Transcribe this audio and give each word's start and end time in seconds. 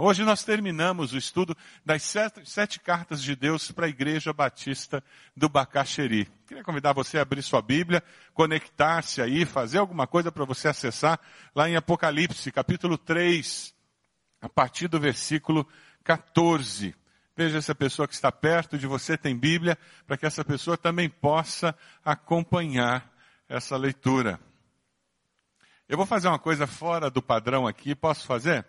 Hoje 0.00 0.24
nós 0.24 0.42
terminamos 0.42 1.12
o 1.12 1.18
estudo 1.18 1.54
das 1.84 2.02
sete, 2.02 2.48
sete 2.48 2.80
cartas 2.80 3.22
de 3.22 3.36
Deus 3.36 3.70
para 3.70 3.84
a 3.84 3.88
Igreja 3.90 4.32
Batista 4.32 5.04
do 5.36 5.50
Bacaxeri. 5.50 6.26
Queria 6.46 6.64
convidar 6.64 6.94
você 6.94 7.18
a 7.18 7.22
abrir 7.22 7.42
sua 7.42 7.60
Bíblia, 7.60 8.02
conectar-se 8.32 9.20
aí, 9.20 9.44
fazer 9.44 9.76
alguma 9.76 10.06
coisa 10.06 10.32
para 10.32 10.46
você 10.46 10.68
acessar 10.68 11.20
lá 11.54 11.68
em 11.68 11.76
Apocalipse, 11.76 12.50
capítulo 12.50 12.96
3, 12.96 13.74
a 14.40 14.48
partir 14.48 14.88
do 14.88 14.98
versículo 14.98 15.68
14. 16.02 16.94
Veja 17.36 17.60
se 17.60 17.70
a 17.70 17.74
pessoa 17.74 18.08
que 18.08 18.14
está 18.14 18.32
perto 18.32 18.78
de 18.78 18.86
você 18.86 19.18
tem 19.18 19.36
Bíblia, 19.36 19.76
para 20.06 20.16
que 20.16 20.24
essa 20.24 20.42
pessoa 20.42 20.78
também 20.78 21.10
possa 21.10 21.76
acompanhar 22.02 23.12
essa 23.46 23.76
leitura. 23.76 24.40
Eu 25.86 25.98
vou 25.98 26.06
fazer 26.06 26.28
uma 26.28 26.38
coisa 26.38 26.66
fora 26.66 27.10
do 27.10 27.20
padrão 27.20 27.66
aqui, 27.66 27.94
posso 27.94 28.26
fazer? 28.26 28.64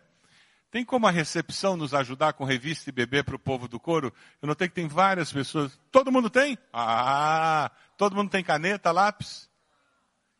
Tem 0.70 0.84
como 0.84 1.08
a 1.08 1.12
recepção 1.12 1.78
nos 1.78 1.94
ajudar 1.94 2.34
com 2.34 2.44
revista 2.44 2.90
e 2.90 2.94
bebê 2.94 3.24
para 3.24 3.36
o 3.36 3.40
povo 3.40 3.68
do 3.68 3.80
coro? 3.80 4.14
Eu 4.42 4.48
notei 4.48 4.68
que 4.68 4.76
tem 4.76 4.88
várias 4.88 5.32
pessoas. 5.32 5.80
Todo 5.92 6.12
mundo 6.12 6.30
tem? 6.30 6.58
Ah, 6.74 7.72
todo 7.98 8.16
mundo 8.16 8.30
tem 8.30 8.44
caneta, 8.44 8.92
lápis? 8.92 9.50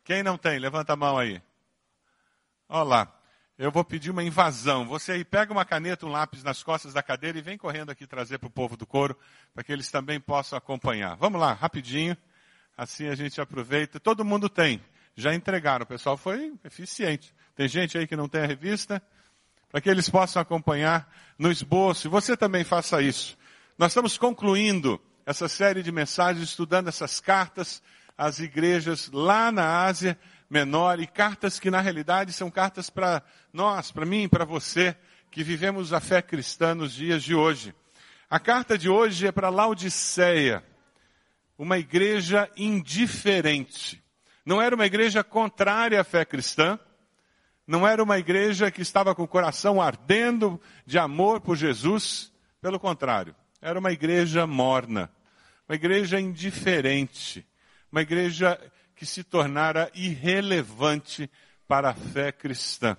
Quem 0.04 0.22
não 0.22 0.36
tem? 0.36 0.58
Levanta 0.58 0.92
a 0.92 0.96
mão 0.96 1.16
aí. 1.16 1.40
Olha 2.68 2.82
lá. 2.82 3.14
Eu 3.58 3.72
vou 3.72 3.82
pedir 3.82 4.10
uma 4.10 4.22
invasão. 4.22 4.86
Você 4.86 5.12
aí 5.12 5.24
pega 5.24 5.52
uma 5.52 5.64
caneta, 5.64 6.06
um 6.06 6.10
lápis 6.10 6.44
nas 6.44 6.62
costas 6.62 6.92
da 6.92 7.02
cadeira 7.02 7.38
e 7.38 7.42
vem 7.42 7.58
correndo 7.58 7.90
aqui 7.90 8.06
trazer 8.06 8.38
para 8.38 8.46
o 8.46 8.50
povo 8.50 8.76
do 8.76 8.86
coro, 8.86 9.18
para 9.52 9.64
que 9.64 9.72
eles 9.72 9.90
também 9.90 10.20
possam 10.20 10.56
acompanhar. 10.56 11.16
Vamos 11.16 11.40
lá, 11.40 11.54
rapidinho. 11.54 12.16
Assim 12.76 13.08
a 13.08 13.16
gente 13.16 13.40
aproveita. 13.40 13.98
Todo 13.98 14.24
mundo 14.24 14.48
tem. 14.48 14.80
Já 15.16 15.34
entregaram. 15.34 15.82
O 15.82 15.88
pessoal 15.88 16.16
foi 16.16 16.54
eficiente. 16.64 17.34
Tem 17.56 17.66
gente 17.66 17.98
aí 17.98 18.06
que 18.06 18.14
não 18.14 18.28
tem 18.28 18.42
a 18.42 18.46
revista? 18.46 19.02
Para 19.70 19.80
que 19.80 19.90
eles 19.90 20.08
possam 20.08 20.40
acompanhar 20.40 21.12
no 21.38 21.50
esboço. 21.50 22.06
E 22.06 22.10
você 22.10 22.36
também 22.36 22.64
faça 22.64 23.02
isso. 23.02 23.36
Nós 23.76 23.92
estamos 23.92 24.16
concluindo 24.16 25.00
essa 25.24 25.48
série 25.48 25.82
de 25.82 25.92
mensagens, 25.92 26.48
estudando 26.48 26.88
essas 26.88 27.20
cartas 27.20 27.82
às 28.16 28.38
igrejas 28.38 29.10
lá 29.12 29.52
na 29.52 29.84
Ásia 29.84 30.18
Menor, 30.50 30.98
e 30.98 31.06
cartas 31.06 31.60
que 31.60 31.70
na 31.70 31.80
realidade 31.80 32.32
são 32.32 32.50
cartas 32.50 32.88
para 32.88 33.22
nós, 33.52 33.92
para 33.92 34.06
mim, 34.06 34.26
para 34.26 34.46
você, 34.46 34.96
que 35.30 35.44
vivemos 35.44 35.92
a 35.92 36.00
fé 36.00 36.22
cristã 36.22 36.74
nos 36.74 36.94
dias 36.94 37.22
de 37.22 37.34
hoje. 37.34 37.74
A 38.30 38.40
carta 38.40 38.78
de 38.78 38.88
hoje 38.88 39.26
é 39.26 39.32
para 39.32 39.50
Laodiceia, 39.50 40.64
uma 41.58 41.78
igreja 41.78 42.50
indiferente. 42.56 44.02
Não 44.44 44.62
era 44.62 44.74
uma 44.74 44.86
igreja 44.86 45.22
contrária 45.22 46.00
à 46.00 46.04
fé 46.04 46.24
cristã, 46.24 46.78
não 47.68 47.86
era 47.86 48.02
uma 48.02 48.18
igreja 48.18 48.70
que 48.70 48.80
estava 48.80 49.14
com 49.14 49.24
o 49.24 49.28
coração 49.28 49.78
ardendo 49.78 50.58
de 50.86 50.98
amor 50.98 51.38
por 51.38 51.54
Jesus, 51.54 52.32
pelo 52.62 52.80
contrário, 52.80 53.36
era 53.60 53.78
uma 53.78 53.92
igreja 53.92 54.46
morna, 54.46 55.10
uma 55.68 55.74
igreja 55.74 56.18
indiferente, 56.18 57.46
uma 57.92 58.00
igreja 58.00 58.58
que 58.96 59.04
se 59.04 59.22
tornara 59.22 59.90
irrelevante 59.94 61.30
para 61.68 61.90
a 61.90 61.94
fé 61.94 62.32
cristã. 62.32 62.96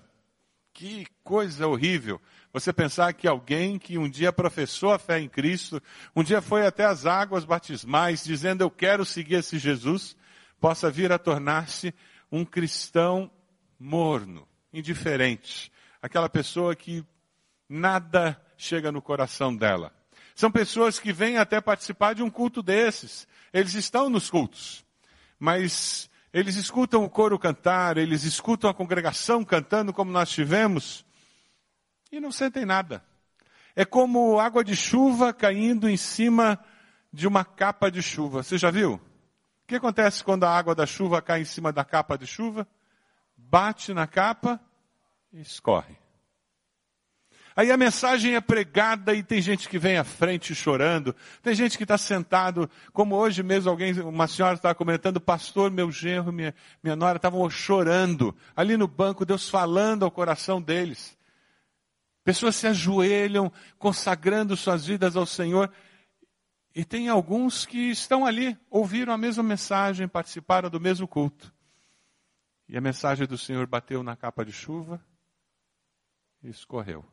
Que 0.71 1.07
coisa 1.23 1.67
horrível! 1.67 2.21
Você 2.53 2.71
pensar 2.71 3.13
que 3.13 3.27
alguém 3.27 3.79
que 3.79 3.97
um 3.97 4.07
dia 4.07 4.31
professou 4.31 4.91
a 4.91 4.99
fé 4.99 5.19
em 5.19 5.27
Cristo, 5.27 5.81
um 6.15 6.23
dia 6.23 6.43
foi 6.43 6.67
até 6.67 6.85
as 6.85 7.07
águas 7.07 7.43
batismais 7.43 8.23
dizendo 8.23 8.61
eu 8.61 8.69
quero 8.69 9.03
seguir 9.03 9.35
esse 9.35 9.57
Jesus, 9.57 10.15
possa 10.59 10.91
vir 10.91 11.11
a 11.11 11.17
tornar-se 11.17 11.91
um 12.31 12.45
cristão 12.45 13.31
morno, 13.79 14.47
indiferente, 14.73 15.71
aquela 16.01 16.29
pessoa 16.29 16.75
que 16.75 17.05
nada 17.67 18.39
chega 18.57 18.91
no 18.91 19.01
coração 19.01 19.55
dela. 19.55 19.93
São 20.35 20.51
pessoas 20.51 20.99
que 20.99 21.11
vêm 21.11 21.37
até 21.37 21.59
participar 21.59 22.15
de 22.15 22.23
um 22.23 22.29
culto 22.29 22.63
desses. 22.63 23.27
Eles 23.51 23.73
estão 23.73 24.09
nos 24.09 24.29
cultos, 24.29 24.85
mas 25.37 26.09
eles 26.31 26.55
escutam 26.55 27.03
o 27.03 27.09
coro 27.09 27.39
cantar, 27.39 27.97
eles 27.97 28.23
escutam 28.23 28.69
a 28.69 28.73
congregação 28.73 29.43
cantando 29.43 29.91
como 29.91 30.11
nós 30.11 30.29
tivemos 30.29 31.05
e 32.11 32.19
não 32.19 32.31
sentem 32.31 32.65
nada. 32.65 33.03
É 33.75 33.85
como 33.85 34.39
água 34.39 34.63
de 34.63 34.75
chuva 34.75 35.33
caindo 35.33 35.89
em 35.89 35.97
cima 35.97 36.59
de 37.11 37.27
uma 37.27 37.43
capa 37.43 37.89
de 37.89 38.01
chuva. 38.01 38.43
Você 38.43 38.57
já 38.57 38.69
viu? 38.69 38.93
O 38.93 39.67
que 39.67 39.75
acontece 39.75 40.23
quando 40.23 40.43
a 40.43 40.55
água 40.55 40.75
da 40.75 40.85
chuva 40.85 41.21
cai 41.21 41.41
em 41.41 41.45
cima 41.45 41.71
da 41.71 41.83
capa 41.83 42.17
de 42.17 42.25
chuva? 42.25 42.67
Bate 43.49 43.93
na 43.93 44.05
capa 44.05 44.59
e 45.33 45.41
escorre. 45.41 45.97
Aí 47.55 47.71
a 47.71 47.77
mensagem 47.77 48.35
é 48.35 48.41
pregada 48.41 49.13
e 49.13 49.21
tem 49.21 49.41
gente 49.41 49.67
que 49.67 49.77
vem 49.77 49.97
à 49.97 50.03
frente 50.05 50.55
chorando, 50.55 51.13
tem 51.41 51.53
gente 51.53 51.77
que 51.77 51.83
está 51.83 51.97
sentado, 51.97 52.69
como 52.93 53.17
hoje 53.17 53.43
mesmo 53.43 53.69
alguém, 53.69 53.99
uma 53.99 54.27
senhora 54.27 54.55
estava 54.55 54.73
comentando, 54.75 55.19
pastor, 55.19 55.69
meu 55.69 55.91
genro, 55.91 56.31
minha, 56.31 56.55
minha 56.81 56.95
nora 56.95 57.17
estavam 57.17 57.49
chorando, 57.49 58.33
ali 58.55 58.77
no 58.77 58.87
banco, 58.87 59.25
Deus 59.25 59.49
falando 59.49 60.05
ao 60.05 60.11
coração 60.11 60.61
deles. 60.61 61.17
Pessoas 62.23 62.55
se 62.55 62.67
ajoelham, 62.67 63.51
consagrando 63.77 64.55
suas 64.55 64.85
vidas 64.85 65.17
ao 65.17 65.25
Senhor, 65.25 65.69
e 66.73 66.85
tem 66.85 67.09
alguns 67.09 67.65
que 67.65 67.89
estão 67.89 68.25
ali, 68.25 68.57
ouviram 68.69 69.11
a 69.11 69.17
mesma 69.17 69.43
mensagem, 69.43 70.07
participaram 70.07 70.69
do 70.69 70.79
mesmo 70.79 71.05
culto. 71.07 71.51
E 72.69 72.77
a 72.77 72.81
mensagem 72.81 73.25
do 73.25 73.35
Senhor 73.35 73.65
bateu 73.65 74.03
na 74.03 74.15
capa 74.15 74.45
de 74.45 74.51
chuva 74.51 75.03
e 76.43 76.49
escorreu. 76.49 77.03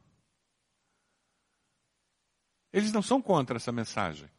Eles 2.70 2.92
não 2.92 3.00
são 3.00 3.22
contra 3.22 3.56
essa 3.56 3.72
mensagem, 3.72 4.30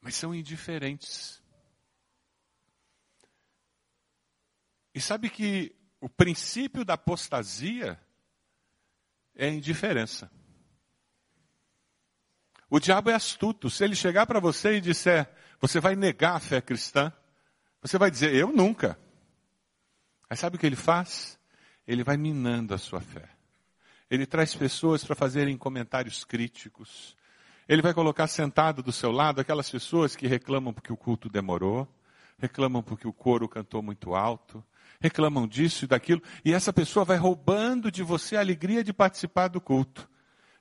mas 0.00 0.14
são 0.14 0.32
indiferentes. 0.32 1.42
E 4.94 5.00
sabe 5.00 5.28
que 5.28 5.74
o 6.00 6.08
princípio 6.08 6.84
da 6.84 6.94
apostasia 6.94 8.00
é 9.34 9.46
a 9.46 9.50
indiferença. 9.50 10.30
O 12.68 12.78
diabo 12.78 13.10
é 13.10 13.14
astuto. 13.14 13.68
Se 13.68 13.82
ele 13.82 13.96
chegar 13.96 14.24
para 14.24 14.38
você 14.38 14.76
e 14.76 14.80
disser, 14.80 15.28
você 15.60 15.80
vai 15.80 15.96
negar 15.96 16.36
a 16.36 16.40
fé 16.40 16.60
cristã, 16.60 17.12
você 17.82 17.98
vai 17.98 18.08
dizer, 18.08 18.32
eu 18.32 18.52
nunca. 18.52 18.96
Mas 20.30 20.38
sabe 20.38 20.54
o 20.54 20.58
que 20.60 20.66
ele 20.66 20.76
faz? 20.76 21.36
Ele 21.84 22.04
vai 22.04 22.16
minando 22.16 22.72
a 22.72 22.78
sua 22.78 23.00
fé. 23.00 23.28
Ele 24.08 24.24
traz 24.24 24.54
pessoas 24.54 25.02
para 25.02 25.16
fazerem 25.16 25.56
comentários 25.58 26.24
críticos. 26.24 27.16
Ele 27.68 27.82
vai 27.82 27.92
colocar 27.92 28.28
sentado 28.28 28.80
do 28.80 28.92
seu 28.92 29.10
lado 29.10 29.40
aquelas 29.40 29.68
pessoas 29.68 30.14
que 30.14 30.28
reclamam 30.28 30.72
porque 30.72 30.92
o 30.92 30.96
culto 30.96 31.28
demorou, 31.28 31.88
reclamam 32.38 32.80
porque 32.80 33.08
o 33.08 33.12
coro 33.12 33.48
cantou 33.48 33.82
muito 33.82 34.14
alto, 34.14 34.64
reclamam 35.00 35.48
disso 35.48 35.84
e 35.84 35.88
daquilo, 35.88 36.22
e 36.44 36.52
essa 36.52 36.72
pessoa 36.72 37.04
vai 37.04 37.16
roubando 37.16 37.90
de 37.90 38.02
você 38.04 38.36
a 38.36 38.40
alegria 38.40 38.84
de 38.84 38.92
participar 38.92 39.48
do 39.48 39.60
culto. 39.60 40.08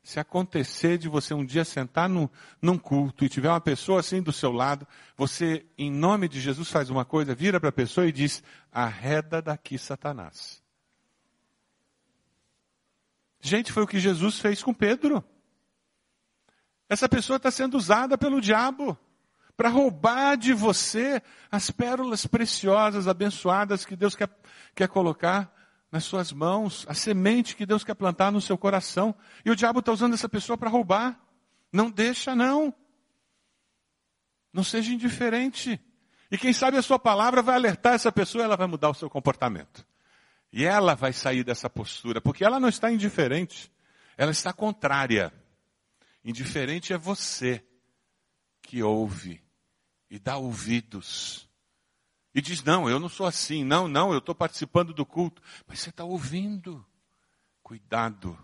Se 0.09 0.20
acontecer 0.20 0.97
de 0.97 1.08
você 1.08 1.36
um 1.36 1.46
dia 1.46 1.64
sentar 1.64 2.09
no, 2.09 2.31
num 2.59 2.80
culto 2.80 3.24
e 3.24 3.30
tiver 3.30 3.47
uma 3.47 3.62
pessoa 3.62 4.00
assim 4.00 4.24
do 4.24 4.34
seu 4.34 4.52
lado, 4.52 4.88
você, 5.16 5.64
em 5.78 5.92
nome 5.92 6.28
de 6.28 6.42
Jesus, 6.42 6.72
faz 6.72 6.90
uma 6.90 7.06
coisa, 7.06 7.36
vira 7.36 7.59
para 7.59 7.70
a 7.70 7.72
pessoa 7.72 8.08
e 8.08 8.12
diz: 8.12 8.42
arreda 8.72 9.40
daqui, 9.40 9.78
Satanás. 9.78 10.64
Gente, 13.40 13.72
foi 13.72 13.84
o 13.84 13.88
que 13.88 14.00
Jesus 14.00 14.40
fez 14.40 14.64
com 14.64 14.74
Pedro. 14.74 15.24
Essa 16.90 17.08
pessoa 17.08 17.38
está 17.38 17.52
sendo 17.52 17.78
usada 17.78 18.18
pelo 18.18 18.42
diabo 18.42 18.98
para 19.56 19.69
roubar 19.69 20.38
de 20.38 20.53
você 20.53 21.22
as 21.52 21.69
pérolas 21.69 22.25
preciosas, 22.25 23.08
abençoadas 23.08 23.86
que 23.86 23.96
Deus 23.96 24.16
quer, 24.16 24.30
quer 24.74 24.88
colocar 24.88 25.53
nas 25.91 26.03
suas 26.03 26.31
mãos, 26.31 26.85
a 26.88 26.94
semente 26.94 27.55
que 27.55 27.66
Deus 27.66 27.83
quer 27.83 27.95
plantar 27.95 28.31
no 28.31 28.39
seu 28.39 28.57
coração. 28.57 29.16
E 29.44 29.50
o 29.50 29.55
diabo 29.55 29.79
está 29.79 29.91
usando 29.91 30.13
essa 30.13 30.30
pessoa 30.30 30.57
para 30.57 30.69
roubar. 30.69 31.19
Não 31.71 31.89
deixa, 31.89 32.36
não. 32.36 32.74
Não 34.53 34.63
seja 34.63 34.91
indiferente. 34.94 35.80
E 36.31 36.38
quem 36.38 36.53
sabe 36.53 36.77
a 36.77 36.81
sua 36.81 37.00
palavra 37.00 37.41
vai 37.41 37.56
alertar 37.56 37.94
essa 37.94 38.12
pessoa, 38.12 38.44
ela 38.44 38.56
vai 38.56 38.68
mudar 38.68 38.89
o 38.89 38.94
seu 38.94 39.09
comportamento. 39.09 39.86
E 40.51 40.63
ela 40.63 40.95
vai 40.95 41.12
sair 41.12 41.44
dessa 41.44 41.69
postura, 41.69 42.21
porque 42.21 42.44
ela 42.44 42.59
não 42.59 42.69
está 42.69 42.92
indiferente, 42.92 43.71
ela 44.18 44.31
está 44.31 44.53
contrária. 44.53 45.33
Indiferente 46.24 46.94
é 46.94 46.97
você 46.97 47.63
que 48.62 48.83
ouve 48.83 49.42
e 50.09 50.19
dá 50.19 50.38
ouvidos 50.38 51.49
e 52.34 52.42
diz: 52.42 52.64
Não, 52.64 52.90
eu 52.90 53.00
não 53.00 53.10
sou 53.10 53.26
assim. 53.26 53.64
Não, 53.64 53.88
não, 53.88 54.12
eu 54.12 54.20
estou 54.20 54.36
participando 54.36 54.94
do 54.94 55.06
culto. 55.06 55.42
Mas 55.68 55.80
você 55.80 55.90
está 55.90 56.04
ouvindo. 56.04 56.86
Cuidado. 57.62 58.38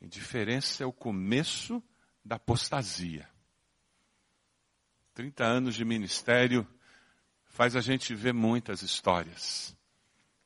Indiferença 0.00 0.82
é 0.82 0.86
o 0.86 0.92
começo 0.92 1.82
da 2.24 2.36
apostasia. 2.36 3.28
30 5.14 5.44
anos 5.44 5.74
de 5.74 5.84
ministério 5.84 6.66
faz 7.44 7.76
a 7.76 7.80
gente 7.80 8.14
ver 8.14 8.32
muitas 8.32 8.82
histórias. 8.82 9.76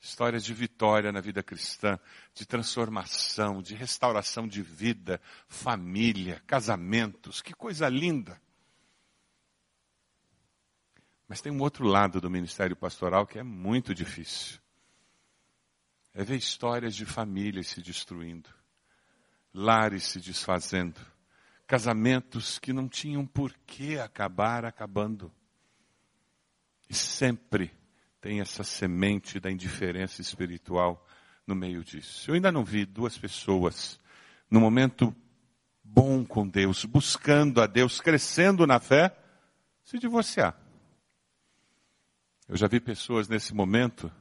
Histórias 0.01 0.45
de 0.45 0.53
vitória 0.53 1.11
na 1.11 1.21
vida 1.21 1.43
cristã, 1.43 1.99
de 2.35 2.47
transformação, 2.47 3.63
de 3.63 3.75
restauração 3.75 4.47
de 4.47 4.63
vida, 4.63 5.21
família, 5.49 6.43
casamentos, 6.47 7.41
que 7.41 7.55
coisa 7.55 7.89
linda. 7.89 8.41
Mas 11.29 11.41
tem 11.41 11.53
um 11.53 11.61
outro 11.61 11.85
lado 11.85 12.21
do 12.21 12.31
ministério 12.31 12.77
pastoral 12.77 13.27
que 13.27 13.39
é 13.39 13.43
muito 13.43 13.95
difícil. 13.95 14.61
É 16.15 16.25
ver 16.25 16.37
histórias 16.37 16.95
de 16.95 17.05
famílias 17.05 17.69
se 17.69 17.83
destruindo, 17.83 18.49
lares 19.53 20.05
se 20.05 20.21
desfazendo, 20.21 21.01
casamentos 21.67 22.59
que 22.59 22.73
não 22.73 22.89
tinham 22.89 23.27
por 23.27 23.53
que 23.67 23.99
acabar 23.99 24.65
acabando. 24.65 25.33
E 26.89 26.95
sempre 26.95 27.73
tem 28.21 28.41
essa 28.41 28.65
semente 28.65 29.41
da 29.41 29.51
indiferença 29.51 30.21
espiritual 30.21 31.05
no 31.47 31.55
meio 31.55 31.85
disso. 31.85 32.31
Eu 32.31 32.35
ainda 32.35 32.51
não 32.51 32.65
vi 32.65 32.87
duas 32.87 33.19
pessoas 33.19 34.01
no 34.49 34.61
momento 34.61 35.15
bom 35.83 36.25
com 36.25 36.49
Deus, 36.49 36.85
buscando 36.85 37.61
a 37.61 37.67
Deus, 37.67 38.01
crescendo 38.01 38.67
na 38.67 38.81
fé, 38.81 39.17
se 39.85 39.99
divorciar. 39.99 40.66
Eu 42.49 42.57
já 42.57 42.69
vi 42.69 42.79
pessoas 42.79 43.29
nesse 43.29 43.53
momento 43.53 44.13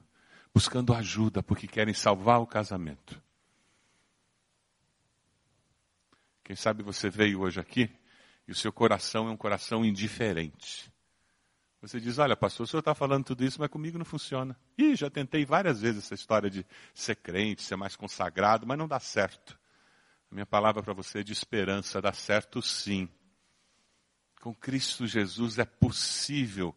buscando 0.54 0.94
ajuda 0.94 1.44
porque 1.44 1.68
querem 1.68 1.94
salvar 1.94 2.42
o 2.42 2.48
casamento. 2.48 3.22
Quem 6.44 6.56
sabe 6.56 6.82
você 6.82 7.10
veio 7.10 7.42
hoje 7.42 7.60
aqui 7.60 7.90
e 8.48 8.52
o 8.52 8.56
seu 8.56 8.72
coração 8.72 9.28
é 9.28 9.32
um 9.32 9.38
coração 9.38 9.86
indiferente. 9.86 10.92
Você 11.82 12.00
diz, 12.00 12.18
olha, 12.18 12.36
pastor, 12.36 12.64
o 12.64 12.68
senhor 12.68 12.80
está 12.80 12.96
falando 12.96 13.26
tudo 13.26 13.44
isso, 13.44 13.60
mas 13.60 13.70
comigo 13.70 13.98
não 13.98 14.06
funciona. 14.06 14.58
Ih, 14.76 14.96
já 14.96 15.08
tentei 15.08 15.46
várias 15.46 15.82
vezes 15.82 16.04
essa 16.04 16.16
história 16.16 16.50
de 16.50 16.66
ser 16.96 17.16
crente, 17.18 17.62
ser 17.62 17.76
mais 17.76 17.96
consagrado, 17.96 18.66
mas 18.66 18.78
não 18.78 18.88
dá 18.88 19.00
certo. 19.00 19.60
A 20.32 20.34
minha 20.34 20.48
palavra 20.48 20.82
para 20.82 20.94
você 20.94 21.20
é 21.20 21.24
de 21.24 21.32
esperança, 21.32 22.02
dá 22.02 22.12
certo 22.12 22.60
sim. 22.60 23.08
Com 24.42 24.54
Cristo 24.54 25.06
Jesus 25.06 25.60
é 25.60 25.66
possível 25.66 26.76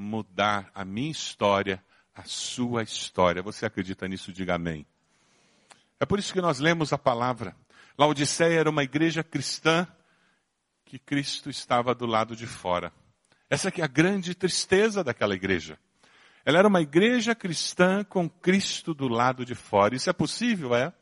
mudar 0.00 0.70
a 0.74 0.84
minha 0.84 1.10
história, 1.10 1.84
a 2.14 2.24
sua 2.24 2.82
história. 2.82 3.42
Você 3.42 3.66
acredita 3.66 4.08
nisso? 4.08 4.32
Diga 4.32 4.54
amém. 4.54 4.86
É 6.00 6.06
por 6.06 6.18
isso 6.18 6.32
que 6.32 6.40
nós 6.40 6.58
lemos 6.58 6.92
a 6.92 6.98
palavra. 6.98 7.54
Laodiceia 7.98 8.60
era 8.60 8.70
uma 8.70 8.82
igreja 8.82 9.22
cristã 9.22 9.86
que 10.86 10.98
Cristo 10.98 11.50
estava 11.50 11.94
do 11.94 12.06
lado 12.06 12.34
de 12.34 12.46
fora. 12.46 12.92
Essa 13.50 13.70
que 13.70 13.82
é 13.82 13.84
a 13.84 13.88
grande 13.88 14.34
tristeza 14.34 15.04
daquela 15.04 15.34
igreja. 15.34 15.78
Ela 16.44 16.58
era 16.58 16.68
uma 16.68 16.80
igreja 16.80 17.34
cristã 17.34 18.02
com 18.02 18.28
Cristo 18.28 18.94
do 18.94 19.06
lado 19.06 19.44
de 19.44 19.54
fora. 19.54 19.94
Isso 19.94 20.08
é 20.08 20.12
possível, 20.14 20.74
é? 20.74 20.92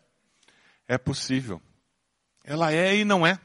É 0.88 0.98
possível. 0.98 1.62
Ela 2.42 2.72
é 2.72 2.96
e 2.96 3.04
não 3.04 3.24
é. 3.24 3.38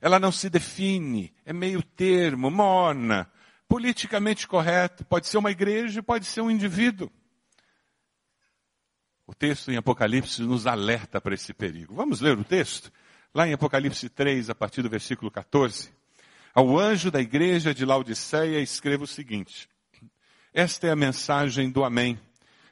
Ela 0.00 0.20
não 0.20 0.30
se 0.30 0.50
define, 0.50 1.34
é 1.44 1.52
meio 1.52 1.82
termo, 1.82 2.50
morna, 2.50 3.28
politicamente 3.68 4.48
correto. 4.48 5.04
Pode 5.04 5.26
ser 5.26 5.38
uma 5.38 5.50
igreja, 5.50 6.02
pode 6.02 6.24
ser 6.24 6.40
um 6.40 6.50
indivíduo. 6.50 7.10
O 9.26 9.34
texto 9.34 9.70
em 9.70 9.76
Apocalipse 9.76 10.40
nos 10.42 10.66
alerta 10.66 11.20
para 11.20 11.34
esse 11.34 11.52
perigo. 11.52 11.94
Vamos 11.94 12.20
ler 12.20 12.38
o 12.38 12.44
texto? 12.44 12.90
Lá 13.34 13.46
em 13.46 13.52
Apocalipse 13.52 14.08
3, 14.08 14.48
a 14.48 14.54
partir 14.54 14.80
do 14.80 14.88
versículo 14.88 15.30
14. 15.30 15.90
Ao 16.54 16.78
anjo 16.78 17.10
da 17.10 17.20
igreja 17.20 17.74
de 17.74 17.84
Laodiceia 17.84 18.58
escreva 18.58 19.04
o 19.04 19.06
seguinte: 19.06 19.68
Esta 20.52 20.86
é 20.86 20.90
a 20.90 20.96
mensagem 20.96 21.70
do 21.70 21.84
Amém, 21.84 22.18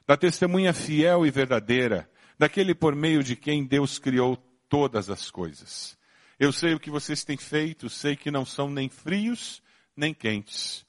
da 0.06 0.16
testemunha 0.16 0.72
fiel 0.72 1.26
e 1.26 1.30
verdadeira, 1.30 2.10
daquele 2.38 2.74
por 2.74 2.96
meio 2.96 3.22
de 3.22 3.36
quem 3.36 3.66
Deus 3.66 3.98
criou 3.98 4.36
todas 4.66 5.10
as 5.10 5.30
coisas. 5.30 5.96
Eu 6.40 6.52
sei 6.52 6.72
o 6.74 6.80
que 6.80 6.90
vocês 6.90 7.22
têm 7.22 7.36
feito, 7.36 7.90
sei 7.90 8.16
que 8.16 8.30
não 8.30 8.46
são 8.46 8.70
nem 8.70 8.88
frios 8.88 9.62
nem 9.96 10.12
quentes. 10.12 10.85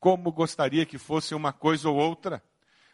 Como 0.00 0.32
gostaria 0.32 0.84
que 0.84 0.98
fosse 0.98 1.34
uma 1.34 1.52
coisa 1.52 1.88
ou 1.88 1.96
outra. 1.96 2.42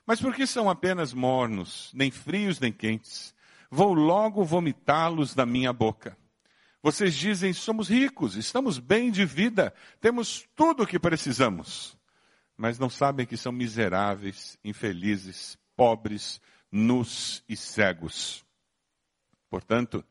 Mas 0.05 0.21
por 0.21 0.35
que 0.35 0.47
são 0.47 0.69
apenas 0.69 1.15
mornos, 1.15 1.91
nem 1.95 2.11
frios 2.11 2.61
nem 2.61 2.73
quentes? 2.73 3.35
Vou 3.71 3.95
logo 3.95 4.45
vomitá-los 4.45 5.35
da 5.35 5.47
minha 5.47 5.73
boca. 5.73 6.17
Vocês 6.83 7.15
dizem: 7.15 7.53
somos 7.53 7.89
ricos, 7.89 8.37
estamos 8.37 8.79
bem 8.79 9.11
de 9.11 9.25
vida, 9.25 9.75
temos 10.01 10.47
tudo 10.55 10.83
o 10.83 10.87
que 10.87 10.99
precisamos. 10.99 11.97
Mas 12.57 12.79
não 12.79 12.89
sabem 12.89 13.27
que 13.27 13.37
são 13.37 13.53
miseráveis, 13.53 14.59
infelizes, 14.65 15.59
pobres, 15.75 16.41
nus 16.71 17.43
e 17.49 17.57
cegos. 17.57 18.45
Portanto, 19.51 20.05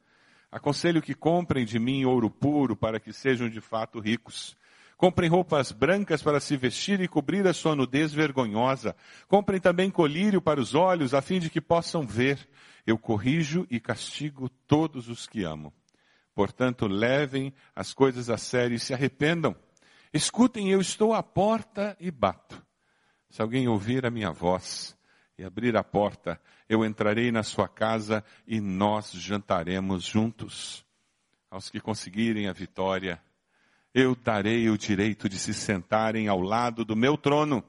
aconselho 0.52 1.02
que 1.02 1.16
comprem 1.16 1.66
de 1.66 1.80
mim 1.80 2.06
ouro 2.06 2.30
puro 2.30 2.76
para 2.76 3.00
que 3.00 3.12
sejam 3.12 3.50
de 3.50 3.62
fato 3.62 4.00
ricos. 4.00 4.56
Comprem 4.98 5.30
roupas 5.30 5.72
brancas 5.72 6.24
para 6.24 6.40
se 6.40 6.56
vestir 6.56 7.02
e 7.02 7.08
cobrir 7.08 7.46
a 7.48 7.54
sua 7.54 7.76
nudez 7.76 8.14
vergonhosa. 8.14 8.96
Comprem 9.28 9.60
também 9.60 9.92
colírio 9.92 10.42
para 10.42 10.60
os 10.60 10.74
olhos, 10.74 11.14
a 11.14 11.22
fim 11.22 11.40
de 11.40 11.50
que 11.50 11.60
possam 11.60 12.08
ver. 12.08 12.48
Eu 12.88 12.98
corrijo 12.98 13.68
e 13.70 13.80
castigo 13.80 14.48
todos 14.68 15.10
os 15.10 15.28
que 15.28 15.44
amo. 15.44 15.74
Portanto, 16.34 16.88
levem 16.88 17.54
as 17.76 17.94
coisas 17.94 18.30
a 18.30 18.38
sério 18.38 18.76
e 18.76 18.80
se 18.80 18.94
arrependam. 18.94 19.56
Escutem, 20.14 20.70
eu 20.70 20.80
estou 20.80 21.14
à 21.14 21.22
porta 21.22 21.96
e 22.00 22.10
bato. 22.10 22.64
Se 23.30 23.42
alguém 23.42 23.68
ouvir 23.68 24.06
a 24.06 24.12
minha 24.12 24.32
voz 24.32 24.98
e 25.38 25.44
abrir 25.44 25.76
a 25.76 25.84
porta, 25.84 26.40
eu 26.70 26.86
entrarei 26.86 27.34
na 27.34 27.44
sua 27.44 27.68
casa 27.68 28.24
e 28.48 28.62
nós 28.62 29.12
jantaremos 29.12 30.06
juntos. 30.06 30.86
Aos 31.52 31.70
que 31.70 31.82
conseguirem 31.82 32.48
a 32.48 32.54
vitória, 32.54 33.22
eu 33.96 34.14
darei 34.14 34.70
o 34.70 34.78
direito 34.78 35.30
de 35.30 35.40
se 35.40 35.54
sentarem 35.54 36.28
ao 36.28 36.42
lado 36.42 36.84
do 36.84 36.98
meu 36.98 37.16
trono. 37.18 37.64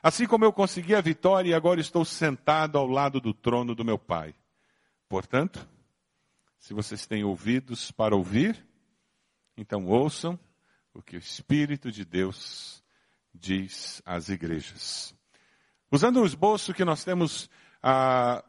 Assim 0.00 0.28
como 0.28 0.44
eu 0.44 0.52
consegui 0.52 0.94
a 0.94 1.00
vitória 1.00 1.50
e 1.50 1.54
agora 1.54 1.80
estou 1.80 2.04
sentado 2.04 2.78
ao 2.78 2.86
lado 2.86 3.20
do 3.20 3.34
trono 3.34 3.74
do 3.74 3.84
meu 3.84 3.98
Pai. 3.98 4.32
Portanto, 5.08 5.68
se 6.56 6.72
vocês 6.72 7.04
têm 7.04 7.24
ouvidos 7.24 7.90
para 7.90 8.14
ouvir, 8.14 8.64
então 9.56 9.84
ouçam 9.86 10.38
o 10.94 11.02
que 11.02 11.16
o 11.16 11.18
Espírito 11.18 11.90
de 11.90 12.04
Deus 12.04 12.80
diz 13.34 14.00
às 14.06 14.28
igrejas. 14.28 15.12
Usando 15.90 16.20
o 16.20 16.26
esboço 16.26 16.72
que 16.72 16.84
nós 16.84 17.02
temos 17.02 17.50
ah, 17.82 18.44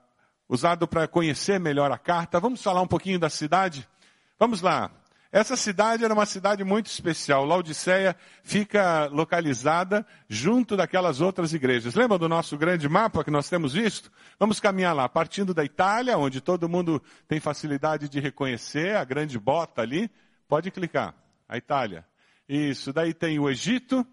usado 0.47 0.87
para 0.87 1.07
conhecer 1.07 1.59
melhor 1.59 1.91
a 1.91 1.97
carta, 1.97 2.39
vamos 2.39 2.61
falar 2.61 2.83
um 2.83 2.87
pouquinho 2.87 3.17
da 3.17 3.29
cidade? 3.29 3.89
Vamos 4.37 4.61
lá. 4.61 4.91
Essa 5.33 5.57
cidade 5.57 6.05
era 6.05 6.13
uma 6.13 6.27
cidade 6.27 6.63
muito 6.63 6.85
especial. 6.85 7.43
Laodiceia 7.43 8.15
fica 8.43 9.07
localizada 9.07 10.05
junto 10.29 10.77
daquelas 10.77 11.21
outras 11.21 11.51
igrejas. 11.55 11.95
Lembra 11.95 12.19
do 12.19 12.29
nosso 12.29 12.55
grande 12.55 12.87
mapa 12.87 13.23
que 13.23 13.31
nós 13.31 13.49
temos 13.49 13.73
visto? 13.73 14.11
Vamos 14.37 14.59
caminhar 14.59 14.93
lá, 14.93 15.09
partindo 15.09 15.51
da 15.51 15.65
Itália, 15.65 16.19
onde 16.19 16.39
todo 16.39 16.69
mundo 16.69 17.01
tem 17.27 17.39
facilidade 17.39 18.07
de 18.07 18.19
reconhecer 18.19 18.95
a 18.95 19.03
grande 19.03 19.39
bota 19.39 19.81
ali. 19.81 20.07
Pode 20.47 20.69
clicar. 20.69 21.15
A 21.49 21.57
Itália. 21.57 22.05
Isso. 22.47 22.93
Daí 22.93 23.11
tem 23.11 23.39
o 23.39 23.49
Egito. 23.49 24.05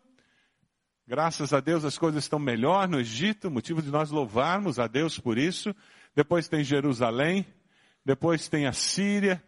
Graças 1.07 1.53
a 1.53 1.61
Deus 1.61 1.85
as 1.85 1.99
coisas 1.99 2.25
estão 2.25 2.39
melhor 2.39 2.89
no 2.89 2.99
Egito, 2.99 3.51
motivo 3.51 3.83
de 3.83 3.91
nós 3.91 4.11
louvarmos 4.11 4.79
a 4.79 4.87
Deus 4.87 5.19
por 5.19 5.37
isso. 5.37 5.77
Depois 6.17 6.49
tem 6.49 6.65
Jerusalém. 6.65 7.45
Depois 8.07 8.49
tem 8.49 8.67
a 8.67 8.73
Síria 8.73 9.45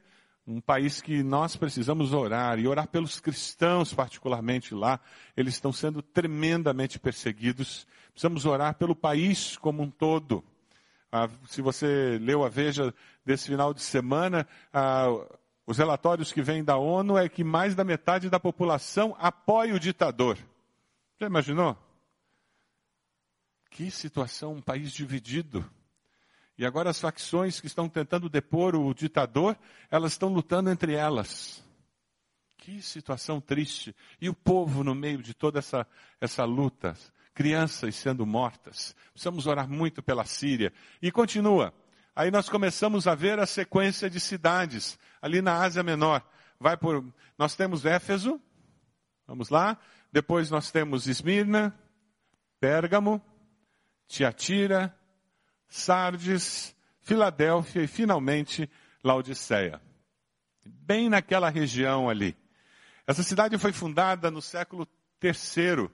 um 0.47 0.61
país 0.61 1.01
que 1.01 1.23
nós 1.23 1.57
precisamos 1.57 2.13
orar 2.13 2.59
e 2.59 2.67
orar 2.67 2.89
pelos 2.89 3.21
cristãos, 3.21 3.95
particularmente 3.95 4.75
lá. 4.75 4.99
Eles 5.37 5.55
estão 5.55 5.73
sendo 5.73 6.03
tremendamente 6.03 6.99
perseguidos. 6.99 7.87
Precisamos 8.11 8.45
orar 8.45 8.75
pelo 8.75 8.95
país 8.95 9.57
como 9.57 9.83
um 9.83 9.91
todo. 9.91 10.45
Ah, 11.11 11.29
se 11.47 11.63
você 11.63 12.19
leu 12.21 12.45
a 12.45 12.49
Veja 12.49 12.93
desse 13.25 13.49
final 13.49 13.73
de 13.73 13.83
semana, 13.83 14.47
ah, 14.73 15.07
os 15.67 15.79
relatórios 15.79 16.33
que 16.33 16.43
vêm 16.43 16.65
da 16.65 16.77
ONU 16.77 17.17
é 17.17 17.29
que 17.29 17.45
mais 17.45 17.75
da 17.75 17.85
metade 17.85 18.29
da 18.29 18.41
população 18.41 19.15
apoia 19.19 19.75
o 19.75 19.81
ditador. 19.81 20.37
Já 21.21 21.27
imaginou? 21.27 21.77
Que 23.71 23.91
situação, 23.91 24.55
um 24.55 24.61
país 24.61 24.93
dividido. 24.93 25.65
E 26.63 26.65
agora 26.65 26.91
as 26.91 27.01
facções 27.01 27.61
que 27.61 27.67
estão 27.67 27.89
tentando 27.89 28.29
depor 28.29 28.77
o 28.77 28.95
ditador, 28.95 29.59
elas 29.91 30.13
estão 30.13 30.29
lutando 30.29 30.71
entre 30.71 30.95
elas. 30.95 31.61
Que 32.57 32.81
situação 32.81 33.41
triste. 33.41 33.97
E 34.21 34.29
o 34.29 34.33
povo 34.33 34.85
no 34.85 34.95
meio 34.95 35.21
de 35.21 35.35
toda 35.35 35.59
essa, 35.59 35.85
essa 36.21 36.45
luta, 36.45 36.97
crianças 37.35 37.97
sendo 37.97 38.25
mortas. 38.25 38.95
Precisamos 39.11 39.49
orar 39.49 39.69
muito 39.69 40.05
pela 40.05 40.25
Síria. 40.25 40.73
E 41.03 41.11
continua. 41.11 41.75
Aí 42.15 42.31
nós 42.31 42.49
começamos 42.49 43.09
a 43.09 43.15
ver 43.17 43.41
a 43.41 43.47
sequência 43.47 44.09
de 44.09 44.21
cidades 44.21 44.97
ali 45.21 45.43
na 45.43 45.65
Ásia 45.65 45.83
Menor. 45.83 46.25
Vai 46.61 46.77
por, 46.77 47.05
nós 47.37 47.57
temos 47.57 47.85
Éfeso, 47.85 48.41
vamos 49.27 49.49
lá. 49.49 49.77
Depois 50.13 50.49
nós 50.49 50.71
temos 50.71 51.09
Esmirna, 51.09 51.77
Pérgamo, 52.61 53.21
Tiatira, 54.07 54.97
Sardes, 55.73 56.77
Filadélfia 57.01 57.83
e 57.83 57.87
finalmente 57.87 58.69
Laodiceia. 59.03 59.81
Bem 60.67 61.09
naquela 61.09 61.49
região 61.49 62.11
ali. 62.11 62.37
Essa 63.07 63.23
cidade 63.23 63.57
foi 63.57 63.73
fundada 63.73 64.31
no 64.31 64.43
século 64.43 64.87
III 65.23 65.89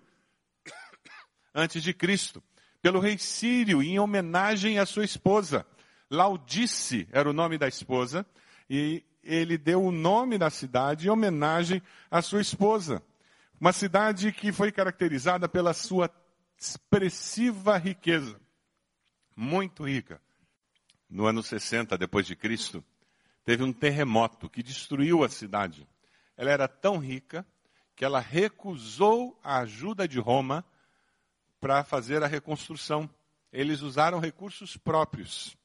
antes 1.54 1.80
de 1.80 1.94
Cristo, 1.94 2.42
pelo 2.82 2.98
rei 2.98 3.16
Sírio 3.18 3.80
em 3.80 4.00
homenagem 4.00 4.80
à 4.80 4.84
sua 4.84 5.04
esposa. 5.04 5.64
Laudice 6.10 7.06
era 7.12 7.30
o 7.30 7.32
nome 7.32 7.56
da 7.56 7.68
esposa 7.68 8.26
e 8.68 9.04
ele 9.22 9.56
deu 9.56 9.84
o 9.84 9.92
nome 9.92 10.38
da 10.38 10.50
cidade 10.50 11.06
em 11.06 11.10
homenagem 11.10 11.80
à 12.10 12.20
sua 12.20 12.40
esposa. 12.40 13.00
Uma 13.60 13.72
cidade 13.72 14.32
que 14.32 14.50
foi 14.50 14.72
caracterizada 14.72 15.48
pela 15.48 15.72
sua 15.72 16.10
expressiva 16.58 17.76
riqueza, 17.76 18.40
muito 19.38 19.84
rica. 19.84 20.20
No 21.08 21.26
ano 21.26 21.44
60 21.44 21.96
depois 21.96 22.26
de 22.26 22.34
Cristo, 22.34 22.84
teve 23.44 23.62
um 23.62 23.72
terremoto 23.72 24.50
que 24.50 24.64
destruiu 24.64 25.22
a 25.22 25.28
cidade. 25.28 25.86
Ela 26.36 26.50
era 26.50 26.66
tão 26.66 26.98
rica 26.98 27.46
que 27.94 28.04
ela 28.04 28.18
recusou 28.18 29.38
a 29.42 29.60
ajuda 29.60 30.08
de 30.08 30.18
Roma 30.18 30.64
para 31.60 31.84
fazer 31.84 32.20
a 32.24 32.26
reconstrução. 32.26 33.08
Eles 33.52 33.80
usaram 33.80 34.18
recursos 34.18 34.76
próprios 34.76 35.56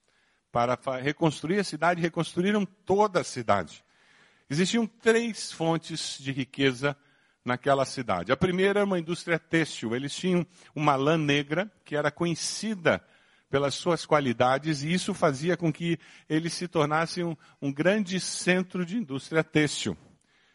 para 0.51 0.77
reconstruir 1.01 1.59
a 1.59 1.63
cidade, 1.63 1.99
reconstruíram 1.99 2.65
toda 2.65 3.21
a 3.21 3.23
cidade. 3.23 3.83
Existiam 4.47 4.85
três 4.85 5.51
fontes 5.51 6.19
de 6.19 6.31
riqueza 6.31 6.95
naquela 7.43 7.85
cidade. 7.85 8.31
A 8.31 8.37
primeira 8.37 8.81
era 8.81 8.85
uma 8.85 8.99
indústria 8.99 9.39
têxtil. 9.39 9.95
Eles 9.95 10.15
tinham 10.15 10.45
uma 10.75 10.95
lã 10.95 11.17
negra 11.17 11.71
que 11.83 11.95
era 11.95 12.11
conhecida 12.11 13.03
pelas 13.53 13.75
suas 13.75 14.03
qualidades 14.03 14.81
e 14.81 14.91
isso 14.91 15.13
fazia 15.13 15.55
com 15.55 15.71
que 15.71 15.99
eles 16.27 16.55
se 16.55 16.67
tornassem 16.67 17.23
um, 17.23 17.37
um 17.61 17.71
grande 17.71 18.19
centro 18.19 18.83
de 18.83 18.97
indústria 18.97 19.43
têxtil. 19.43 19.95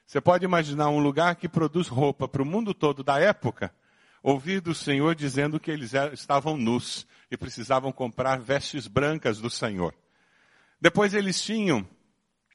Você 0.05 0.21
pode 0.21 0.45
imaginar 0.45 0.88
um 0.88 0.99
lugar 0.99 1.37
que 1.37 1.49
produz 1.49 1.87
roupa 1.87 2.26
para 2.26 2.43
o 2.43 2.45
mundo 2.45 2.75
todo 2.75 3.05
da 3.05 3.21
época, 3.21 3.73
ouvir 4.21 4.61
do 4.61 4.75
Senhor 4.75 5.14
dizendo 5.14 5.61
que 5.61 5.71
eles 5.71 5.93
estavam 6.12 6.57
nus 6.57 7.07
e 7.31 7.37
precisavam 7.37 7.93
comprar 7.93 8.40
vestes 8.40 8.88
brancas 8.88 9.38
do 9.38 9.49
Senhor. 9.49 9.95
Depois 10.81 11.14
eles 11.14 11.40
tinham 11.40 11.87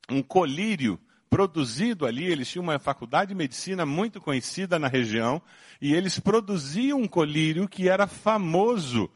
um 0.09 0.21
colírio 0.21 0.99
produzido 1.29 2.05
ali, 2.05 2.25
eles 2.25 2.49
tinham 2.49 2.63
uma 2.63 2.77
faculdade 2.79 3.29
de 3.29 3.35
medicina 3.35 3.85
muito 3.85 4.19
conhecida 4.19 4.77
na 4.77 4.89
região, 4.89 5.41
e 5.79 5.93
eles 5.93 6.19
produziam 6.19 6.99
um 6.99 7.07
colírio 7.07 7.65
que 7.65 7.87
era 7.87 8.07
famoso 8.07 9.09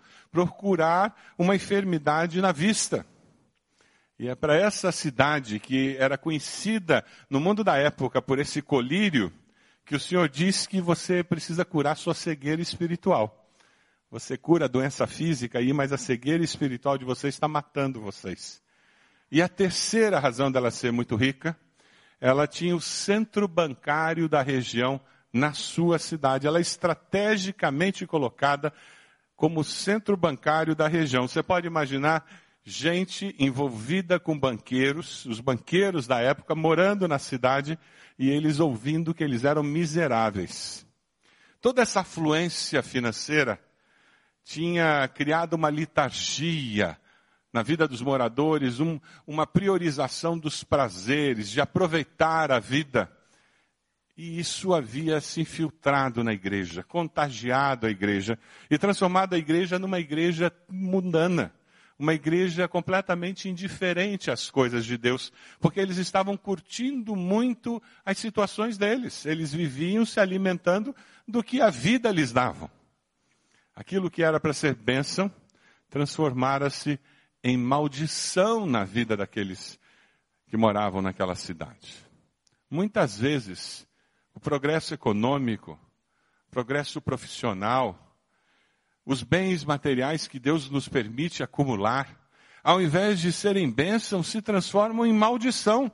por 0.45 0.55
curar 0.55 1.15
uma 1.37 1.55
enfermidade 1.55 2.41
na 2.41 2.51
vista. 2.51 3.05
E 4.19 4.27
é 4.27 4.35
para 4.35 4.55
essa 4.55 4.91
cidade, 4.91 5.59
que 5.59 5.95
era 5.97 6.17
conhecida 6.17 7.05
no 7.29 7.39
mundo 7.39 7.63
da 7.63 7.77
época 7.77 8.21
por 8.21 8.39
esse 8.39 8.61
colírio, 8.61 9.31
que 9.85 9.95
o 9.95 9.99
Senhor 9.99 10.27
diz 10.27 10.67
que 10.67 10.81
você 10.81 11.23
precisa 11.23 11.63
curar 11.63 11.95
sua 11.95 12.13
cegueira 12.13 12.61
espiritual. 12.61 13.49
Você 14.09 14.37
cura 14.37 14.65
a 14.65 14.69
doença 14.69 15.05
física 15.05 15.59
aí, 15.59 15.71
mas 15.73 15.93
a 15.93 15.97
cegueira 15.97 16.43
espiritual 16.43 16.97
de 16.97 17.05
vocês 17.05 17.33
está 17.33 17.47
matando 17.47 18.01
vocês. 18.01 18.61
E 19.31 19.41
a 19.41 19.47
terceira 19.47 20.19
razão 20.19 20.51
dela 20.51 20.71
ser 20.71 20.91
muito 20.91 21.15
rica 21.15 21.57
ela 22.19 22.47
tinha 22.47 22.75
o 22.75 22.81
centro 22.81 23.47
bancário 23.47 24.27
da 24.27 24.41
região 24.41 24.99
na 25.31 25.53
sua 25.53 25.99
cidade. 25.99 26.47
Ela 26.47 26.57
é 26.57 26.61
estrategicamente 26.61 28.07
colocada 28.07 28.73
como 29.37 29.63
centro 29.63 30.17
bancário 30.17 30.75
da 30.75 30.87
região. 30.87 31.27
Você 31.27 31.43
pode 31.43 31.67
imaginar 31.67 32.27
gente 32.65 33.33
envolvida 33.39 34.19
com 34.19 34.37
banqueiros, 34.37 35.25
os 35.25 35.39
banqueiros 35.39 36.07
da 36.07 36.19
época 36.19 36.53
morando 36.55 37.07
na 37.07 37.19
cidade 37.19 37.79
e 38.19 38.29
eles 38.29 38.59
ouvindo 38.59 39.13
que 39.13 39.23
eles 39.23 39.45
eram 39.45 39.63
miseráveis. 39.63 40.85
Toda 41.61 41.83
essa 41.83 42.01
afluência 42.01 42.81
financeira 42.81 43.57
tinha 44.43 45.07
criado 45.07 45.53
uma 45.53 45.69
liturgia 45.69 46.97
na 47.53 47.61
vida 47.61 47.87
dos 47.87 48.01
moradores 48.01 48.79
um, 48.79 48.99
uma 49.25 49.45
priorização 49.45 50.37
dos 50.37 50.63
prazeres, 50.63 51.49
de 51.49 51.61
aproveitar 51.61 52.51
a 52.51 52.59
vida. 52.59 53.11
E 54.17 54.39
isso 54.39 54.73
havia 54.73 55.21
se 55.21 55.41
infiltrado 55.41 56.23
na 56.23 56.33
igreja, 56.33 56.81
contagiado 56.81 57.85
a 57.85 57.89
igreja 57.91 58.39
e 58.67 58.75
transformado 58.75 59.35
a 59.35 59.37
igreja 59.37 59.77
numa 59.77 59.99
igreja 59.99 60.51
mundana, 60.67 61.53
uma 61.99 62.15
igreja 62.15 62.67
completamente 62.67 63.47
indiferente 63.47 64.31
às 64.31 64.49
coisas 64.49 64.85
de 64.85 64.97
Deus, 64.97 65.31
porque 65.59 65.79
eles 65.79 65.97
estavam 65.97 66.35
curtindo 66.35 67.15
muito 67.15 67.81
as 68.03 68.17
situações 68.17 68.75
deles. 68.75 69.23
Eles 69.23 69.53
viviam 69.53 70.03
se 70.03 70.19
alimentando 70.19 70.95
do 71.27 71.43
que 71.43 71.61
a 71.61 71.69
vida 71.69 72.11
lhes 72.11 72.31
dava. 72.31 72.71
Aquilo 73.75 74.09
que 74.09 74.23
era 74.23 74.39
para 74.39 74.53
ser 74.53 74.73
bênção 74.73 75.31
transformara-se 75.91 76.99
em 77.43 77.55
maldição 77.55 78.65
na 78.65 78.83
vida 78.83 79.15
daqueles 79.15 79.79
que 80.47 80.57
moravam 80.57 81.03
naquela 81.03 81.35
cidade. 81.35 81.95
Muitas 82.69 83.17
vezes, 83.17 83.86
o 84.37 84.39
progresso 84.39 84.93
econômico, 84.93 85.79
o 86.47 86.51
progresso 86.51 87.01
profissional, 87.01 88.15
os 89.03 89.23
bens 89.23 89.65
materiais 89.65 90.27
que 90.27 90.37
Deus 90.37 90.69
nos 90.69 90.87
permite 90.87 91.41
acumular, 91.41 92.15
ao 92.63 92.79
invés 92.79 93.19
de 93.19 93.33
serem 93.33 93.67
bênçãos, 93.67 94.27
se 94.27 94.39
transformam 94.39 95.07
em 95.07 95.11
maldição. 95.11 95.91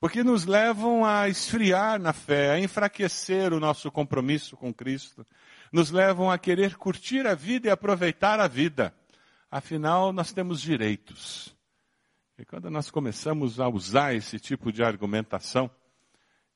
Porque 0.00 0.24
nos 0.24 0.46
levam 0.46 1.04
a 1.04 1.28
esfriar 1.28 2.00
na 2.00 2.14
fé, 2.14 2.52
a 2.52 2.58
enfraquecer 2.58 3.52
o 3.52 3.60
nosso 3.60 3.90
compromisso 3.90 4.56
com 4.56 4.72
Cristo, 4.72 5.26
nos 5.70 5.90
levam 5.90 6.30
a 6.30 6.38
querer 6.38 6.76
curtir 6.76 7.26
a 7.26 7.34
vida 7.34 7.68
e 7.68 7.70
aproveitar 7.70 8.40
a 8.40 8.48
vida. 8.48 8.94
Afinal, 9.50 10.14
nós 10.14 10.32
temos 10.32 10.62
direitos. 10.62 11.54
E 12.38 12.44
quando 12.46 12.70
nós 12.70 12.90
começamos 12.90 13.60
a 13.60 13.68
usar 13.68 14.14
esse 14.14 14.40
tipo 14.40 14.72
de 14.72 14.82
argumentação, 14.82 15.70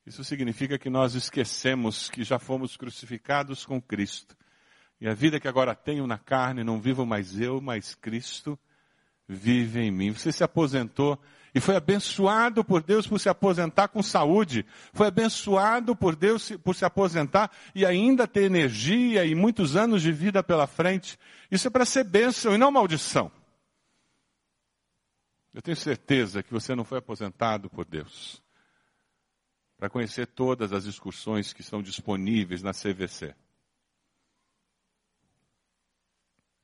isso 0.07 0.23
significa 0.23 0.79
que 0.79 0.89
nós 0.89 1.15
esquecemos 1.15 2.09
que 2.09 2.23
já 2.23 2.39
fomos 2.39 2.77
crucificados 2.77 3.65
com 3.65 3.81
Cristo. 3.81 4.37
E 5.01 5.07
a 5.07 5.13
vida 5.13 5.37
que 5.37 5.49
agora 5.49 5.75
tenho 5.75 6.07
na 6.07 6.17
carne, 6.17 6.63
não 6.63 6.79
vivo 6.79 7.05
mais 7.05 7.37
eu, 7.37 7.59
mas 7.59 7.93
Cristo 7.93 8.57
vive 9.27 9.81
em 9.81 9.91
mim. 9.91 10.13
Você 10.13 10.31
se 10.31 10.45
aposentou 10.45 11.19
e 11.53 11.59
foi 11.59 11.75
abençoado 11.75 12.63
por 12.63 12.81
Deus 12.81 13.05
por 13.05 13.19
se 13.19 13.27
aposentar 13.27 13.89
com 13.89 14.01
saúde. 14.01 14.65
Foi 14.93 15.07
abençoado 15.07 15.93
por 15.93 16.15
Deus 16.15 16.53
por 16.63 16.73
se 16.73 16.85
aposentar 16.85 17.51
e 17.75 17.85
ainda 17.85 18.25
ter 18.25 18.43
energia 18.43 19.25
e 19.25 19.35
muitos 19.35 19.75
anos 19.75 20.01
de 20.01 20.13
vida 20.13 20.41
pela 20.41 20.67
frente. 20.67 21.19
Isso 21.51 21.67
é 21.67 21.69
para 21.69 21.83
ser 21.83 22.05
bênção 22.05 22.55
e 22.55 22.57
não 22.57 22.71
maldição. 22.71 23.29
Eu 25.53 25.61
tenho 25.61 25.75
certeza 25.75 26.41
que 26.41 26.53
você 26.53 26.73
não 26.73 26.85
foi 26.85 26.99
aposentado 26.99 27.69
por 27.69 27.83
Deus 27.83 28.46
para 29.77 29.89
conhecer 29.89 30.25
todas 30.27 30.73
as 30.73 30.85
excursões 30.85 31.53
que 31.53 31.61
são 31.61 31.81
disponíveis 31.81 32.63
na 32.63 32.73
CVC. 32.73 33.35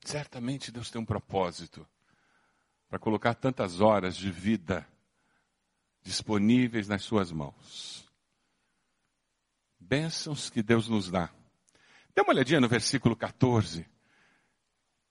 Certamente 0.03 0.71
Deus 0.71 0.89
tem 0.89 0.99
um 0.99 1.05
propósito 1.05 1.87
para 2.89 2.99
colocar 2.99 3.35
tantas 3.35 3.79
horas 3.79 4.17
de 4.17 4.31
vida 4.31 4.87
disponíveis 6.01 6.87
nas 6.87 7.03
suas 7.03 7.31
mãos. 7.31 8.11
Bênçãos 9.79 10.49
que 10.49 10.61
Deus 10.61 10.87
nos 10.87 11.09
dá. 11.09 11.29
Dê 12.15 12.21
uma 12.21 12.33
olhadinha 12.33 12.59
no 12.59 12.67
versículo 12.67 13.15
14. 13.15 13.87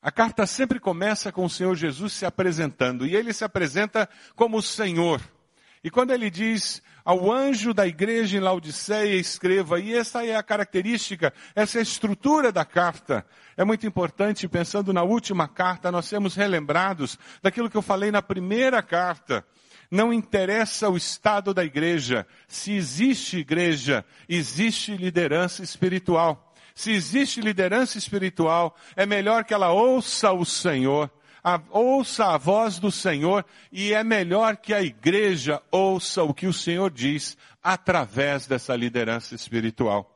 A 0.00 0.10
carta 0.10 0.46
sempre 0.46 0.80
começa 0.80 1.30
com 1.30 1.44
o 1.44 1.50
Senhor 1.50 1.74
Jesus 1.76 2.12
se 2.12 2.26
apresentando, 2.26 3.06
e 3.06 3.14
ele 3.14 3.32
se 3.32 3.44
apresenta 3.44 4.08
como 4.34 4.58
o 4.58 4.62
Senhor. 4.62 5.20
E 5.84 5.90
quando 5.90 6.12
ele 6.12 6.30
diz 6.30 6.80
ao 7.04 7.32
anjo 7.32 7.74
da 7.74 7.86
igreja 7.86 8.36
em 8.36 8.40
Laodiceia, 8.40 9.16
escreva, 9.16 9.80
e 9.80 9.92
essa 9.92 10.24
é 10.24 10.36
a 10.36 10.42
característica, 10.42 11.32
essa 11.54 11.78
é 11.78 11.80
a 11.80 11.82
estrutura 11.82 12.52
da 12.52 12.64
carta. 12.64 13.26
É 13.56 13.64
muito 13.64 13.84
importante, 13.86 14.46
pensando 14.46 14.92
na 14.92 15.02
última 15.02 15.48
carta, 15.48 15.90
nós 15.90 16.06
sermos 16.06 16.36
relembrados 16.36 17.18
daquilo 17.42 17.68
que 17.68 17.76
eu 17.76 17.82
falei 17.82 18.12
na 18.12 18.22
primeira 18.22 18.80
carta. 18.80 19.44
Não 19.90 20.12
interessa 20.12 20.88
o 20.88 20.96
estado 20.96 21.52
da 21.52 21.64
igreja. 21.64 22.26
Se 22.46 22.72
existe 22.72 23.38
igreja, 23.38 24.04
existe 24.28 24.96
liderança 24.96 25.62
espiritual. 25.62 26.54
Se 26.74 26.92
existe 26.92 27.40
liderança 27.40 27.98
espiritual, 27.98 28.76
é 28.96 29.04
melhor 29.04 29.44
que 29.44 29.52
ela 29.52 29.72
ouça 29.72 30.32
o 30.32 30.44
Senhor 30.44 31.10
a, 31.42 31.60
ouça 31.70 32.26
a 32.26 32.38
voz 32.38 32.78
do 32.78 32.90
Senhor 32.92 33.44
e 33.70 33.92
é 33.92 34.04
melhor 34.04 34.56
que 34.56 34.72
a 34.72 34.82
igreja 34.82 35.60
ouça 35.70 36.22
o 36.22 36.32
que 36.32 36.46
o 36.46 36.52
Senhor 36.52 36.90
diz 36.90 37.36
através 37.62 38.46
dessa 38.46 38.76
liderança 38.76 39.34
espiritual. 39.34 40.08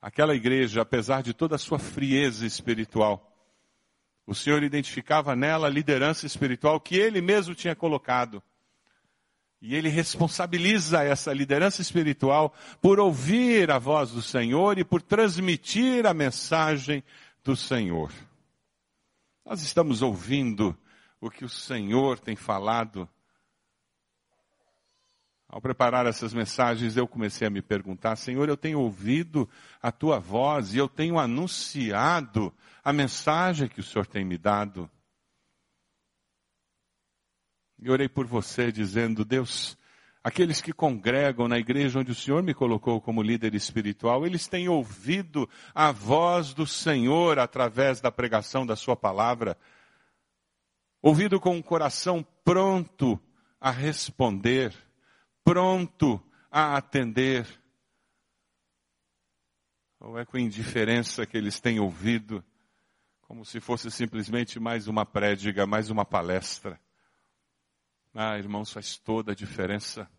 Aquela 0.00 0.34
igreja, 0.34 0.82
apesar 0.82 1.22
de 1.22 1.34
toda 1.34 1.56
a 1.56 1.58
sua 1.58 1.78
frieza 1.78 2.46
espiritual, 2.46 3.26
O 4.30 4.34
Senhor 4.34 4.62
identificava 4.62 5.34
nela 5.34 5.66
a 5.66 5.70
liderança 5.70 6.24
espiritual 6.24 6.78
que 6.78 6.94
ele 6.94 7.20
mesmo 7.20 7.52
tinha 7.52 7.74
colocado. 7.74 8.40
E 9.60 9.74
ele 9.74 9.88
responsabiliza 9.88 11.02
essa 11.02 11.32
liderança 11.32 11.82
espiritual 11.82 12.54
por 12.80 13.00
ouvir 13.00 13.72
a 13.72 13.78
voz 13.80 14.12
do 14.12 14.22
Senhor 14.22 14.78
e 14.78 14.84
por 14.84 15.02
transmitir 15.02 16.06
a 16.06 16.14
mensagem 16.14 17.02
do 17.42 17.56
Senhor. 17.56 18.12
Nós 19.44 19.62
estamos 19.62 20.02
ouvindo 20.02 20.76
o 21.20 21.30
que 21.30 21.44
o 21.44 21.48
Senhor 21.48 22.18
tem 22.18 22.36
falado. 22.36 23.08
Ao 25.48 25.60
preparar 25.60 26.06
essas 26.06 26.32
mensagens, 26.32 26.96
eu 26.96 27.08
comecei 27.08 27.46
a 27.46 27.50
me 27.50 27.60
perguntar, 27.60 28.14
Senhor, 28.16 28.48
eu 28.48 28.56
tenho 28.56 28.78
ouvido 28.78 29.48
a 29.82 29.90
tua 29.90 30.20
voz 30.20 30.74
e 30.74 30.78
eu 30.78 30.88
tenho 30.88 31.18
anunciado 31.18 32.54
a 32.84 32.92
mensagem 32.92 33.68
que 33.68 33.80
o 33.80 33.84
Senhor 33.84 34.06
tem 34.06 34.24
me 34.24 34.38
dado. 34.38 34.88
E 37.78 37.90
orei 37.90 38.08
por 38.08 38.26
você 38.26 38.70
dizendo, 38.70 39.24
Deus, 39.24 39.76
aqueles 40.22 40.60
que 40.60 40.72
congregam 40.72 41.48
na 41.48 41.58
igreja 41.58 41.98
onde 41.98 42.12
o 42.12 42.14
Senhor 42.14 42.42
me 42.42 42.54
colocou 42.54 43.00
como 43.00 43.22
líder 43.22 43.54
espiritual, 43.54 44.26
eles 44.26 44.46
têm 44.46 44.68
ouvido 44.68 45.48
a 45.74 45.90
voz 45.90 46.52
do 46.52 46.66
Senhor 46.66 47.38
através 47.38 48.00
da 48.00 48.12
pregação 48.12 48.66
da 48.66 48.76
sua 48.76 48.94
palavra, 48.94 49.56
ouvido 51.00 51.40
com 51.40 51.58
o 51.58 51.62
coração 51.62 52.26
pronto 52.44 53.20
a 53.60 53.70
responder, 53.70 54.74
pronto 55.42 56.22
a 56.50 56.76
atender. 56.76 57.46
Ou 59.98 60.18
é 60.18 60.24
com 60.24 60.38
indiferença 60.38 61.26
que 61.26 61.36
eles 61.36 61.60
têm 61.60 61.78
ouvido, 61.78 62.44
como 63.22 63.44
se 63.44 63.60
fosse 63.60 63.90
simplesmente 63.90 64.58
mais 64.58 64.86
uma 64.88 65.06
prédica, 65.06 65.66
mais 65.66 65.90
uma 65.90 66.04
palestra. 66.04 66.80
Ah, 68.12 68.36
irmãos, 68.36 68.72
faz 68.72 68.98
toda 68.98 69.32
a 69.32 69.34
diferença. 69.34 70.10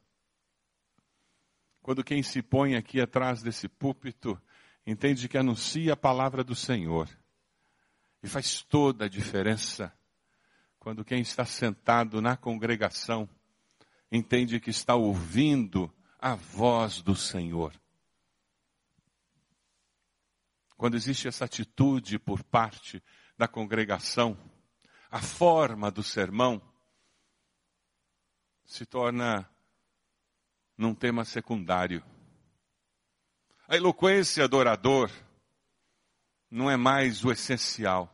Quando 1.82 2.04
quem 2.04 2.24
se 2.24 2.42
põe 2.42 2.76
aqui 2.76 3.02
atrás 3.02 3.42
desse 3.42 3.68
púlpito 3.68 4.42
entende 4.86 5.28
que 5.28 5.38
anuncia 5.38 5.94
a 5.94 5.98
palavra 5.98 6.44
do 6.44 6.56
Senhor. 6.56 7.10
E 8.24 8.28
faz 8.28 8.62
toda 8.62 9.06
a 9.06 9.10
diferença 9.10 9.94
quando 10.80 11.04
quem 11.04 11.22
está 11.22 11.46
sentado 11.46 12.22
na 12.22 12.38
congregação 12.38 13.30
entende 14.12 14.60
que 14.60 14.70
está 14.70 14.96
ouvindo 14.96 15.94
a 16.18 16.36
voz 16.36 17.02
do 17.02 17.16
Senhor. 17.16 17.74
Quando 20.78 20.96
existe 20.96 21.28
essa 21.28 21.46
atitude 21.46 22.18
por 22.18 22.44
parte 22.44 23.04
da 23.38 23.48
congregação, 23.48 24.38
a 25.10 25.22
forma 25.22 25.92
do 25.92 26.02
sermão 26.02 26.62
se 28.72 28.86
torna 28.86 29.46
num 30.78 30.96
tema 30.96 31.25
secundário. 31.25 32.01
A 33.68 33.75
eloquência 33.75 34.48
do 34.48 34.56
orador 34.56 35.12
não 36.50 36.72
é 36.72 36.78
mais 36.78 37.25
o 37.25 37.34
essencial. 37.34 38.10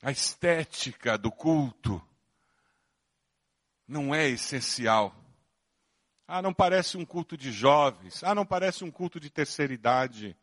A 0.00 0.12
estética 0.12 1.18
do 1.18 1.32
culto 1.32 2.00
não 3.84 4.14
é 4.14 4.28
essencial. 4.28 5.12
Ah, 6.24 6.40
não 6.40 6.54
parece 6.54 6.96
um 6.96 7.04
culto 7.04 7.36
de 7.36 7.50
jovens. 7.50 8.22
Ah, 8.22 8.32
não 8.32 8.46
parece 8.46 8.84
um 8.84 8.92
culto 8.92 9.18
de 9.18 9.28
terceira 9.28 9.74
idade. 9.74 10.36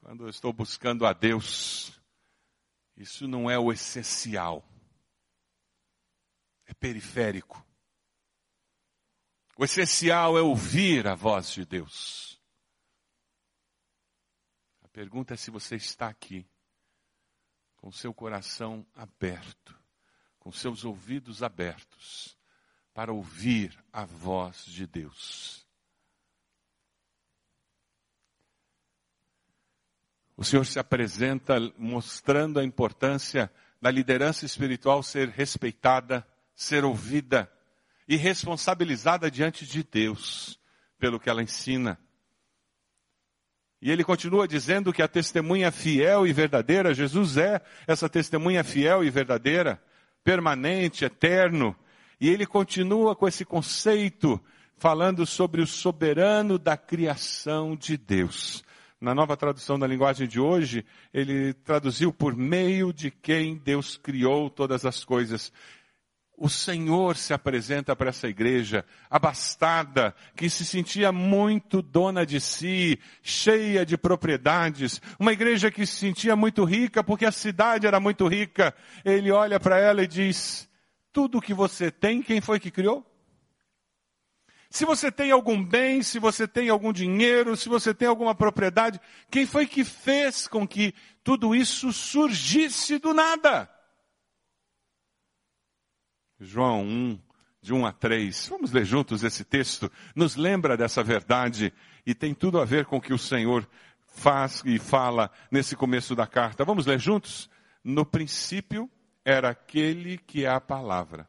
Quando 0.00 0.24
eu 0.24 0.30
estou 0.30 0.50
buscando 0.50 1.04
a 1.04 1.12
Deus, 1.12 1.92
isso 2.96 3.28
não 3.28 3.50
é 3.50 3.58
o 3.58 3.70
essencial 3.70 4.64
periférico. 6.80 7.64
O 9.56 9.64
essencial 9.64 10.38
é 10.38 10.40
ouvir 10.40 11.06
a 11.06 11.14
voz 11.14 11.50
de 11.52 11.66
Deus. 11.66 12.40
A 14.82 14.88
pergunta 14.88 15.34
é 15.34 15.36
se 15.36 15.50
você 15.50 15.76
está 15.76 16.08
aqui, 16.08 16.48
com 17.76 17.92
seu 17.92 18.12
coração 18.14 18.86
aberto, 18.94 19.78
com 20.38 20.50
seus 20.50 20.84
ouvidos 20.84 21.42
abertos, 21.42 22.38
para 22.94 23.12
ouvir 23.12 23.78
a 23.92 24.04
voz 24.04 24.64
de 24.64 24.86
Deus. 24.86 25.66
O 30.36 30.44
Senhor 30.44 30.64
se 30.64 30.78
apresenta 30.78 31.60
mostrando 31.76 32.58
a 32.58 32.64
importância 32.64 33.52
da 33.80 33.90
liderança 33.90 34.46
espiritual 34.46 35.02
ser 35.02 35.28
respeitada 35.28 36.26
ser 36.60 36.84
ouvida 36.84 37.50
e 38.06 38.16
responsabilizada 38.16 39.30
diante 39.30 39.64
de 39.64 39.82
Deus 39.82 40.60
pelo 40.98 41.18
que 41.18 41.30
ela 41.30 41.42
ensina. 41.42 41.98
E 43.80 43.90
ele 43.90 44.04
continua 44.04 44.46
dizendo 44.46 44.92
que 44.92 45.00
a 45.00 45.08
testemunha 45.08 45.72
fiel 45.72 46.26
e 46.26 46.34
verdadeira, 46.34 46.92
Jesus 46.92 47.38
é 47.38 47.62
essa 47.86 48.10
testemunha 48.10 48.62
fiel 48.62 49.02
e 49.02 49.08
verdadeira, 49.08 49.82
permanente, 50.22 51.02
eterno. 51.02 51.74
E 52.20 52.28
ele 52.28 52.44
continua 52.44 53.16
com 53.16 53.26
esse 53.26 53.42
conceito, 53.42 54.38
falando 54.76 55.24
sobre 55.24 55.62
o 55.62 55.66
soberano 55.66 56.58
da 56.58 56.76
criação 56.76 57.74
de 57.74 57.96
Deus. 57.96 58.62
Na 59.00 59.14
nova 59.14 59.34
tradução 59.34 59.78
da 59.78 59.86
linguagem 59.86 60.28
de 60.28 60.38
hoje, 60.38 60.84
ele 61.10 61.54
traduziu 61.54 62.12
por 62.12 62.36
meio 62.36 62.92
de 62.92 63.10
quem 63.10 63.56
Deus 63.56 63.96
criou 63.96 64.50
todas 64.50 64.84
as 64.84 65.02
coisas 65.02 65.50
o 66.40 66.48
Senhor 66.48 67.18
se 67.18 67.34
apresenta 67.34 67.94
para 67.94 68.08
essa 68.08 68.26
igreja 68.26 68.82
abastada, 69.10 70.14
que 70.34 70.48
se 70.48 70.64
sentia 70.64 71.12
muito 71.12 71.82
dona 71.82 72.24
de 72.24 72.40
si, 72.40 72.98
cheia 73.22 73.84
de 73.84 73.98
propriedades, 73.98 75.02
uma 75.18 75.34
igreja 75.34 75.70
que 75.70 75.84
se 75.84 75.96
sentia 75.96 76.34
muito 76.34 76.64
rica 76.64 77.04
porque 77.04 77.26
a 77.26 77.30
cidade 77.30 77.86
era 77.86 78.00
muito 78.00 78.26
rica. 78.26 78.74
Ele 79.04 79.30
olha 79.30 79.60
para 79.60 79.78
ela 79.78 80.02
e 80.02 80.06
diz: 80.06 80.66
Tudo 81.12 81.42
que 81.42 81.52
você 81.52 81.90
tem, 81.90 82.22
quem 82.22 82.40
foi 82.40 82.58
que 82.58 82.70
criou? 82.70 83.06
Se 84.70 84.86
você 84.86 85.12
tem 85.12 85.30
algum 85.30 85.62
bem, 85.62 86.02
se 86.02 86.18
você 86.18 86.48
tem 86.48 86.70
algum 86.70 86.90
dinheiro, 86.90 87.54
se 87.54 87.68
você 87.68 87.92
tem 87.92 88.08
alguma 88.08 88.34
propriedade, 88.34 88.98
quem 89.30 89.44
foi 89.44 89.66
que 89.66 89.84
fez 89.84 90.48
com 90.48 90.66
que 90.66 90.94
tudo 91.22 91.54
isso 91.54 91.92
surgisse 91.92 92.98
do 92.98 93.12
nada? 93.12 93.68
João 96.40 96.82
1, 96.82 97.20
de 97.60 97.74
1 97.74 97.86
a 97.86 97.92
3. 97.92 98.48
Vamos 98.48 98.72
ler 98.72 98.84
juntos 98.84 99.22
esse 99.22 99.44
texto. 99.44 99.92
Nos 100.14 100.36
lembra 100.36 100.76
dessa 100.76 101.02
verdade 101.02 101.72
e 102.06 102.14
tem 102.14 102.32
tudo 102.32 102.58
a 102.58 102.64
ver 102.64 102.86
com 102.86 102.96
o 102.96 103.00
que 103.00 103.12
o 103.12 103.18
Senhor 103.18 103.68
faz 104.06 104.62
e 104.64 104.78
fala 104.78 105.30
nesse 105.50 105.76
começo 105.76 106.16
da 106.16 106.26
carta. 106.26 106.64
Vamos 106.64 106.86
ler 106.86 106.98
juntos? 106.98 107.50
No 107.84 108.06
princípio 108.06 108.90
era 109.22 109.50
aquele 109.50 110.16
que 110.16 110.46
é 110.46 110.48
a 110.48 110.60
palavra. 110.60 111.28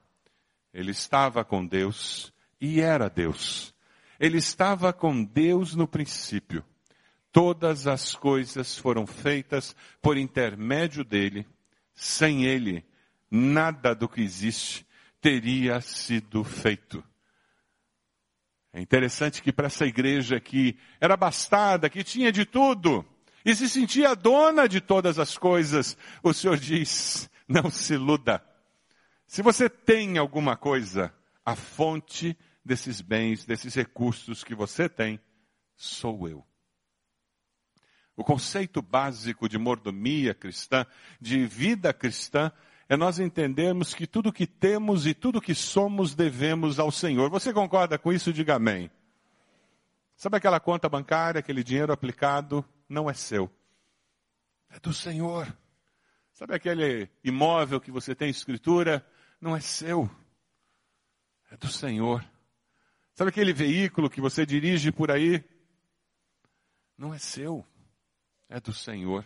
Ele 0.73 0.91
estava 0.91 1.43
com 1.43 1.65
Deus 1.65 2.33
e 2.59 2.79
era 2.79 3.09
Deus. 3.09 3.73
Ele 4.17 4.37
estava 4.37 4.93
com 4.93 5.23
Deus 5.23 5.75
no 5.75 5.87
princípio. 5.87 6.63
Todas 7.33 7.85
as 7.85 8.15
coisas 8.15 8.77
foram 8.77 9.05
feitas 9.05 9.75
por 10.01 10.17
intermédio 10.17 11.03
dele. 11.03 11.45
Sem 11.93 12.45
ele, 12.45 12.85
nada 13.29 13.93
do 13.93 14.07
que 14.07 14.21
existe 14.21 14.85
teria 15.21 15.79
sido 15.79 16.43
feito. 16.43 17.03
É 18.73 18.81
interessante 18.81 19.41
que 19.41 19.51
para 19.51 19.67
essa 19.67 19.85
igreja 19.85 20.39
que 20.39 20.77
era 20.99 21.15
bastada, 21.15 21.89
que 21.89 22.03
tinha 22.03 22.31
de 22.31 22.45
tudo, 22.45 23.05
e 23.45 23.55
se 23.55 23.69
sentia 23.69 24.15
dona 24.15 24.67
de 24.67 24.81
todas 24.81 25.19
as 25.19 25.37
coisas, 25.37 25.97
o 26.23 26.33
Senhor 26.33 26.57
diz: 26.57 27.29
não 27.47 27.69
se 27.69 27.93
iluda. 27.93 28.43
Se 29.27 29.41
você 29.41 29.69
tem 29.69 30.17
alguma 30.17 30.57
coisa, 30.57 31.13
a 31.45 31.55
fonte 31.55 32.37
desses 32.63 33.01
bens, 33.01 33.45
desses 33.45 33.73
recursos 33.73 34.43
que 34.43 34.55
você 34.55 34.87
tem, 34.87 35.19
sou 35.75 36.27
eu. 36.27 36.45
O 38.15 38.23
conceito 38.23 38.81
básico 38.81 39.49
de 39.49 39.57
mordomia 39.57 40.33
cristã, 40.33 40.85
de 41.19 41.45
vida 41.45 41.93
cristã, 41.93 42.51
é 42.91 42.97
nós 42.97 43.19
entendermos 43.19 43.93
que 43.93 44.05
tudo 44.05 44.33
que 44.33 44.45
temos 44.45 45.07
e 45.07 45.13
tudo 45.13 45.39
que 45.39 45.55
somos 45.55 46.13
devemos 46.13 46.77
ao 46.77 46.91
Senhor. 46.91 47.29
Você 47.29 47.53
concorda 47.53 47.97
com 47.97 48.11
isso? 48.11 48.33
Diga 48.33 48.55
amém. 48.55 48.91
Sabe 50.13 50.35
aquela 50.35 50.59
conta 50.59 50.89
bancária, 50.89 51.39
aquele 51.39 51.63
dinheiro 51.63 51.93
aplicado? 51.93 52.65
Não 52.89 53.09
é 53.09 53.13
seu. 53.13 53.49
É 54.69 54.77
do 54.77 54.91
Senhor. 54.91 55.57
Sabe 56.33 56.53
aquele 56.53 57.09
imóvel 57.23 57.79
que 57.79 57.91
você 57.91 58.13
tem 58.13 58.29
escritura? 58.29 59.07
Não 59.39 59.55
é 59.55 59.61
seu. 59.61 60.11
É 61.49 61.55
do 61.55 61.69
Senhor. 61.69 62.21
Sabe 63.13 63.29
aquele 63.29 63.53
veículo 63.53 64.09
que 64.09 64.19
você 64.19 64.45
dirige 64.45 64.91
por 64.91 65.09
aí? 65.11 65.41
Não 66.97 67.13
é 67.13 67.19
seu. 67.19 67.65
é 68.49 68.59
do 68.59 68.73
Senhor. 68.73 69.23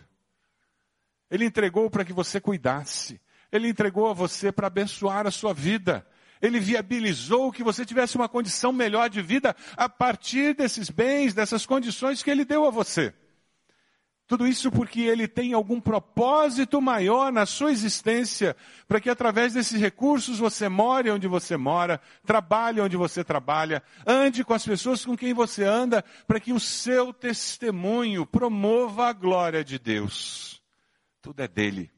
Ele 1.28 1.44
entregou 1.44 1.90
para 1.90 2.04
que 2.04 2.12
você 2.12 2.40
cuidasse. 2.40 3.20
Ele 3.52 3.68
entregou 3.68 4.08
a 4.08 4.12
você 4.12 4.50
para 4.50 4.66
abençoar 4.66 5.26
a 5.26 5.30
sua 5.30 5.52
vida. 5.52 6.06
Ele 6.40 6.60
viabilizou 6.60 7.52
que 7.52 7.62
você 7.62 7.84
tivesse 7.84 8.16
uma 8.16 8.28
condição 8.28 8.72
melhor 8.72 9.08
de 9.08 9.22
vida 9.22 9.56
a 9.76 9.88
partir 9.88 10.54
desses 10.54 10.90
bens, 10.90 11.34
dessas 11.34 11.64
condições 11.64 12.22
que 12.22 12.30
ele 12.30 12.44
deu 12.44 12.66
a 12.66 12.70
você. 12.70 13.14
Tudo 14.26 14.44
isso 14.44 14.72
porque 14.72 15.02
ele 15.02 15.28
tem 15.28 15.52
algum 15.52 15.80
propósito 15.80 16.80
maior 16.82 17.32
na 17.32 17.46
sua 17.46 17.70
existência, 17.70 18.56
para 18.88 19.00
que 19.00 19.08
através 19.08 19.54
desses 19.54 19.80
recursos 19.80 20.40
você 20.40 20.68
more 20.68 21.10
onde 21.10 21.28
você 21.28 21.56
mora, 21.56 22.00
trabalhe 22.24 22.80
onde 22.80 22.96
você 22.96 23.22
trabalha, 23.22 23.80
ande 24.04 24.42
com 24.42 24.52
as 24.52 24.66
pessoas 24.66 25.04
com 25.04 25.16
quem 25.16 25.32
você 25.32 25.62
anda, 25.62 26.04
para 26.26 26.40
que 26.40 26.52
o 26.52 26.58
seu 26.58 27.12
testemunho 27.12 28.26
promova 28.26 29.08
a 29.08 29.12
glória 29.12 29.62
de 29.62 29.78
Deus. 29.78 30.60
Tudo 31.22 31.40
é 31.40 31.46
dele. 31.46 31.95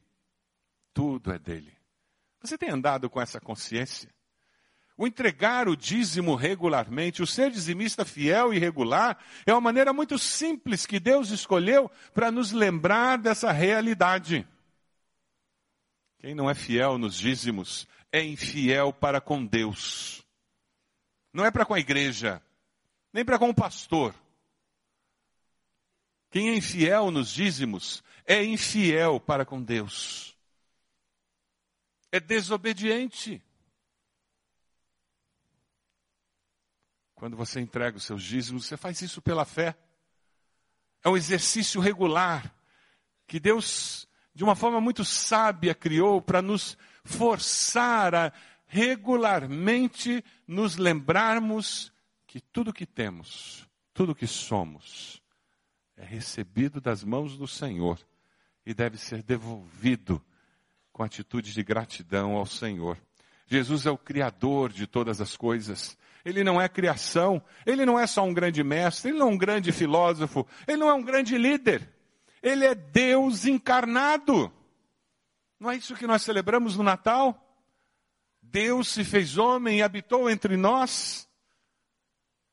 Tudo 0.99 1.31
é 1.31 1.39
dele. 1.39 1.71
Você 2.41 2.57
tem 2.57 2.69
andado 2.69 3.09
com 3.09 3.21
essa 3.21 3.39
consciência? 3.39 4.13
O 4.97 5.07
entregar 5.07 5.69
o 5.69 5.77
dízimo 5.77 6.35
regularmente, 6.35 7.23
o 7.23 7.27
ser 7.27 7.51
dizimista 7.51 8.03
fiel 8.03 8.53
e 8.53 8.59
regular, 8.59 9.17
é 9.45 9.53
uma 9.53 9.61
maneira 9.61 9.93
muito 9.93 10.19
simples 10.19 10.85
que 10.85 10.99
Deus 10.99 11.29
escolheu 11.29 11.89
para 12.13 12.29
nos 12.29 12.51
lembrar 12.51 13.17
dessa 13.17 13.49
realidade. 13.49 14.45
Quem 16.17 16.35
não 16.35 16.49
é 16.49 16.53
fiel 16.53 16.97
nos 16.97 17.15
dízimos 17.15 17.87
é 18.11 18.21
infiel 18.21 18.91
para 18.91 19.21
com 19.21 19.45
Deus. 19.45 20.21
Não 21.31 21.45
é 21.45 21.51
para 21.51 21.65
com 21.65 21.75
a 21.75 21.79
igreja, 21.79 22.43
nem 23.13 23.23
para 23.23 23.39
com 23.39 23.49
o 23.49 23.55
pastor. 23.55 24.13
Quem 26.29 26.49
é 26.49 26.57
infiel 26.57 27.09
nos 27.09 27.31
dízimos 27.31 28.03
é 28.25 28.43
infiel 28.43 29.17
para 29.17 29.45
com 29.45 29.63
Deus. 29.63 30.28
É 32.11 32.19
desobediente. 32.19 33.43
Quando 37.15 37.35
você 37.35 37.59
entrega 37.59 37.97
os 37.97 38.03
seus 38.03 38.23
dízimos, 38.23 38.65
você 38.65 38.77
faz 38.77 39.01
isso 39.01 39.21
pela 39.21 39.45
fé. 39.45 39.77
É 41.03 41.09
um 41.09 41.17
exercício 41.17 41.81
regular 41.81 42.55
que 43.27 43.39
Deus, 43.39 44.07
de 44.33 44.43
uma 44.43 44.55
forma 44.55 44.81
muito 44.81 45.05
sábia, 45.05 45.75
criou 45.75 46.21
para 46.21 46.41
nos 46.41 46.77
forçar 47.03 48.15
a 48.15 48.33
regularmente 48.69 50.23
nos 50.47 50.77
lembrarmos 50.77 51.91
que 52.27 52.39
tudo 52.39 52.71
que 52.71 52.85
temos, 52.85 53.67
tudo 53.93 54.15
que 54.15 54.27
somos, 54.27 55.21
é 55.97 56.05
recebido 56.05 56.79
das 56.79 57.03
mãos 57.03 57.35
do 57.35 57.47
Senhor 57.47 57.99
e 58.63 58.73
deve 58.73 58.97
ser 58.97 59.23
devolvido 59.23 60.23
com 60.99 61.03
atitude 61.05 61.53
de 61.53 61.63
gratidão 61.63 62.35
ao 62.35 62.45
Senhor. 62.45 62.97
Jesus 63.47 63.85
é 63.85 63.89
o 63.89 63.97
Criador 63.97 64.69
de 64.69 64.85
todas 64.85 65.21
as 65.21 65.37
coisas. 65.37 65.97
Ele 66.25 66.43
não 66.43 66.59
é 66.59 66.67
criação, 66.67 67.41
ele 67.65 67.85
não 67.85 67.97
é 67.97 68.05
só 68.05 68.21
um 68.25 68.33
grande 68.33 68.61
mestre, 68.65 69.11
ele 69.11 69.19
não 69.19 69.29
é 69.29 69.31
um 69.31 69.37
grande 69.37 69.71
filósofo, 69.71 70.45
ele 70.67 70.75
não 70.75 70.89
é 70.89 70.93
um 70.93 71.01
grande 71.01 71.37
líder. 71.37 71.89
Ele 72.43 72.65
é 72.65 72.75
Deus 72.75 73.45
encarnado. 73.45 74.51
Não 75.57 75.71
é 75.71 75.77
isso 75.77 75.95
que 75.95 76.05
nós 76.05 76.21
celebramos 76.21 76.75
no 76.75 76.83
Natal? 76.83 77.33
Deus 78.41 78.89
se 78.89 79.05
fez 79.05 79.37
homem 79.37 79.77
e 79.77 79.81
habitou 79.81 80.29
entre 80.29 80.57
nós. 80.57 81.29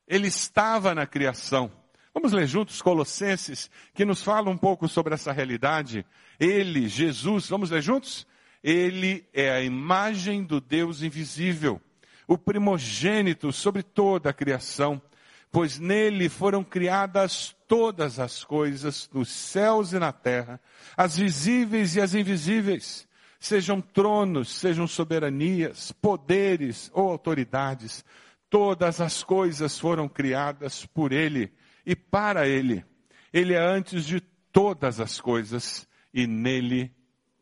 Ele 0.07 0.27
estava 0.27 0.95
na 0.95 1.05
criação. 1.05 1.69
Vamos 2.13 2.31
ler 2.31 2.47
juntos 2.47 2.81
Colossenses, 2.81 3.69
que 3.93 4.05
nos 4.05 4.23
fala 4.23 4.49
um 4.49 4.57
pouco 4.57 4.87
sobre 4.87 5.13
essa 5.13 5.33
realidade. 5.33 6.05
Ele, 6.39 6.87
Jesus, 6.87 7.49
vamos 7.49 7.71
ler 7.71 7.81
juntos? 7.81 8.25
Ele 8.63 9.25
é 9.33 9.51
a 9.51 9.61
imagem 9.61 10.43
do 10.43 10.59
Deus 10.59 11.01
invisível 11.01 11.81
o 12.27 12.37
primogênito 12.37 13.53
sobre 13.53 13.81
toda 13.81 14.29
a 14.29 14.33
criação, 14.33 15.01
pois 15.49 15.79
nele 15.79 16.27
foram 16.27 16.63
criadas 16.63 17.55
todas 17.67 18.19
as 18.19 18.43
coisas, 18.43 19.09
nos 19.13 19.29
céus 19.29 19.93
e 19.93 19.99
na 19.99 20.11
terra, 20.11 20.59
as 20.95 21.17
visíveis 21.17 21.95
e 21.95 22.01
as 22.01 22.13
invisíveis, 22.13 23.07
sejam 23.39 23.79
tronos, 23.79 24.53
sejam 24.53 24.85
soberanias, 24.85 25.93
poderes 25.93 26.91
ou 26.93 27.09
autoridades, 27.09 28.03
todas 28.49 28.99
as 28.99 29.23
coisas 29.23 29.79
foram 29.79 30.09
criadas 30.09 30.85
por 30.85 31.13
ele 31.13 31.53
e 31.85 31.95
para 31.95 32.45
ele. 32.45 32.83
Ele 33.31 33.53
é 33.53 33.59
antes 33.59 34.05
de 34.05 34.19
todas 34.51 34.99
as 34.99 35.21
coisas 35.21 35.87
e 36.13 36.27
nele 36.27 36.91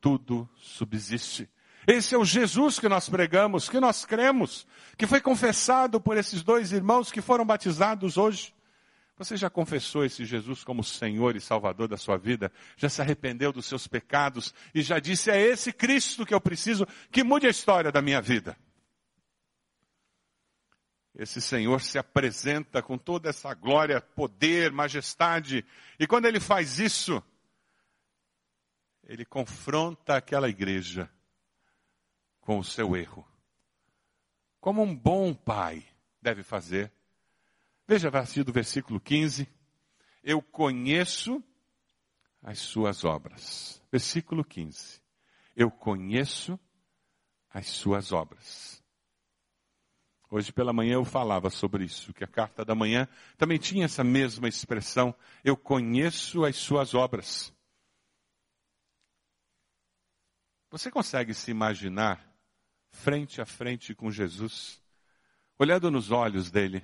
tudo 0.05 0.47
subsiste. 0.55 1.49
Esse 1.87 2.13
é 2.13 2.17
o 2.17 2.23
Jesus 2.23 2.77
que 2.79 2.87
nós 2.87 3.09
pregamos, 3.09 3.67
que 3.67 3.79
nós 3.79 4.05
cremos, 4.05 4.67
que 4.95 5.07
foi 5.07 5.19
confessado 5.19 5.99
por 5.99 6.15
esses 6.15 6.43
dois 6.43 6.71
irmãos 6.71 7.11
que 7.11 7.21
foram 7.21 7.43
batizados 7.43 8.15
hoje. 8.15 8.53
Você 9.17 9.35
já 9.35 9.49
confessou 9.49 10.05
esse 10.05 10.23
Jesus 10.23 10.63
como 10.63 10.83
Senhor 10.83 11.35
e 11.35 11.41
Salvador 11.41 11.87
da 11.87 11.97
sua 11.97 12.17
vida? 12.17 12.51
Já 12.77 12.87
se 12.87 13.01
arrependeu 13.01 13.51
dos 13.51 13.65
seus 13.65 13.87
pecados 13.87 14.53
e 14.75 14.83
já 14.83 14.99
disse: 14.99 15.31
é 15.31 15.41
esse 15.41 15.73
Cristo 15.73 16.23
que 16.23 16.35
eu 16.35 16.41
preciso 16.41 16.87
que 17.11 17.23
mude 17.23 17.47
a 17.47 17.49
história 17.49 17.91
da 17.91 17.99
minha 17.99 18.21
vida? 18.21 18.55
Esse 21.17 21.41
Senhor 21.41 21.81
se 21.81 21.97
apresenta 21.97 22.79
com 22.79 22.95
toda 22.95 23.29
essa 23.29 23.51
glória, 23.55 23.99
poder, 23.99 24.71
majestade, 24.71 25.65
e 25.99 26.05
quando 26.05 26.25
ele 26.25 26.39
faz 26.39 26.77
isso, 26.77 27.23
ele 29.05 29.25
confronta 29.25 30.15
aquela 30.15 30.49
igreja 30.49 31.09
com 32.41 32.59
o 32.59 32.63
seu 32.63 32.95
erro. 32.95 33.27
Como 34.59 34.81
um 34.81 34.95
bom 34.95 35.33
pai 35.33 35.85
deve 36.21 36.43
fazer. 36.43 36.91
Veja 37.87 38.09
a 38.09 38.43
do 38.43 38.51
versículo 38.51 38.99
15. 38.99 39.47
Eu 40.23 40.41
conheço 40.41 41.43
as 42.41 42.59
suas 42.59 43.03
obras. 43.03 43.81
Versículo 43.91 44.43
15. 44.43 45.01
Eu 45.55 45.69
conheço 45.69 46.59
as 47.53 47.67
suas 47.67 48.11
obras. 48.11 48.83
Hoje 50.29 50.51
pela 50.51 50.73
manhã 50.73 50.95
eu 50.95 51.05
falava 51.05 51.49
sobre 51.49 51.85
isso, 51.85 52.13
que 52.13 52.23
a 52.23 52.27
carta 52.27 52.65
da 52.65 52.75
manhã 52.75 53.07
também 53.37 53.57
tinha 53.57 53.85
essa 53.85 54.03
mesma 54.03 54.47
expressão. 54.47 55.15
Eu 55.43 55.55
conheço 55.55 56.43
as 56.43 56.55
suas 56.55 56.93
obras. 56.93 57.54
Você 60.75 60.91
consegue 60.91 61.33
se 61.33 61.51
imaginar 61.51 62.21
frente 62.89 63.39
a 63.39 63.45
frente 63.45 63.95
com 63.95 64.11
Jesus, 64.11 64.83
olhando 65.57 65.89
nos 65.89 66.11
olhos 66.11 66.51
dele 66.51 66.83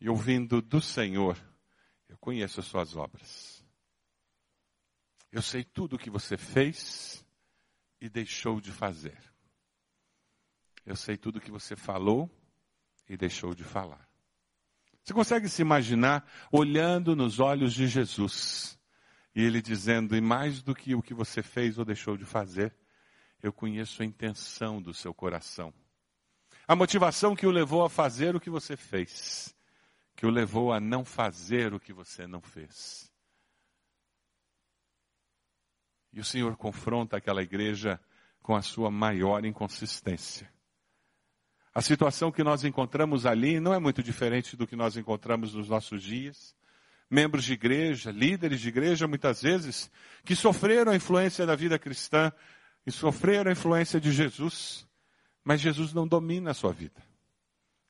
e 0.00 0.08
ouvindo 0.08 0.62
do 0.62 0.80
Senhor, 0.80 1.36
eu 2.08 2.16
conheço 2.16 2.60
as 2.60 2.64
suas 2.64 2.96
obras. 2.96 3.62
Eu 5.30 5.42
sei 5.42 5.62
tudo 5.62 5.96
o 5.96 5.98
que 5.98 6.08
você 6.08 6.38
fez 6.38 7.22
e 8.00 8.08
deixou 8.08 8.62
de 8.62 8.72
fazer. 8.72 9.18
Eu 10.86 10.96
sei 10.96 11.18
tudo 11.18 11.36
o 11.36 11.42
que 11.42 11.50
você 11.50 11.76
falou 11.76 12.30
e 13.06 13.14
deixou 13.14 13.54
de 13.54 13.62
falar. 13.62 14.08
Você 15.02 15.12
consegue 15.12 15.50
se 15.50 15.60
imaginar 15.60 16.26
olhando 16.50 17.14
nos 17.14 17.40
olhos 17.40 17.74
de 17.74 17.86
Jesus 17.86 18.77
e 19.38 19.40
ele 19.40 19.62
dizendo, 19.62 20.16
e 20.16 20.20
mais 20.20 20.64
do 20.64 20.74
que 20.74 20.96
o 20.96 21.00
que 21.00 21.14
você 21.14 21.44
fez 21.44 21.78
ou 21.78 21.84
deixou 21.84 22.16
de 22.16 22.24
fazer, 22.24 22.74
eu 23.40 23.52
conheço 23.52 24.02
a 24.02 24.04
intenção 24.04 24.82
do 24.82 24.92
seu 24.92 25.14
coração. 25.14 25.72
A 26.66 26.74
motivação 26.74 27.36
que 27.36 27.46
o 27.46 27.50
levou 27.52 27.84
a 27.84 27.88
fazer 27.88 28.34
o 28.34 28.40
que 28.40 28.50
você 28.50 28.76
fez, 28.76 29.54
que 30.16 30.26
o 30.26 30.28
levou 30.28 30.72
a 30.72 30.80
não 30.80 31.04
fazer 31.04 31.72
o 31.72 31.78
que 31.78 31.92
você 31.92 32.26
não 32.26 32.42
fez. 32.42 33.08
E 36.12 36.18
o 36.18 36.24
Senhor 36.24 36.56
confronta 36.56 37.16
aquela 37.16 37.40
igreja 37.40 38.00
com 38.42 38.56
a 38.56 38.60
sua 38.60 38.90
maior 38.90 39.44
inconsistência. 39.44 40.52
A 41.72 41.80
situação 41.80 42.32
que 42.32 42.42
nós 42.42 42.64
encontramos 42.64 43.24
ali 43.24 43.60
não 43.60 43.72
é 43.72 43.78
muito 43.78 44.02
diferente 44.02 44.56
do 44.56 44.66
que 44.66 44.74
nós 44.74 44.96
encontramos 44.96 45.54
nos 45.54 45.68
nossos 45.68 46.02
dias. 46.02 46.57
Membros 47.10 47.44
de 47.44 47.54
igreja, 47.54 48.10
líderes 48.10 48.60
de 48.60 48.68
igreja, 48.68 49.08
muitas 49.08 49.40
vezes, 49.42 49.90
que 50.24 50.36
sofreram 50.36 50.92
a 50.92 50.96
influência 50.96 51.46
da 51.46 51.56
vida 51.56 51.78
cristã 51.78 52.32
e 52.86 52.92
sofreram 52.92 53.50
a 53.50 53.52
influência 53.52 54.00
de 54.00 54.12
Jesus, 54.12 54.86
mas 55.42 55.60
Jesus 55.60 55.92
não 55.92 56.06
domina 56.06 56.50
a 56.50 56.54
sua 56.54 56.72
vida. 56.72 57.02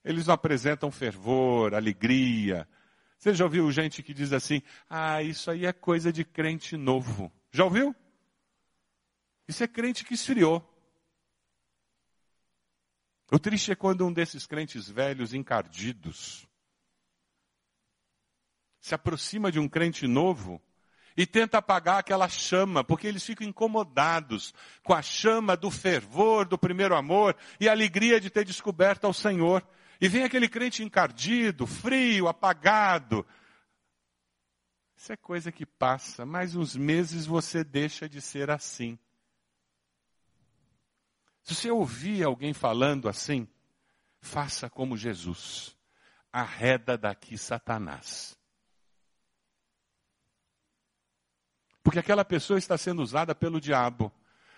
Eles 0.04 0.26
não 0.26 0.34
apresentam 0.34 0.90
fervor, 0.90 1.74
alegria. 1.74 2.68
Você 3.18 3.34
já 3.34 3.44
ouviu 3.44 3.70
gente 3.70 4.02
que 4.02 4.14
diz 4.14 4.32
assim: 4.32 4.62
ah, 4.88 5.22
isso 5.22 5.50
aí 5.50 5.66
é 5.66 5.72
coisa 5.72 6.12
de 6.12 6.24
crente 6.24 6.76
novo. 6.76 7.32
Já 7.50 7.64
ouviu? 7.64 7.94
Isso 9.46 9.64
é 9.64 9.68
crente 9.68 10.04
que 10.04 10.14
esfriou. 10.14 10.64
O 13.30 13.38
triste 13.38 13.70
é 13.72 13.74
quando 13.74 14.06
um 14.06 14.12
desses 14.12 14.46
crentes 14.46 14.88
velhos, 14.88 15.34
encardidos, 15.34 16.47
se 18.80 18.94
aproxima 18.94 19.50
de 19.50 19.58
um 19.58 19.68
crente 19.68 20.06
novo 20.06 20.62
e 21.18 21.26
tenta 21.26 21.58
apagar 21.58 21.98
aquela 21.98 22.28
chama, 22.28 22.84
porque 22.84 23.04
eles 23.04 23.24
ficam 23.24 23.44
incomodados 23.44 24.54
com 24.84 24.94
a 24.94 25.02
chama 25.02 25.56
do 25.56 25.68
fervor, 25.68 26.46
do 26.46 26.56
primeiro 26.56 26.94
amor 26.94 27.36
e 27.58 27.68
a 27.68 27.72
alegria 27.72 28.20
de 28.20 28.30
ter 28.30 28.44
descoberto 28.44 29.04
ao 29.04 29.12
Senhor. 29.12 29.66
E 30.00 30.08
vem 30.08 30.22
aquele 30.22 30.48
crente 30.48 30.84
encardido, 30.84 31.66
frio, 31.66 32.28
apagado. 32.28 33.26
Isso 34.96 35.12
é 35.12 35.16
coisa 35.16 35.50
que 35.50 35.66
passa, 35.66 36.24
mais 36.24 36.54
uns 36.54 36.76
meses 36.76 37.26
você 37.26 37.64
deixa 37.64 38.08
de 38.08 38.20
ser 38.20 38.48
assim. 38.48 38.96
Se 41.42 41.52
você 41.52 41.68
ouvir 41.68 42.22
alguém 42.22 42.54
falando 42.54 43.08
assim, 43.08 43.48
faça 44.20 44.70
como 44.70 44.96
Jesus. 44.96 45.76
Arreda 46.32 46.96
daqui 46.96 47.36
Satanás. 47.36 48.37
Porque 51.88 52.00
aquela 52.00 52.22
pessoa 52.22 52.58
está 52.58 52.76
sendo 52.76 53.00
usada 53.00 53.34
pelo 53.34 53.58
diabo. 53.58 54.12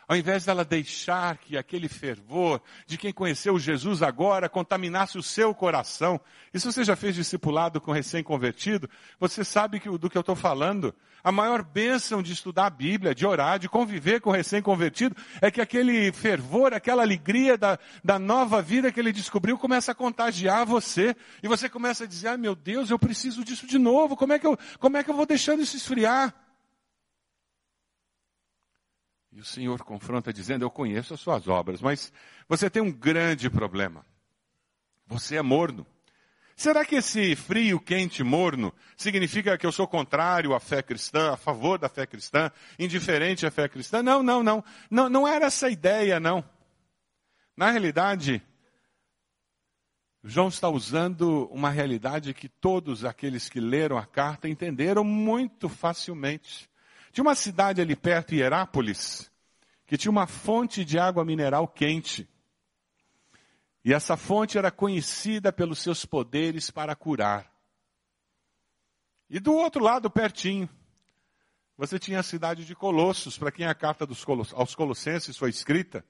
Ao 0.08 0.16
invés 0.16 0.44
dela 0.44 0.64
deixar 0.64 1.38
que 1.38 1.56
aquele 1.56 1.86
fervor 1.86 2.60
de 2.88 2.98
quem 2.98 3.12
conheceu 3.12 3.56
Jesus 3.56 4.02
agora 4.02 4.48
contaminasse 4.48 5.16
o 5.16 5.22
seu 5.22 5.54
coração. 5.54 6.20
E 6.52 6.58
se 6.58 6.66
você 6.66 6.82
já 6.82 6.96
fez 6.96 7.14
discipulado 7.14 7.80
com 7.80 7.92
recém-convertido, 7.92 8.90
você 9.20 9.44
sabe 9.44 9.78
que, 9.78 9.88
do 9.88 10.10
que 10.10 10.18
eu 10.18 10.22
estou 10.22 10.34
falando. 10.34 10.92
A 11.22 11.30
maior 11.30 11.62
bênção 11.62 12.20
de 12.20 12.32
estudar 12.32 12.66
a 12.66 12.70
Bíblia, 12.70 13.14
de 13.14 13.24
orar, 13.24 13.60
de 13.60 13.68
conviver 13.68 14.20
com 14.20 14.32
recém-convertido, 14.32 15.14
é 15.40 15.52
que 15.52 15.60
aquele 15.60 16.10
fervor, 16.10 16.74
aquela 16.74 17.02
alegria 17.02 17.56
da, 17.56 17.78
da 18.02 18.18
nova 18.18 18.60
vida 18.60 18.90
que 18.90 18.98
ele 18.98 19.12
descobriu 19.12 19.56
começa 19.56 19.92
a 19.92 19.94
contagiar 19.94 20.66
você. 20.66 21.14
E 21.44 21.46
você 21.46 21.68
começa 21.68 22.02
a 22.02 22.06
dizer, 22.08 22.26
ai 22.26 22.34
ah, 22.34 22.38
meu 22.38 22.56
Deus, 22.56 22.90
eu 22.90 22.98
preciso 22.98 23.44
disso 23.44 23.68
de 23.68 23.78
novo. 23.78 24.16
Como 24.16 24.32
é 24.32 24.38
que 24.40 24.48
eu, 24.48 24.58
como 24.80 24.96
é 24.96 25.04
que 25.04 25.10
eu 25.10 25.14
vou 25.14 25.26
deixando 25.26 25.62
isso 25.62 25.76
esfriar? 25.76 26.34
O 29.40 29.44
Senhor 29.44 29.82
confronta 29.82 30.32
dizendo: 30.32 30.64
Eu 30.64 30.70
conheço 30.70 31.14
as 31.14 31.20
suas 31.20 31.48
obras, 31.48 31.80
mas 31.80 32.12
você 32.46 32.68
tem 32.68 32.82
um 32.82 32.92
grande 32.92 33.48
problema. 33.48 34.04
Você 35.06 35.36
é 35.36 35.42
morno. 35.42 35.86
Será 36.54 36.84
que 36.84 36.96
esse 36.96 37.34
frio, 37.34 37.80
quente, 37.80 38.22
morno 38.22 38.70
significa 38.94 39.56
que 39.56 39.64
eu 39.64 39.72
sou 39.72 39.88
contrário 39.88 40.54
à 40.54 40.60
fé 40.60 40.82
cristã, 40.82 41.32
a 41.32 41.36
favor 41.38 41.78
da 41.78 41.88
fé 41.88 42.06
cristã, 42.06 42.52
indiferente 42.78 43.46
à 43.46 43.50
fé 43.50 43.66
cristã? 43.66 44.02
Não, 44.02 44.22
não, 44.22 44.42
não. 44.42 44.62
Não, 44.90 45.08
não 45.08 45.26
era 45.26 45.46
essa 45.46 45.68
a 45.68 45.70
ideia, 45.70 46.20
não. 46.20 46.44
Na 47.56 47.70
realidade, 47.70 48.42
João 50.22 50.48
está 50.48 50.68
usando 50.68 51.46
uma 51.50 51.70
realidade 51.70 52.34
que 52.34 52.46
todos 52.46 53.06
aqueles 53.06 53.48
que 53.48 53.58
leram 53.58 53.96
a 53.96 54.04
carta 54.04 54.46
entenderam 54.46 55.02
muito 55.02 55.66
facilmente. 55.66 56.68
Tinha 57.10 57.24
uma 57.24 57.34
cidade 57.34 57.80
ali 57.80 57.96
perto, 57.96 58.34
Hierápolis, 58.34 59.29
que 59.90 59.98
tinha 59.98 60.12
uma 60.12 60.28
fonte 60.28 60.84
de 60.84 61.00
água 61.00 61.24
mineral 61.24 61.66
quente. 61.66 62.28
E 63.84 63.92
essa 63.92 64.16
fonte 64.16 64.56
era 64.56 64.70
conhecida 64.70 65.52
pelos 65.52 65.80
seus 65.80 66.06
poderes 66.06 66.70
para 66.70 66.94
curar. 66.94 67.52
E 69.28 69.40
do 69.40 69.52
outro 69.52 69.82
lado, 69.82 70.08
pertinho, 70.08 70.70
você 71.76 71.98
tinha 71.98 72.20
a 72.20 72.22
cidade 72.22 72.64
de 72.64 72.72
Colossos, 72.72 73.36
para 73.36 73.50
quem 73.50 73.66
a 73.66 73.74
carta 73.74 74.06
aos 74.54 74.76
Colossenses 74.76 75.36
foi 75.36 75.50
escrita. 75.50 76.04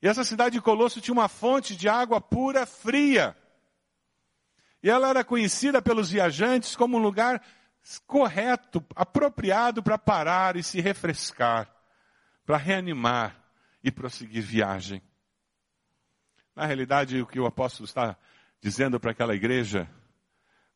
E 0.00 0.08
essa 0.08 0.24
cidade 0.24 0.54
de 0.54 0.62
Colossos 0.62 1.02
tinha 1.02 1.12
uma 1.12 1.28
fonte 1.28 1.76
de 1.76 1.90
água 1.90 2.18
pura, 2.18 2.64
fria. 2.64 3.36
E 4.82 4.88
ela 4.88 5.10
era 5.10 5.22
conhecida 5.22 5.82
pelos 5.82 6.10
viajantes 6.10 6.74
como 6.74 6.96
um 6.96 7.02
lugar 7.02 7.42
correto, 8.06 8.82
apropriado 8.94 9.82
para 9.82 9.98
parar 9.98 10.56
e 10.56 10.62
se 10.62 10.80
refrescar, 10.80 11.75
para 12.46 12.56
reanimar 12.56 13.44
e 13.82 13.90
prosseguir 13.90 14.42
viagem. 14.42 15.02
Na 16.54 16.64
realidade, 16.64 17.20
o 17.20 17.26
que 17.26 17.38
o 17.38 17.44
apóstolo 17.44 17.84
está 17.84 18.16
dizendo 18.60 18.98
para 18.98 19.10
aquela 19.10 19.34
igreja, 19.34 19.90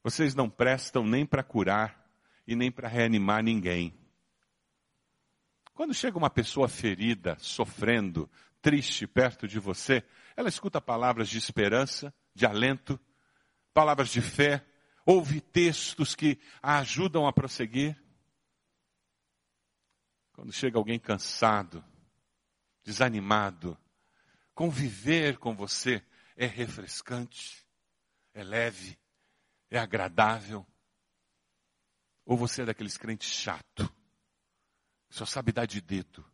vocês 0.03 0.35
não 0.35 0.51
prestam 0.51 1.07
nem 1.07 1.25
para 1.25 1.43
curar 1.43 2.07
e 2.47 2.57
nem 2.57 2.71
para 2.71 2.89
reanimar 2.89 3.43
ninguém. 3.43 3.95
Quando 5.73 5.95
chega 5.95 6.19
uma 6.19 6.29
pessoa 6.29 6.69
ferida, 6.69 7.37
sofrendo, 7.39 8.29
triste 8.61 9.07
perto 9.07 9.49
de 9.49 9.59
você, 9.59 10.03
ela 10.37 10.49
escuta 10.49 10.81
palavras 10.81 11.29
de 11.29 11.39
esperança, 11.39 12.13
de 12.35 12.45
alento, 12.45 13.01
palavras 13.73 14.11
de 14.11 14.21
fé, 14.21 14.65
ouve 15.07 15.41
textos 15.41 16.15
que 16.15 16.39
a 16.63 16.79
ajudam 16.79 17.27
a 17.27 17.33
prosseguir. 17.33 17.97
Quando 20.41 20.55
chega 20.55 20.79
alguém 20.79 20.99
cansado, 20.99 21.85
desanimado, 22.83 23.77
conviver 24.55 25.37
com 25.37 25.55
você 25.55 26.03
é 26.35 26.47
refrescante, 26.47 27.63
é 28.33 28.43
leve, 28.43 28.99
é 29.71 29.79
agradável. 29.79 30.67
Ou 32.25 32.39
você 32.39 32.63
é 32.63 32.65
daqueles 32.65 32.97
crentes 32.97 33.29
chato, 33.29 33.95
só 35.11 35.27
sabe 35.27 35.53
dar 35.53 35.67
de 35.67 35.79
dedo, 35.79 36.25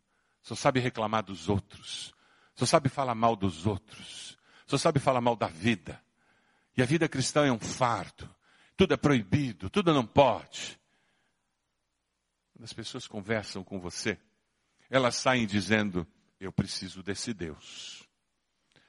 só 0.41 0.55
sabe 0.55 0.79
reclamar 0.79 1.25
dos 1.25 1.49
outros, 1.49 2.15
só 2.55 2.65
sabe 2.65 2.87
falar 2.87 3.13
mal 3.13 3.35
dos 3.35 3.65
outros, 3.67 4.37
só 4.65 4.77
sabe 4.77 5.01
falar 5.01 5.19
mal 5.19 5.35
da 5.35 5.47
vida. 5.47 6.01
E 6.77 6.81
a 6.81 6.85
vida 6.85 7.09
cristã 7.09 7.45
é 7.45 7.51
um 7.51 7.59
fardo 7.59 8.33
tudo 8.77 8.93
é 8.93 8.97
proibido, 8.97 9.69
tudo 9.71 9.91
não 9.91 10.05
pode. 10.05 10.79
Quando 12.57 12.65
as 12.65 12.73
pessoas 12.73 13.05
conversam 13.05 13.63
com 13.63 13.79
você, 13.79 14.17
elas 14.89 15.15
saem 15.15 15.45
dizendo: 15.45 16.07
Eu 16.39 16.51
preciso 16.51 17.03
desse 17.03 17.31
Deus. 17.31 18.03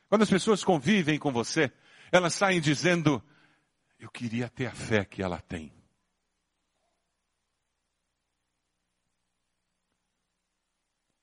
Quando 0.08 0.22
as 0.22 0.30
pessoas 0.30 0.64
convivem 0.64 1.18
com 1.18 1.30
você, 1.30 1.70
elas 2.10 2.32
saem 2.32 2.62
dizendo: 2.62 3.22
Eu 3.98 4.10
queria 4.10 4.48
ter 4.48 4.64
a 4.64 4.74
fé 4.74 5.04
que 5.04 5.22
ela 5.22 5.38
tem. 5.42 5.70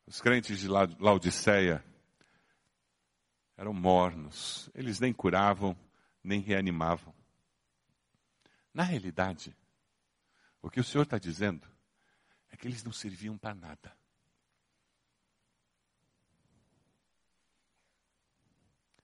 Os 0.06 0.22
crentes 0.22 0.60
de 0.60 0.68
Laodiceia 0.68 1.84
eram 3.58 3.74
mornos, 3.74 4.70
eles 4.76 5.00
nem 5.00 5.12
curavam, 5.12 5.76
nem 6.24 6.42
reanimavam. 6.42 7.12
Na 8.72 8.84
realidade, 8.84 9.58
o 10.62 10.70
que 10.70 10.80
o 10.80 10.84
Senhor 10.84 11.06
está 11.06 11.18
dizendo 11.18 11.75
é 12.56 12.58
que 12.58 12.68
eles 12.68 12.84
não 12.84 12.94
serviam 12.94 13.38
para 13.38 13.54
nada. 13.54 13.96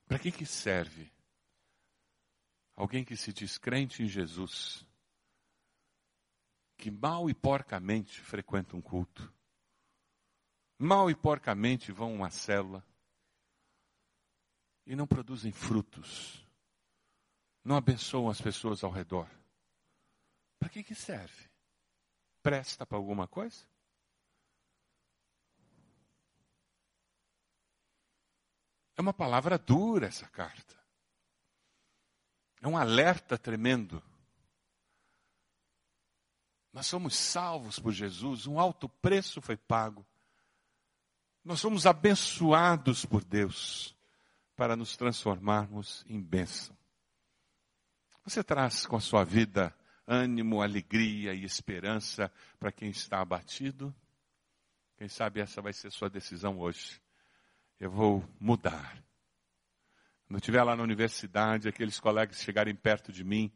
Para 0.07 0.17
que, 0.17 0.31
que 0.31 0.45
serve 0.45 1.11
alguém 2.75 3.03
que 3.03 3.15
se 3.17 3.31
diz 3.31 3.57
crente 3.57 4.01
em 4.01 4.07
Jesus, 4.07 4.87
que 6.77 6.89
mal 6.89 7.29
e 7.29 7.33
porcamente 7.33 8.21
frequenta 8.21 8.75
um 8.75 8.81
culto, 8.81 9.31
mal 10.79 11.11
e 11.11 11.15
porcamente 11.15 11.91
vão 11.91 12.11
a 12.11 12.15
uma 12.15 12.29
célula 12.31 12.85
e 14.85 14.95
não 14.95 15.05
produzem 15.05 15.51
frutos, 15.51 16.45
não 17.63 17.75
abençoam 17.75 18.29
as 18.29 18.39
pessoas 18.39 18.81
ao 18.83 18.91
redor? 18.91 19.29
Para 20.57 20.69
que, 20.69 20.83
que 20.83 20.95
serve? 20.95 21.50
Presta 22.41 22.85
para 22.85 22.97
alguma 22.97 23.27
coisa? 23.27 23.65
É 28.95 29.01
uma 29.01 29.13
palavra 29.13 29.57
dura 29.57 30.07
essa 30.07 30.27
carta. 30.27 30.79
É 32.61 32.67
um 32.67 32.77
alerta 32.77 33.37
tremendo. 33.37 34.01
Nós 36.71 36.87
somos 36.87 37.15
salvos 37.15 37.79
por 37.79 37.91
Jesus, 37.91 38.47
um 38.47 38.59
alto 38.59 38.87
preço 38.87 39.41
foi 39.41 39.57
pago. 39.57 40.05
Nós 41.43 41.59
somos 41.59 41.85
abençoados 41.85 43.05
por 43.05 43.23
Deus 43.23 43.95
para 44.55 44.75
nos 44.75 44.95
transformarmos 44.95 46.05
em 46.07 46.21
bênção. 46.21 46.77
Você 48.23 48.43
traz 48.43 48.85
com 48.85 48.95
a 48.95 49.01
sua 49.01 49.23
vida 49.23 49.75
ânimo, 50.11 50.61
alegria 50.61 51.33
e 51.33 51.45
esperança 51.45 52.29
para 52.59 52.71
quem 52.71 52.89
está 52.89 53.21
abatido? 53.21 53.95
Quem 54.97 55.07
sabe 55.07 55.39
essa 55.39 55.61
vai 55.61 55.71
ser 55.71 55.89
sua 55.89 56.09
decisão 56.09 56.59
hoje. 56.59 57.01
Eu 57.79 57.89
vou 57.89 58.23
mudar. 58.39 59.01
Quando 60.27 60.35
eu 60.35 60.37
estiver 60.39 60.63
lá 60.63 60.75
na 60.75 60.83
universidade, 60.83 61.69
aqueles 61.69 61.97
colegas 61.97 62.41
chegarem 62.41 62.75
perto 62.75 63.11
de 63.11 63.23
mim, 63.23 63.49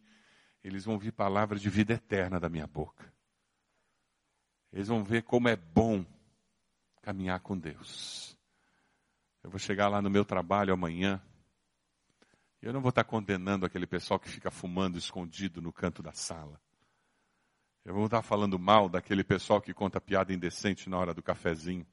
eles 0.64 0.86
vão 0.86 0.94
ouvir 0.94 1.12
palavras 1.12 1.62
de 1.62 1.70
vida 1.70 1.94
eterna 1.94 2.40
da 2.40 2.48
minha 2.48 2.66
boca. 2.66 3.14
Eles 4.72 4.88
vão 4.88 5.04
ver 5.04 5.24
como 5.24 5.50
é 5.50 5.58
bom 5.58 6.06
caminhar 7.02 7.42
com 7.42 7.58
Deus. 7.58 8.38
Eu 9.44 9.50
vou 9.50 9.60
chegar 9.60 9.90
lá 9.90 10.02
no 10.02 10.10
meu 10.10 10.24
trabalho 10.26 10.74
amanhã, 10.74 11.22
eu 12.66 12.74
não 12.74 12.82
vou 12.82 12.90
estar 12.90 13.04
condenando 13.04 13.64
aquele 13.64 13.86
pessoal 13.86 14.20
que 14.20 14.28
fica 14.28 14.50
fumando 14.50 14.98
escondido 14.98 15.62
no 15.62 15.72
canto 15.72 16.02
da 16.02 16.12
sala. 16.12 16.60
Eu 17.86 17.94
vou 17.94 18.06
estar 18.06 18.24
falando 18.24 18.58
mal 18.58 18.90
daquele 18.90 19.24
pessoal 19.24 19.62
que 19.62 19.72
conta 19.72 20.02
piada 20.02 20.34
indecente 20.34 20.90
na 20.90 20.98
hora 20.98 21.14
do 21.14 21.22
cafezinho. 21.22 21.86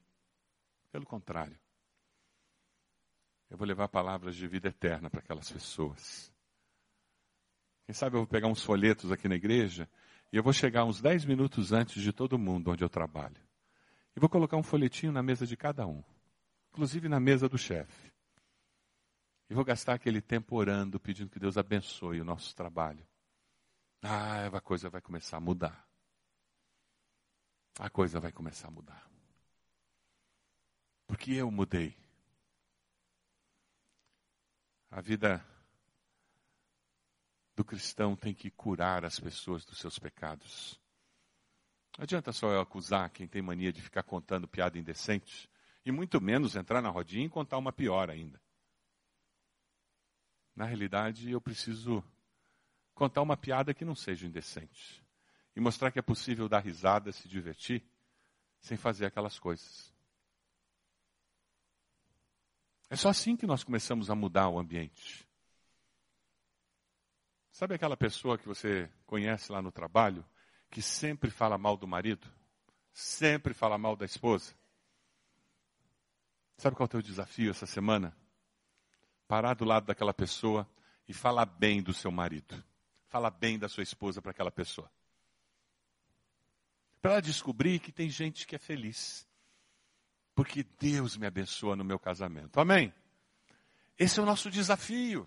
Pelo 0.90 1.04
contrário. 1.04 1.58
Eu 3.50 3.58
vou 3.58 3.66
levar 3.66 3.86
palavras 3.88 4.34
de 4.34 4.48
vida 4.48 4.68
eterna 4.68 5.10
para 5.10 5.20
aquelas 5.20 5.50
pessoas. 5.52 6.32
Quem 7.84 7.94
sabe 7.94 8.16
eu 8.16 8.20
vou 8.20 8.26
pegar 8.26 8.48
uns 8.48 8.62
folhetos 8.62 9.12
aqui 9.12 9.28
na 9.28 9.34
igreja 9.34 9.86
e 10.32 10.38
eu 10.38 10.42
vou 10.42 10.54
chegar 10.54 10.86
uns 10.86 11.02
10 11.02 11.26
minutos 11.26 11.70
antes 11.72 12.02
de 12.02 12.14
todo 12.14 12.38
mundo 12.38 12.70
onde 12.70 12.82
eu 12.82 12.88
trabalho. 12.88 13.36
E 14.16 14.20
vou 14.20 14.28
colocar 14.30 14.56
um 14.56 14.62
folhetinho 14.62 15.12
na 15.12 15.22
mesa 15.22 15.46
de 15.46 15.54
cada 15.54 15.86
um, 15.86 16.02
inclusive 16.70 17.10
na 17.10 17.20
mesa 17.20 17.46
do 17.46 17.58
chefe. 17.58 18.11
E 19.52 19.54
vou 19.54 19.66
gastar 19.66 19.92
aquele 19.92 20.22
tempo 20.22 20.56
orando, 20.56 20.98
pedindo 20.98 21.28
que 21.28 21.38
Deus 21.38 21.58
abençoe 21.58 22.22
o 22.22 22.24
nosso 22.24 22.56
trabalho. 22.56 23.06
Ah, 24.00 24.46
a 24.46 24.60
coisa 24.62 24.88
vai 24.88 25.02
começar 25.02 25.36
a 25.36 25.40
mudar. 25.40 25.86
A 27.78 27.90
coisa 27.90 28.18
vai 28.18 28.32
começar 28.32 28.68
a 28.68 28.70
mudar. 28.70 29.06
Porque 31.06 31.32
eu 31.32 31.50
mudei. 31.50 31.94
A 34.90 35.02
vida 35.02 35.46
do 37.54 37.62
cristão 37.62 38.16
tem 38.16 38.32
que 38.32 38.50
curar 38.50 39.04
as 39.04 39.20
pessoas 39.20 39.66
dos 39.66 39.78
seus 39.78 39.98
pecados. 39.98 40.80
Não 41.98 42.04
adianta 42.04 42.32
só 42.32 42.50
eu 42.50 42.60
acusar 42.62 43.10
quem 43.10 43.28
tem 43.28 43.42
mania 43.42 43.70
de 43.70 43.82
ficar 43.82 44.02
contando 44.02 44.48
piada 44.48 44.78
indecente, 44.78 45.46
e 45.84 45.92
muito 45.92 46.22
menos 46.22 46.56
entrar 46.56 46.80
na 46.80 46.88
rodinha 46.88 47.26
e 47.26 47.28
contar 47.28 47.58
uma 47.58 47.70
pior 47.70 48.08
ainda. 48.08 48.40
Na 50.54 50.64
realidade, 50.64 51.30
eu 51.30 51.40
preciso 51.40 52.04
contar 52.94 53.22
uma 53.22 53.36
piada 53.36 53.74
que 53.74 53.84
não 53.84 53.94
seja 53.94 54.26
indecente. 54.26 55.02
E 55.54 55.60
mostrar 55.60 55.90
que 55.90 55.98
é 55.98 56.02
possível 56.02 56.48
dar 56.48 56.60
risada, 56.60 57.12
se 57.12 57.28
divertir, 57.28 57.82
sem 58.60 58.76
fazer 58.76 59.06
aquelas 59.06 59.38
coisas. 59.38 59.92
É 62.88 62.96
só 62.96 63.08
assim 63.08 63.36
que 63.36 63.46
nós 63.46 63.64
começamos 63.64 64.10
a 64.10 64.14
mudar 64.14 64.48
o 64.48 64.58
ambiente. 64.58 65.26
Sabe 67.50 67.74
aquela 67.74 67.96
pessoa 67.96 68.38
que 68.38 68.46
você 68.46 68.90
conhece 69.06 69.52
lá 69.52 69.60
no 69.60 69.72
trabalho, 69.72 70.24
que 70.70 70.80
sempre 70.80 71.30
fala 71.30 71.58
mal 71.58 71.76
do 71.76 71.86
marido? 71.86 72.30
Sempre 72.92 73.54
fala 73.54 73.76
mal 73.76 73.96
da 73.96 74.04
esposa? 74.04 74.54
Sabe 76.56 76.76
qual 76.76 76.84
é 76.84 76.88
o 76.88 76.90
teu 76.90 77.02
desafio 77.02 77.50
essa 77.50 77.66
semana? 77.66 78.16
Parar 79.32 79.54
do 79.54 79.64
lado 79.64 79.86
daquela 79.86 80.12
pessoa 80.12 80.68
e 81.08 81.14
falar 81.14 81.46
bem 81.46 81.82
do 81.82 81.94
seu 81.94 82.12
marido 82.12 82.62
fala 83.08 83.30
bem 83.30 83.58
da 83.58 83.66
sua 83.66 83.82
esposa 83.82 84.20
para 84.20 84.30
aquela 84.30 84.50
pessoa. 84.50 84.92
Para 87.00 87.12
ela 87.12 87.22
descobrir 87.22 87.78
que 87.78 87.90
tem 87.90 88.10
gente 88.10 88.46
que 88.46 88.56
é 88.56 88.58
feliz. 88.58 89.26
Porque 90.34 90.62
Deus 90.78 91.16
me 91.16 91.26
abençoa 91.26 91.74
no 91.74 91.82
meu 91.82 91.98
casamento. 91.98 92.60
Amém? 92.60 92.92
Esse 93.98 94.20
é 94.20 94.22
o 94.22 94.26
nosso 94.26 94.50
desafio. 94.50 95.26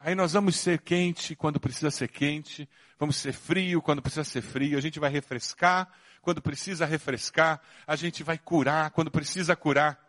Aí 0.00 0.16
nós 0.16 0.32
vamos 0.32 0.56
ser 0.56 0.80
quente 0.80 1.36
quando 1.36 1.60
precisa 1.60 1.92
ser 1.92 2.08
quente, 2.08 2.68
vamos 2.98 3.14
ser 3.14 3.34
frio 3.34 3.80
quando 3.80 4.02
precisa 4.02 4.24
ser 4.24 4.42
frio, 4.42 4.76
a 4.76 4.80
gente 4.80 4.98
vai 4.98 5.10
refrescar 5.10 5.92
quando 6.20 6.42
precisa 6.42 6.84
refrescar, 6.84 7.62
a 7.86 7.94
gente 7.94 8.24
vai 8.24 8.36
curar 8.36 8.90
quando 8.90 9.12
precisa 9.12 9.54
curar, 9.54 10.07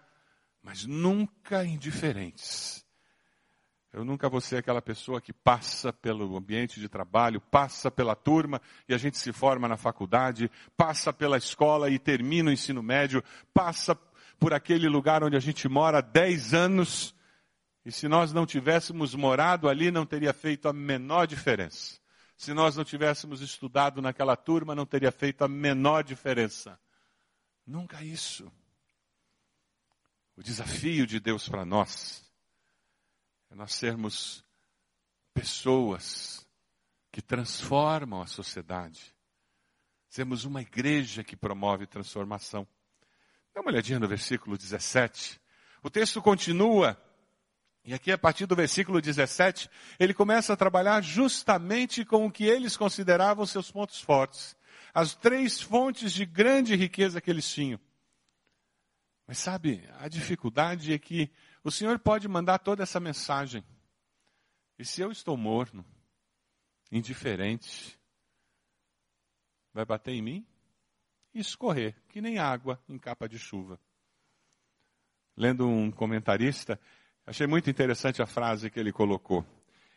mas 0.61 0.85
nunca 0.85 1.63
indiferentes. 1.63 2.85
Eu 3.91 4.05
nunca 4.05 4.29
vou 4.29 4.39
ser 4.39 4.57
aquela 4.57 4.81
pessoa 4.81 5.19
que 5.19 5.33
passa 5.33 5.91
pelo 5.91 6.37
ambiente 6.37 6.79
de 6.79 6.87
trabalho, 6.87 7.41
passa 7.41 7.89
pela 7.89 8.15
turma 8.15 8.61
e 8.87 8.93
a 8.93 8.97
gente 8.97 9.17
se 9.17 9.33
forma 9.33 9.67
na 9.67 9.77
faculdade, 9.77 10.49
passa 10.77 11.11
pela 11.11 11.37
escola 11.37 11.89
e 11.89 11.97
termina 11.97 12.51
o 12.51 12.53
ensino 12.53 12.83
médio, 12.83 13.23
passa 13.51 13.97
por 14.39 14.53
aquele 14.53 14.87
lugar 14.87 15.23
onde 15.23 15.35
a 15.35 15.39
gente 15.39 15.67
mora 15.67 15.97
há 15.97 16.01
10 16.01 16.53
anos 16.53 17.15
e 17.83 17.91
se 17.91 18.07
nós 18.07 18.31
não 18.31 18.45
tivéssemos 18.45 19.15
morado 19.15 19.67
ali 19.67 19.89
não 19.89 20.05
teria 20.05 20.33
feito 20.33 20.67
a 20.67 20.73
menor 20.73 21.25
diferença. 21.25 21.99
Se 22.37 22.53
nós 22.53 22.75
não 22.75 22.83
tivéssemos 22.83 23.41
estudado 23.41 24.03
naquela 24.03 24.35
turma 24.35 24.75
não 24.75 24.85
teria 24.85 25.11
feito 25.11 25.43
a 25.43 25.47
menor 25.47 26.03
diferença. 26.03 26.79
Nunca 27.65 28.03
isso. 28.03 28.51
O 30.39 30.41
desafio 30.41 31.05
de 31.05 31.19
Deus 31.19 31.49
para 31.49 31.65
nós 31.65 32.23
é 33.51 33.55
nós 33.55 33.73
sermos 33.73 34.41
pessoas 35.33 36.47
que 37.11 37.21
transformam 37.21 38.21
a 38.21 38.25
sociedade. 38.25 39.13
Sermos 40.07 40.45
uma 40.45 40.61
igreja 40.61 41.25
que 41.25 41.35
promove 41.35 41.85
transformação. 41.85 42.65
Dá 43.53 43.59
uma 43.59 43.69
olhadinha 43.69 43.99
no 43.99 44.07
versículo 44.07 44.57
17. 44.57 45.41
O 45.83 45.89
texto 45.89 46.21
continua, 46.21 46.97
e 47.83 47.93
aqui 47.93 48.09
a 48.09 48.17
partir 48.17 48.45
do 48.45 48.55
versículo 48.55 49.01
17, 49.01 49.69
ele 49.99 50.13
começa 50.13 50.53
a 50.53 50.57
trabalhar 50.57 51.03
justamente 51.03 52.05
com 52.05 52.25
o 52.25 52.31
que 52.31 52.45
eles 52.45 52.77
consideravam 52.77 53.45
seus 53.45 53.69
pontos 53.69 53.99
fortes. 53.99 54.55
As 54.93 55.13
três 55.13 55.59
fontes 55.59 56.13
de 56.13 56.25
grande 56.25 56.77
riqueza 56.77 57.19
que 57.19 57.29
eles 57.29 57.51
tinham. 57.51 57.77
Mas 59.29 59.37
sabe, 59.37 59.87
a 59.99 60.07
dificuldade 60.07 60.91
é 60.91 60.97
que 60.97 61.29
o 61.63 61.69
Senhor 61.69 61.99
pode 61.99 62.27
mandar 62.27 62.57
toda 62.57 62.81
essa 62.81 62.99
mensagem. 62.99 63.63
E 64.75 64.83
se 64.83 65.01
eu 65.01 65.11
estou 65.11 65.37
morno, 65.37 65.85
indiferente, 66.91 67.95
vai 69.71 69.85
bater 69.85 70.15
em 70.15 70.21
mim 70.23 70.47
e 71.31 71.39
escorrer, 71.41 71.95
que 72.07 72.19
nem 72.19 72.39
água 72.39 72.83
em 72.89 72.97
capa 72.97 73.29
de 73.29 73.37
chuva. 73.37 73.79
Lendo 75.37 75.67
um 75.67 75.91
comentarista, 75.91 76.79
achei 77.23 77.45
muito 77.45 77.69
interessante 77.69 78.23
a 78.23 78.25
frase 78.25 78.71
que 78.71 78.79
ele 78.79 78.91
colocou. 78.91 79.45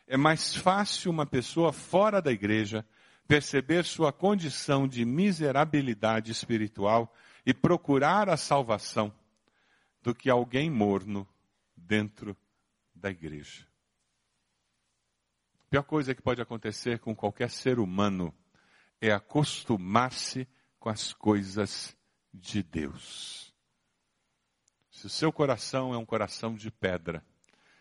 É 0.05 0.15
mais 0.15 0.55
fácil 0.55 1.09
uma 1.09 1.25
pessoa 1.25 1.73
fora 1.73 2.21
da 2.21 2.31
igreja 2.31 2.85
perceber 3.27 3.83
sua 3.83 4.13
condição 4.13 4.87
de 4.87 5.03
miserabilidade 5.03 6.31
espiritual 6.31 7.11
e 7.43 7.51
procurar 7.51 8.29
a 8.29 8.37
salvação 8.37 9.11
do 10.03 10.13
que 10.13 10.29
alguém 10.29 10.69
morno 10.69 11.27
dentro 11.75 12.37
da 12.93 13.09
igreja. 13.09 13.65
A 15.61 15.69
pior 15.69 15.83
coisa 15.83 16.13
que 16.13 16.21
pode 16.21 16.41
acontecer 16.41 16.99
com 16.99 17.15
qualquer 17.15 17.49
ser 17.49 17.79
humano 17.79 18.35
é 19.01 19.11
acostumar-se 19.11 20.47
com 20.77 20.89
as 20.89 21.13
coisas 21.13 21.97
de 22.33 22.61
Deus. 22.61 23.53
Se 24.91 25.07
o 25.07 25.09
seu 25.09 25.31
coração 25.31 25.93
é 25.93 25.97
um 25.97 26.05
coração 26.05 26.53
de 26.53 26.69
pedra, 26.69 27.25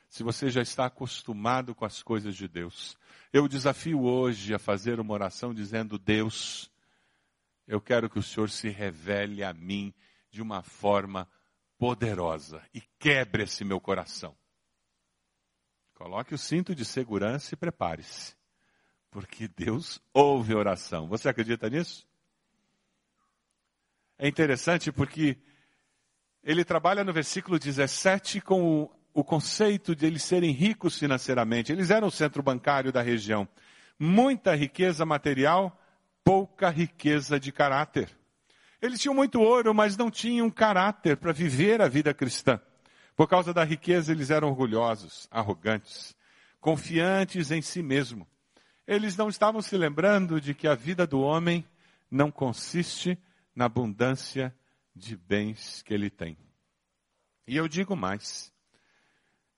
se 0.08 0.22
você 0.22 0.48
já 0.48 0.62
está 0.62 0.86
acostumado 0.86 1.74
com 1.74 1.84
as 1.84 2.02
coisas 2.02 2.36
de 2.36 2.46
Deus, 2.46 2.96
eu 3.32 3.48
desafio 3.48 4.02
hoje 4.02 4.54
a 4.54 4.58
fazer 4.58 5.00
uma 5.00 5.12
oração 5.12 5.52
dizendo: 5.52 5.98
Deus, 5.98 6.70
eu 7.66 7.80
quero 7.80 8.08
que 8.08 8.18
o 8.18 8.22
Senhor 8.22 8.48
se 8.48 8.68
revele 8.68 9.42
a 9.42 9.52
mim 9.52 9.92
de 10.30 10.40
uma 10.40 10.62
forma 10.62 11.28
poderosa 11.82 12.62
e 12.72 12.80
quebre 12.96 13.42
esse 13.42 13.64
meu 13.64 13.80
coração. 13.80 14.36
Coloque 15.94 16.32
o 16.32 16.38
cinto 16.38 16.76
de 16.76 16.84
segurança 16.84 17.54
e 17.54 17.56
prepare-se, 17.56 18.36
porque 19.10 19.48
Deus 19.48 20.00
ouve 20.14 20.52
a 20.52 20.58
oração. 20.58 21.08
Você 21.08 21.28
acredita 21.28 21.68
nisso? 21.68 22.06
É 24.16 24.28
interessante 24.28 24.92
porque 24.92 25.36
ele 26.40 26.64
trabalha 26.64 27.02
no 27.02 27.12
versículo 27.12 27.58
17 27.58 28.40
com 28.40 28.84
o, 28.84 28.90
o 29.12 29.24
conceito 29.24 29.96
de 29.96 30.06
eles 30.06 30.22
serem 30.22 30.52
ricos 30.52 30.96
financeiramente. 30.96 31.72
Eles 31.72 31.90
eram 31.90 32.06
o 32.06 32.12
centro 32.12 32.44
bancário 32.44 32.92
da 32.92 33.02
região. 33.02 33.48
Muita 33.98 34.54
riqueza 34.54 35.04
material, 35.04 35.76
pouca 36.22 36.70
riqueza 36.70 37.40
de 37.40 37.50
caráter. 37.50 38.08
Eles 38.82 39.00
tinham 39.00 39.14
muito 39.14 39.40
ouro, 39.40 39.72
mas 39.72 39.96
não 39.96 40.10
tinham 40.10 40.50
caráter 40.50 41.16
para 41.16 41.32
viver 41.32 41.80
a 41.80 41.86
vida 41.86 42.12
cristã. 42.12 42.60
Por 43.14 43.28
causa 43.28 43.54
da 43.54 43.62
riqueza, 43.62 44.10
eles 44.10 44.28
eram 44.28 44.48
orgulhosos, 44.48 45.28
arrogantes, 45.30 46.16
confiantes 46.60 47.52
em 47.52 47.62
si 47.62 47.80
mesmo. 47.80 48.26
Eles 48.84 49.16
não 49.16 49.28
estavam 49.28 49.62
se 49.62 49.76
lembrando 49.76 50.40
de 50.40 50.52
que 50.52 50.66
a 50.66 50.74
vida 50.74 51.06
do 51.06 51.20
homem 51.20 51.64
não 52.10 52.28
consiste 52.28 53.16
na 53.54 53.66
abundância 53.66 54.52
de 54.96 55.16
bens 55.16 55.82
que 55.82 55.94
ele 55.94 56.10
tem. 56.10 56.36
E 57.46 57.56
eu 57.56 57.68
digo 57.68 57.94
mais. 57.94 58.52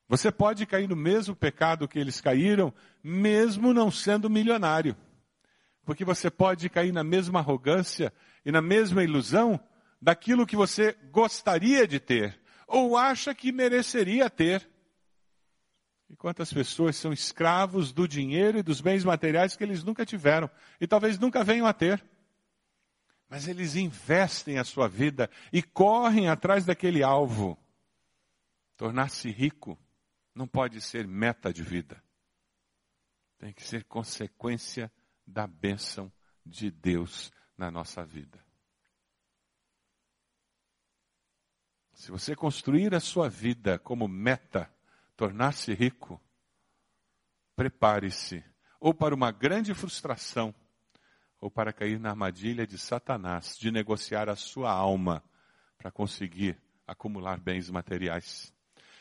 Você 0.07 0.31
pode 0.31 0.66
cair 0.66 0.87
no 0.87 0.97
mesmo 0.97 1.35
pecado 1.35 1.89
que 1.89 1.99
eles 1.99 2.20
caíram, 2.20 2.75
mesmo 3.03 3.72
não 3.72 3.91
sendo 3.91 4.29
milionário. 4.29 4.95
Porque 5.83 6.05
você 6.05 6.31
pode 6.31 6.68
cair 6.68 6.93
na 6.93 7.03
mesma 7.03 7.39
arrogância 7.39 8.12
e 8.45 8.53
na 8.53 8.61
mesma 8.61 9.03
ilusão 9.03 9.59
daquilo 10.01 10.47
que 10.47 10.57
você 10.57 10.93
gostaria 11.11 11.87
de 11.87 11.99
ter 11.99 12.39
ou 12.67 12.97
acha 12.97 13.35
que 13.35 13.53
mereceria 13.53 14.29
ter. 14.29 14.69
E 16.09 16.17
quantas 16.17 16.53
pessoas 16.53 16.97
são 16.97 17.13
escravos 17.13 17.93
do 17.93 18.07
dinheiro 18.07 18.59
e 18.59 18.63
dos 18.63 18.81
bens 18.81 19.05
materiais 19.05 19.57
que 19.57 19.65
eles 19.65 19.83
nunca 19.83 20.05
tiveram 20.05 20.51
e 20.81 20.87
talvez 20.87 21.19
nunca 21.19 21.43
venham 21.43 21.67
a 21.67 21.73
ter. 21.73 22.05
Mas 23.29 23.49
eles 23.49 23.75
investem 23.75 24.59
a 24.59 24.65
sua 24.65 24.87
vida 24.87 25.31
e 25.53 25.63
correm 25.63 26.29
atrás 26.29 26.65
daquele 26.65 27.03
alvo. 27.03 27.59
Tornar-se 28.77 29.31
rico 29.31 29.79
não 30.35 30.47
pode 30.47 30.81
ser 30.81 31.07
meta 31.07 31.53
de 31.53 31.63
vida. 31.63 32.03
Tem 33.39 33.53
que 33.53 33.65
ser 33.65 33.85
consequência 33.85 34.93
da 35.27 35.47
bênção 35.47 36.13
de 36.45 36.71
Deus 36.71 37.33
na 37.57 37.71
nossa 37.71 38.05
vida. 38.05 38.45
Se 41.93 42.11
você 42.11 42.35
construir 42.35 42.95
a 42.95 43.01
sua 43.01 43.29
vida 43.29 43.79
como 43.79 44.09
meta, 44.09 44.71
tornar-se 45.17 45.73
rico, 45.73 46.21
prepare-se 47.55 48.45
ou 48.81 48.93
para 48.93 49.15
uma 49.15 49.31
grande 49.33 49.73
frustração, 49.73 50.55
ou 51.41 51.51
para 51.51 51.73
cair 51.73 51.99
na 51.99 52.11
armadilha 52.11 52.67
de 52.67 52.77
Satanás, 52.77 53.57
de 53.59 53.71
negociar 53.71 54.29
a 54.29 54.37
sua 54.37 54.71
alma 54.71 55.23
para 55.79 55.91
conseguir 55.91 56.59
acumular 56.87 57.41
bens 57.41 57.71
materiais. 57.71 58.53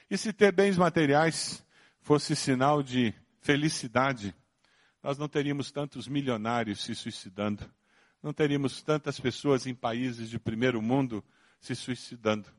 E 0.09 0.17
se 0.17 0.31
ter 0.31 0.53
bens 0.53 0.77
materiais 0.77 1.65
fosse 1.99 2.35
sinal 2.35 2.81
de 2.81 3.13
felicidade, 3.41 4.33
nós 5.01 5.17
não 5.17 5.27
teríamos 5.27 5.69
tantos 5.69 6.07
milionários 6.07 6.83
se 6.83 6.95
suicidando, 6.95 7.69
não 8.23 8.31
teríamos 8.31 8.81
tantas 8.81 9.19
pessoas 9.19 9.67
em 9.67 9.75
países 9.75 10.29
de 10.29 10.39
primeiro 10.39 10.81
mundo 10.81 11.21
se 11.59 11.75
suicidando. 11.75 12.49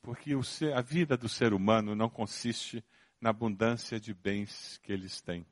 Porque 0.00 0.32
a 0.72 0.80
vida 0.80 1.16
do 1.16 1.28
ser 1.28 1.52
humano 1.52 1.96
não 1.96 2.08
consiste 2.08 2.82
na 3.20 3.30
abundância 3.30 3.98
de 3.98 4.14
bens 4.14 4.78
que 4.78 4.92
eles 4.92 5.20
têm. 5.20 5.44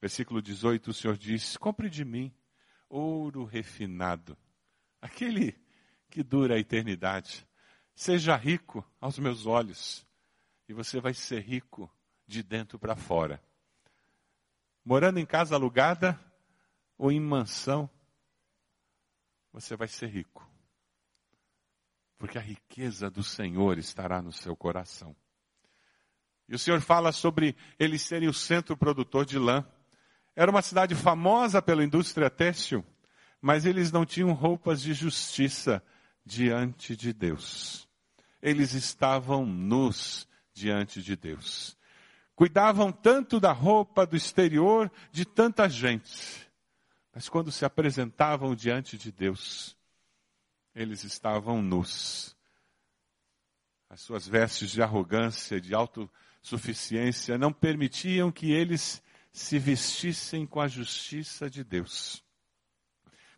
Versículo 0.00 0.42
18, 0.42 0.90
o 0.90 0.94
Senhor 0.94 1.16
diz: 1.16 1.56
Compre 1.56 1.88
de 1.88 2.04
mim 2.04 2.30
ouro 2.90 3.44
refinado, 3.44 4.36
aquele 5.00 5.58
que 6.10 6.22
dura 6.22 6.56
a 6.56 6.58
eternidade. 6.58 7.46
Seja 7.94 8.36
rico 8.36 8.84
aos 9.00 9.18
meus 9.18 9.46
olhos, 9.46 10.06
e 10.68 10.74
você 10.74 11.00
vai 11.00 11.14
ser 11.14 11.40
rico 11.40 11.90
de 12.26 12.42
dentro 12.42 12.78
para 12.78 12.94
fora. 12.94 13.42
Morando 14.84 15.18
em 15.18 15.26
casa 15.26 15.54
alugada 15.54 16.18
ou 16.96 17.10
em 17.10 17.20
mansão, 17.20 17.88
você 19.52 19.76
vai 19.76 19.88
ser 19.88 20.08
rico 20.08 20.52
porque 22.22 22.38
a 22.38 22.40
riqueza 22.40 23.10
do 23.10 23.24
Senhor 23.24 23.78
estará 23.78 24.22
no 24.22 24.30
seu 24.30 24.54
coração. 24.54 25.12
E 26.48 26.54
o 26.54 26.58
Senhor 26.58 26.80
fala 26.80 27.10
sobre 27.10 27.56
eles 27.80 28.02
serem 28.02 28.28
o 28.28 28.32
centro 28.32 28.76
produtor 28.76 29.26
de 29.26 29.36
lã. 29.36 29.66
Era 30.36 30.48
uma 30.48 30.62
cidade 30.62 30.94
famosa 30.94 31.60
pela 31.60 31.82
indústria 31.82 32.30
têxtil, 32.30 32.86
mas 33.40 33.66
eles 33.66 33.90
não 33.90 34.06
tinham 34.06 34.32
roupas 34.34 34.80
de 34.80 34.94
justiça 34.94 35.82
diante 36.24 36.94
de 36.94 37.12
Deus. 37.12 37.88
Eles 38.40 38.72
estavam 38.72 39.44
nus 39.44 40.28
diante 40.54 41.02
de 41.02 41.16
Deus. 41.16 41.76
Cuidavam 42.36 42.92
tanto 42.92 43.40
da 43.40 43.50
roupa 43.50 44.06
do 44.06 44.14
exterior 44.14 44.88
de 45.10 45.24
tanta 45.24 45.68
gente, 45.68 46.48
mas 47.14 47.28
quando 47.28 47.52
se 47.52 47.64
apresentavam 47.64 48.54
diante 48.54 48.96
de 48.96 49.12
Deus, 49.12 49.76
eles 50.74 51.04
estavam 51.04 51.60
nus. 51.60 52.36
As 53.88 54.00
suas 54.00 54.26
vestes 54.26 54.70
de 54.70 54.82
arrogância, 54.82 55.60
de 55.60 55.74
autossuficiência, 55.74 57.36
não 57.36 57.52
permitiam 57.52 58.32
que 58.32 58.50
eles 58.50 59.02
se 59.30 59.58
vestissem 59.58 60.46
com 60.46 60.60
a 60.60 60.68
justiça 60.68 61.50
de 61.50 61.62
Deus. 61.62 62.24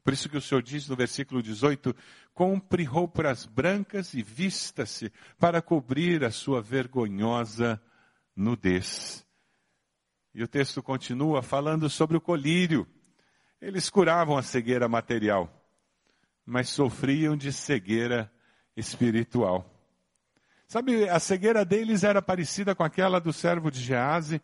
Por 0.04 0.12
isso 0.12 0.28
que 0.28 0.36
o 0.36 0.40
Senhor 0.40 0.62
diz 0.62 0.88
no 0.88 0.94
versículo 0.94 1.42
18: 1.42 1.96
compre 2.34 2.84
roupas 2.84 3.46
brancas 3.46 4.12
e 4.14 4.22
vista-se 4.22 5.10
para 5.38 5.62
cobrir 5.62 6.22
a 6.24 6.30
sua 6.30 6.60
vergonhosa 6.60 7.82
nudez. 8.36 9.26
E 10.34 10.42
o 10.42 10.48
texto 10.48 10.82
continua 10.82 11.42
falando 11.42 11.88
sobre 11.88 12.16
o 12.16 12.20
colírio. 12.20 12.86
Eles 13.64 13.88
curavam 13.88 14.36
a 14.36 14.42
cegueira 14.42 14.88
material 14.88 15.50
mas 16.46 16.68
sofriam 16.68 17.36
de 17.36 17.52
cegueira 17.52 18.30
espiritual. 18.76 19.70
Sabe, 20.68 21.08
a 21.08 21.18
cegueira 21.18 21.64
deles 21.64 22.04
era 22.04 22.20
parecida 22.20 22.74
com 22.74 22.82
aquela 22.82 23.20
do 23.20 23.32
servo 23.32 23.70
de 23.70 23.80
Gease, 23.80 24.42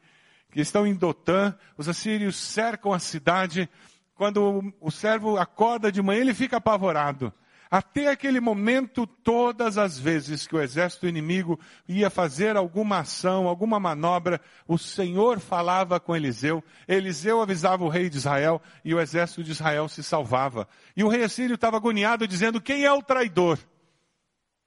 que 0.51 0.61
estão 0.61 0.87
em 0.87 0.95
Dotã, 0.95 1.55
os 1.77 1.89
assírios 1.89 2.37
cercam 2.37 2.93
a 2.93 2.99
cidade, 2.99 3.69
quando 4.15 4.75
o 4.81 4.91
servo 4.91 5.37
acorda 5.39 5.91
de 5.91 6.03
manhã, 6.03 6.21
ele 6.21 6.35
fica 6.35 6.57
apavorado. 6.59 7.33
Até 7.71 8.09
aquele 8.09 8.41
momento, 8.41 9.07
todas 9.07 9.79
as 9.79 9.97
vezes 9.97 10.45
que 10.45 10.57
o 10.57 10.61
exército 10.61 11.07
inimigo 11.07 11.59
ia 11.87 12.11
fazer 12.11 12.57
alguma 12.57 12.99
ação, 12.99 13.47
alguma 13.47 13.79
manobra, 13.79 14.41
o 14.67 14.77
Senhor 14.77 15.39
falava 15.39 16.01
com 16.01 16.17
Eliseu, 16.17 16.65
Eliseu 16.89 17.41
avisava 17.41 17.85
o 17.85 17.89
rei 17.89 18.11
de 18.11 18.17
Israel 18.17 18.61
e 18.85 18.93
o 18.93 19.01
exército 19.01 19.45
de 19.45 19.53
Israel 19.53 19.89
se 19.89 20.03
salvava. 20.03 20.67
E 20.97 21.05
o 21.05 21.09
rei 21.09 21.23
assírio 21.23 21.55
estava 21.55 21.77
agoniado 21.77 22.27
dizendo, 22.27 22.61
quem 22.61 22.85
é 22.85 22.93
o 22.93 23.03
traidor? 23.03 23.57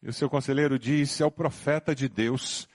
E 0.02 0.08
o 0.08 0.14
seu 0.14 0.30
conselheiro 0.30 0.80
disse, 0.80 1.22
é 1.22 1.26
o 1.26 1.32
profeta 1.32 1.94
de 1.94 2.08
Deus, 2.08 2.70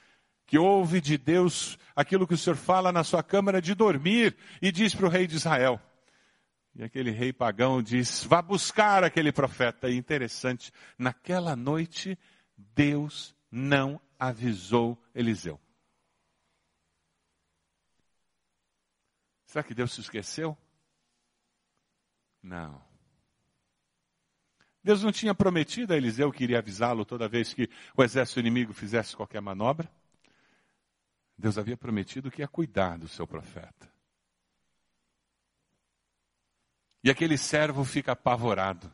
que 0.47 0.59
ouve 0.59 1.01
de 1.01 1.17
Deus 1.17 1.79
aquilo 1.97 2.27
que 2.27 2.35
o 2.35 2.39
Senhor 2.39 2.57
fala 2.57 2.93
na 2.93 3.03
sua 3.03 3.23
câmara 3.23 3.63
de 3.63 3.75
dormir 3.75 4.37
e 4.61 4.71
diz 4.71 4.95
para 4.95 5.07
o 5.07 5.11
rei 5.11 5.27
de 5.27 5.37
Israel. 5.37 5.81
E 6.79 6.85
aquele 6.85 7.11
rei 7.11 7.33
pagão 7.33 7.83
diz: 7.83 8.23
vá 8.23 8.41
buscar 8.41 9.03
aquele 9.03 9.33
profeta. 9.33 9.91
E 9.91 9.97
interessante, 9.97 10.73
naquela 10.97 11.57
noite, 11.57 12.17
Deus 12.57 13.35
não 13.51 14.01
avisou 14.17 14.97
Eliseu. 15.13 15.61
Será 19.47 19.65
que 19.65 19.75
Deus 19.75 19.93
se 19.93 20.01
esqueceu? 20.01 20.57
Não. 22.41 22.81
Deus 24.85 25.03
não 25.03 25.11
tinha 25.11 25.35
prometido 25.35 25.93
a 25.93 25.97
Eliseu 25.97 26.31
que 26.31 26.45
iria 26.45 26.59
avisá-lo 26.59 27.05
toda 27.05 27.29
vez 27.29 27.53
que 27.53 27.69
o 27.97 28.05
exército 28.05 28.39
inimigo 28.39 28.73
fizesse 28.73 29.17
qualquer 29.17 29.41
manobra? 29.41 29.91
Deus 31.37 31.59
havia 31.59 31.77
prometido 31.77 32.31
que 32.31 32.41
ia 32.41 32.49
cuidar 32.49 32.99
do 32.99 33.09
seu 33.09 33.27
profeta. 33.27 33.98
E 37.03 37.11
aquele 37.11 37.39
servo 37.39 37.85
fica 37.85 38.13
apavorado. 38.13 38.93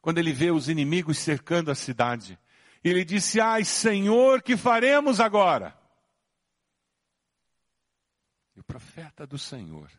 Quando 0.00 0.18
ele 0.18 0.32
vê 0.32 0.50
os 0.50 0.68
inimigos 0.68 1.18
cercando 1.18 1.70
a 1.70 1.74
cidade, 1.74 2.38
ele 2.82 3.04
disse: 3.04 3.40
Ai, 3.40 3.64
Senhor, 3.64 4.42
que 4.42 4.56
faremos 4.56 5.20
agora? 5.20 5.78
E 8.56 8.60
o 8.60 8.64
profeta 8.64 9.26
do 9.26 9.38
Senhor, 9.38 9.90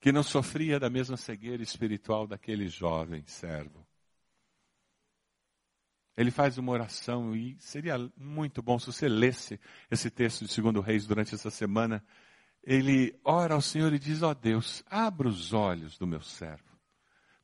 que 0.00 0.12
não 0.12 0.22
sofria 0.22 0.80
da 0.80 0.88
mesma 0.88 1.16
cegueira 1.16 1.62
espiritual 1.62 2.26
daquele 2.26 2.68
jovem 2.68 3.24
servo, 3.26 3.86
ele 6.16 6.30
faz 6.30 6.56
uma 6.56 6.72
oração 6.72 7.36
e 7.36 7.56
seria 7.60 7.98
muito 8.16 8.62
bom 8.62 8.78
se 8.78 8.86
você 8.86 9.06
lesse 9.06 9.60
esse 9.90 10.10
texto 10.10 10.46
de 10.46 10.62
2 10.62 10.84
Reis 10.84 11.06
durante 11.06 11.34
essa 11.34 11.50
semana 11.50 12.02
ele 12.66 13.16
ora 13.24 13.54
ao 13.54 13.62
Senhor 13.62 13.94
e 13.94 13.98
diz: 13.98 14.22
Ó 14.22 14.30
oh 14.30 14.34
Deus, 14.34 14.82
abra 14.90 15.28
os 15.28 15.52
olhos 15.52 15.96
do 15.96 16.06
meu 16.06 16.20
servo, 16.20 16.76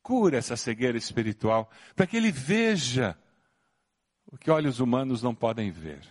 cura 0.01 0.37
essa 0.37 0.57
cegueira 0.57 0.97
espiritual, 0.97 1.71
para 1.95 2.05
que 2.05 2.17
ele 2.17 2.29
veja 2.29 3.17
o 4.25 4.37
que 4.37 4.51
olhos 4.51 4.81
humanos 4.81 5.23
não 5.23 5.33
podem 5.33 5.71
ver, 5.71 6.05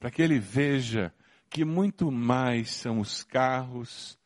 para 0.00 0.10
que 0.10 0.20
ele 0.20 0.40
veja 0.40 1.14
que 1.48 1.64
muito 1.64 2.10
mais 2.10 2.70
são 2.70 2.98
os 2.98 3.22
carros 3.22 4.18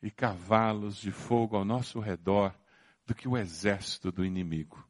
e 0.00 0.10
cavalos 0.10 0.96
de 0.96 1.12
fogo 1.12 1.54
ao 1.54 1.64
nosso 1.66 2.00
redor 2.00 2.58
do 3.04 3.14
que 3.14 3.28
o 3.28 3.36
exército 3.36 4.10
do 4.10 4.24
inimigo. 4.24 4.82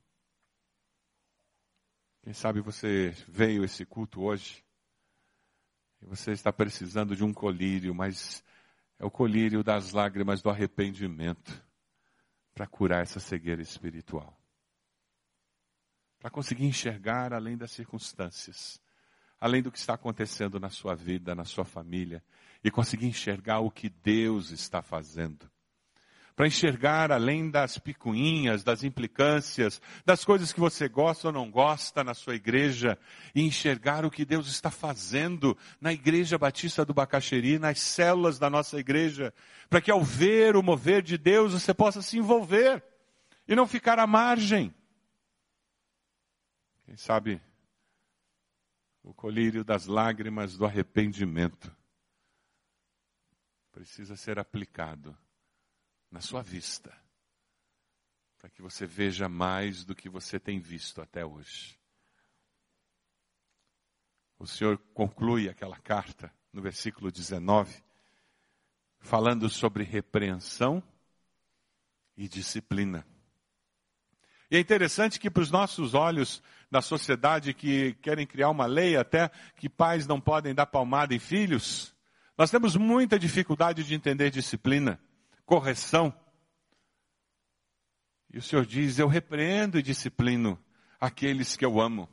Quem 2.23 2.35
sabe 2.35 2.61
você 2.61 3.17
veio 3.27 3.65
esse 3.65 3.85
culto 3.87 4.23
hoje 4.23 4.63
e 6.01 6.07
você 6.07 6.33
está 6.33 6.53
precisando 6.53 7.17
de 7.17 7.25
um 7.25 7.33
colírio, 7.33 7.95
mas 7.95 8.45
é 8.99 9.05
o 9.05 9.11
colírio 9.11 9.63
das 9.63 9.93
lágrimas 9.93 10.43
do 10.43 10.51
arrependimento 10.51 11.65
para 12.55 12.67
curar 12.67 13.03
essa 13.03 13.21
cegueira 13.21 13.63
espiritual. 13.63 14.37
Para 16.19 16.31
conseguir 16.31 16.67
enxergar 16.67 17.33
além 17.33 17.57
das 17.57 17.71
circunstâncias, 17.71 18.81
além 19.41 19.63
do 19.63 19.71
que 19.71 19.79
está 19.79 19.95
acontecendo 19.95 20.59
na 20.59 20.69
sua 20.69 20.95
vida, 20.95 21.35
na 21.35 21.45
sua 21.45 21.65
família, 21.65 22.23
e 22.63 22.71
conseguir 22.71 23.07
enxergar 23.07 23.61
o 23.61 23.71
que 23.71 23.89
Deus 23.89 24.51
está 24.51 24.83
fazendo. 24.83 25.49
Para 26.39 26.47
enxergar 26.47 27.11
além 27.11 27.51
das 27.51 27.79
picuinhas, 27.79 28.63
das 28.63 28.85
implicâncias, 28.85 29.83
das 30.07 30.25
coisas 30.25 30.53
que 30.53 30.61
você 30.61 30.89
gosta 30.89 31.27
ou 31.27 31.33
não 31.33 31.51
gosta 31.51 32.05
na 32.05 32.15
sua 32.15 32.37
igreja, 32.37 32.97
e 33.35 33.43
enxergar 33.43 34.05
o 34.05 34.11
que 34.11 34.25
Deus 34.25 34.47
está 34.47 34.71
fazendo 34.71 35.59
na 35.81 35.93
Igreja 35.93 36.39
Batista 36.39 36.85
do 36.85 36.95
Bacaxeri, 36.95 37.59
nas 37.59 37.81
células 37.81 38.39
da 38.39 38.49
nossa 38.49 38.79
igreja, 38.79 39.35
para 39.69 39.81
que 39.81 39.91
ao 39.91 40.01
ver 40.01 40.55
o 40.55 40.63
mover 40.63 41.03
de 41.03 41.19
Deus 41.19 41.55
você 41.55 41.75
possa 41.75 42.01
se 42.01 42.19
envolver 42.19 42.85
e 43.49 43.57
não 43.57 43.67
ficar 43.67 43.99
à 43.99 44.07
margem. 44.07 44.73
Quem 46.85 46.97
sabe 46.97 47.43
o 49.03 49.13
colírio 49.13 49.65
das 49.65 49.87
lágrimas 49.87 50.57
do 50.57 50.65
arrependimento 50.65 51.77
precisa 53.73 54.15
ser 54.15 54.39
aplicado 54.39 55.19
na 56.11 56.21
sua 56.21 56.43
vista, 56.43 56.97
para 58.39 58.49
que 58.49 58.63
você 58.63 58.87
veja 58.87 59.29
mais 59.29 59.85
do 59.85 59.95
que 59.95 60.09
você 60.09 60.39
tem 60.39 60.59
visto 60.59 61.01
até 61.01 61.25
hoje. 61.25 61.79
O 64.39 64.47
Senhor 64.47 64.79
conclui 64.95 65.49
aquela 65.49 65.77
carta 65.77 66.33
no 66.53 66.63
versículo 66.63 67.11
19, 67.11 67.83
falando 69.01 69.49
sobre 69.49 69.83
repreensão 69.85 70.83
e 72.17 72.29
disciplina. 72.29 73.07
E 74.51 74.57
é 74.57 74.61
interessante 74.61 75.21
que 75.21 75.31
para 75.31 75.43
os 75.43 75.51
nossos 75.51 75.93
olhos 75.93 76.43
da 76.71 76.81
sociedade 76.81 77.53
que 77.53 77.95
querem 77.95 78.27
criar 78.27 78.49
uma 78.49 78.65
lei 78.65 78.97
até 78.97 79.29
que 79.57 79.69
pais 79.69 80.07
não 80.07 80.21
podem 80.21 80.55
dar 80.55 80.67
palmada 80.67 81.15
em 81.15 81.19
filhos, 81.19 81.95
nós 82.37 82.51
temos 82.51 82.77
muita 82.77 83.19
dificuldade 83.19 83.85
de 83.85 83.95
entender 83.95 84.31
disciplina 84.31 84.99
correção. 85.49 86.13
E 88.31 88.37
o 88.37 88.43
Senhor 88.43 88.67
diz: 88.67 88.99
Eu 88.99 89.09
repreendo 89.09 89.79
e 89.79 89.83
disciplino 89.83 90.63
aqueles 91.01 91.57
que 91.57 91.65
eu 91.65 91.81
amo. 91.81 92.07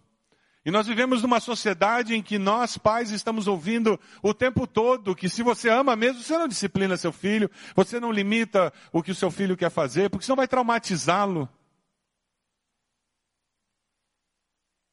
E 0.63 0.71
nós 0.71 0.87
vivemos 0.87 1.21
numa 1.21 1.39
sociedade 1.39 2.15
em 2.15 2.23
que 2.23 2.39
nós, 2.39 2.75
pais, 2.75 3.11
estamos 3.11 3.45
ouvindo 3.45 3.99
o 4.23 4.33
tempo 4.33 4.65
todo 4.65 5.15
que 5.15 5.29
se 5.29 5.43
você 5.43 5.69
ama 5.69 5.95
mesmo, 5.95 6.23
você 6.23 6.35
não 6.37 6.47
disciplina 6.47 6.97
seu 6.97 7.11
filho, 7.11 7.51
você 7.75 7.99
não 7.99 8.11
limita 8.11 8.73
o 8.91 9.03
que 9.03 9.11
o 9.11 9.15
seu 9.15 9.29
filho 9.29 9.55
quer 9.55 9.69
fazer, 9.69 10.09
porque 10.09 10.25
senão 10.25 10.37
vai 10.37 10.47
traumatizá-lo. 10.47 11.47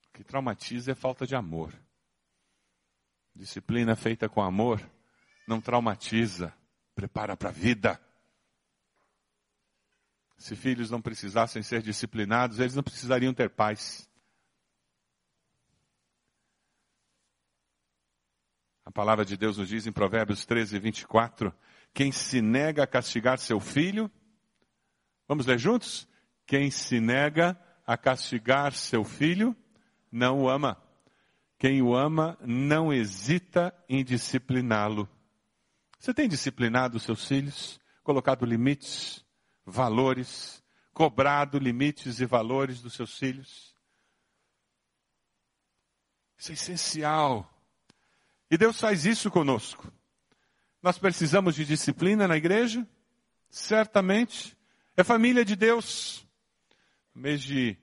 O 0.09 0.13
que 0.13 0.25
traumatiza 0.25 0.93
é 0.93 0.95
falta 0.95 1.27
de 1.27 1.35
amor. 1.35 1.73
Disciplina 3.35 3.97
feita 3.97 4.29
com 4.29 4.43
amor 4.43 4.79
não 5.49 5.59
traumatiza, 5.59 6.53
prepara 6.95 7.35
para 7.35 7.49
a 7.49 7.53
vida. 7.53 7.99
Se 10.43 10.57
filhos 10.57 10.91
não 10.91 11.01
precisassem 11.01 11.63
ser 11.63 11.83
disciplinados, 11.83 12.59
eles 12.59 12.75
não 12.75 12.83
precisariam 12.83 13.33
ter 13.33 13.49
paz. 13.49 14.11
A 18.85 18.91
palavra 18.91 19.25
de 19.25 19.37
Deus 19.37 19.57
nos 19.57 19.69
diz 19.69 19.87
em 19.87 19.93
Provérbios 19.93 20.45
13, 20.45 20.81
24: 20.81 21.55
quem 21.95 22.11
se 22.11 22.43
nega 22.43 22.83
a 22.83 22.89
castigar 22.89 23.39
seu 23.39 23.61
filho, 23.61 24.11
vamos 25.29 25.47
ler 25.47 25.61
juntos? 25.61 26.09
Quem 26.45 26.73
se 26.73 26.99
nega 26.99 27.57
a 27.87 27.97
castigar 27.97 28.73
seu 28.73 29.05
filho, 29.05 29.57
não 30.11 30.41
o 30.41 30.51
ama. 30.51 30.77
Quem 31.57 31.81
o 31.83 31.95
ama 31.95 32.37
não 32.41 32.93
hesita 32.93 33.73
em 33.89 34.03
discipliná-lo. 34.03 35.09
Você 36.01 36.13
tem 36.13 36.29
disciplinado 36.29 36.99
seus 36.99 37.29
filhos, 37.29 37.79
colocado 38.03 38.45
limites? 38.45 39.25
Valores, 39.73 40.63
cobrado 40.93 41.59
limites 41.59 42.21
e 42.21 42.27
valores 42.27 42.81
dos 42.83 42.93
seus 42.93 43.19
filhos. 43.19 43.75
Isso 46.39 46.51
é 46.51 46.55
essencial. 46.55 47.49
E 48.51 48.59
Deus 48.59 48.79
faz 48.79 49.07
isso 49.07 49.31
conosco. 49.31 49.91
Nós 50.83 50.99
precisamos 50.99 51.55
de 51.55 51.65
disciplina 51.65 52.29
na 52.29 52.37
igreja? 52.37 52.87
Certamente. 53.49 54.57
É 54.97 55.03
família 55.03 55.45
de 55.45 55.57
Deus. 55.57 56.27
No 57.15 57.23
mês 57.23 57.41
de 57.41 57.77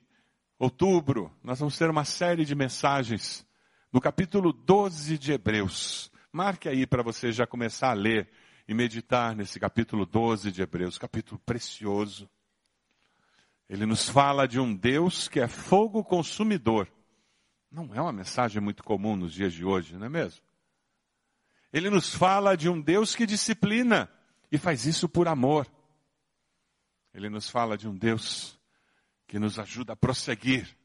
outubro, 0.58 1.34
nós 1.42 1.58
vamos 1.58 1.76
ter 1.76 1.90
uma 1.90 2.04
série 2.04 2.44
de 2.44 2.54
mensagens 2.54 3.46
no 3.92 4.00
capítulo 4.00 4.52
12 4.52 5.18
de 5.18 5.32
Hebreus. 5.32 6.12
Marque 6.30 6.68
aí 6.68 6.86
para 6.86 7.02
você 7.02 7.32
já 7.32 7.46
começar 7.46 7.90
a 7.90 7.94
ler 7.94 8.30
e 8.70 8.74
meditar 8.74 9.34
nesse 9.34 9.58
capítulo 9.58 10.06
12 10.06 10.52
de 10.52 10.62
Hebreus, 10.62 10.96
capítulo 10.96 11.40
precioso. 11.44 12.30
Ele 13.68 13.84
nos 13.84 14.08
fala 14.08 14.46
de 14.46 14.60
um 14.60 14.72
Deus 14.72 15.26
que 15.26 15.40
é 15.40 15.48
fogo 15.48 16.04
consumidor. 16.04 16.88
Não 17.68 17.92
é 17.92 18.00
uma 18.00 18.12
mensagem 18.12 18.62
muito 18.62 18.84
comum 18.84 19.16
nos 19.16 19.32
dias 19.32 19.52
de 19.52 19.64
hoje, 19.64 19.96
não 19.96 20.06
é 20.06 20.08
mesmo? 20.08 20.40
Ele 21.72 21.90
nos 21.90 22.14
fala 22.14 22.56
de 22.56 22.68
um 22.68 22.80
Deus 22.80 23.16
que 23.16 23.26
disciplina 23.26 24.08
e 24.52 24.56
faz 24.56 24.86
isso 24.86 25.08
por 25.08 25.26
amor. 25.26 25.66
Ele 27.12 27.28
nos 27.28 27.50
fala 27.50 27.76
de 27.76 27.88
um 27.88 27.96
Deus 27.96 28.56
que 29.26 29.40
nos 29.40 29.58
ajuda 29.58 29.94
a 29.94 29.96
prosseguir, 29.96 30.78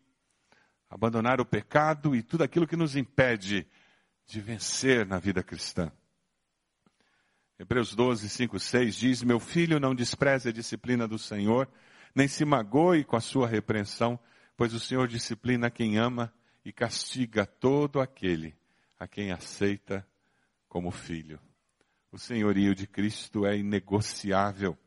abandonar 0.89 1.39
o 1.39 1.45
pecado 1.45 2.15
e 2.15 2.23
tudo 2.23 2.43
aquilo 2.43 2.65
que 2.65 2.75
nos 2.75 2.95
impede 2.95 3.67
de 4.25 4.41
vencer 4.41 5.05
na 5.05 5.19
vida 5.19 5.43
cristã. 5.43 5.91
Hebreus 7.57 7.95
12, 7.95 8.27
5, 8.27 8.59
6 8.59 8.95
diz: 8.95 9.23
Meu 9.23 9.39
filho, 9.39 9.79
não 9.79 9.95
despreze 9.95 10.49
a 10.49 10.51
disciplina 10.51 11.07
do 11.07 11.17
Senhor, 11.17 11.69
nem 12.13 12.27
se 12.27 12.43
magoe 12.43 13.05
com 13.05 13.15
a 13.15 13.21
sua 13.21 13.47
repreensão, 13.47 14.19
pois 14.57 14.73
o 14.73 14.79
Senhor 14.79 15.07
disciplina 15.07 15.71
quem 15.71 15.97
ama 15.97 16.33
e 16.65 16.73
castiga 16.73 17.45
todo 17.45 18.01
aquele 18.01 18.53
a 18.99 19.07
quem 19.07 19.31
aceita 19.31 20.05
como 20.67 20.91
filho. 20.91 21.39
O 22.11 22.17
senhorio 22.17 22.75
de 22.75 22.87
Cristo 22.87 23.45
é 23.45 23.57
inegociável. 23.57 24.77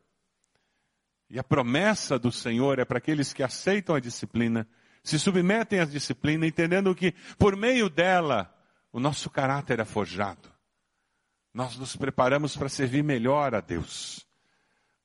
E 1.27 1.39
a 1.39 1.43
promessa 1.43 2.19
do 2.19 2.31
Senhor 2.31 2.77
é 2.79 2.85
para 2.85 2.99
aqueles 2.99 3.33
que 3.33 3.41
aceitam 3.41 3.95
a 3.95 3.99
disciplina, 3.99 4.67
se 5.03 5.17
submetem 5.17 5.79
à 5.79 5.85
disciplina, 5.85 6.45
entendendo 6.45 6.93
que 6.93 7.13
por 7.37 7.55
meio 7.55 7.89
dela 7.89 8.55
o 8.91 8.99
nosso 8.99 9.29
caráter 9.29 9.79
é 9.79 9.85
forjado 9.85 10.58
nós 11.59 11.75
nos 11.75 11.93
preparamos 11.93 12.55
para 12.55 12.69
servir 12.69 13.03
melhor 13.03 13.53
a 13.53 13.59
Deus. 13.59 14.25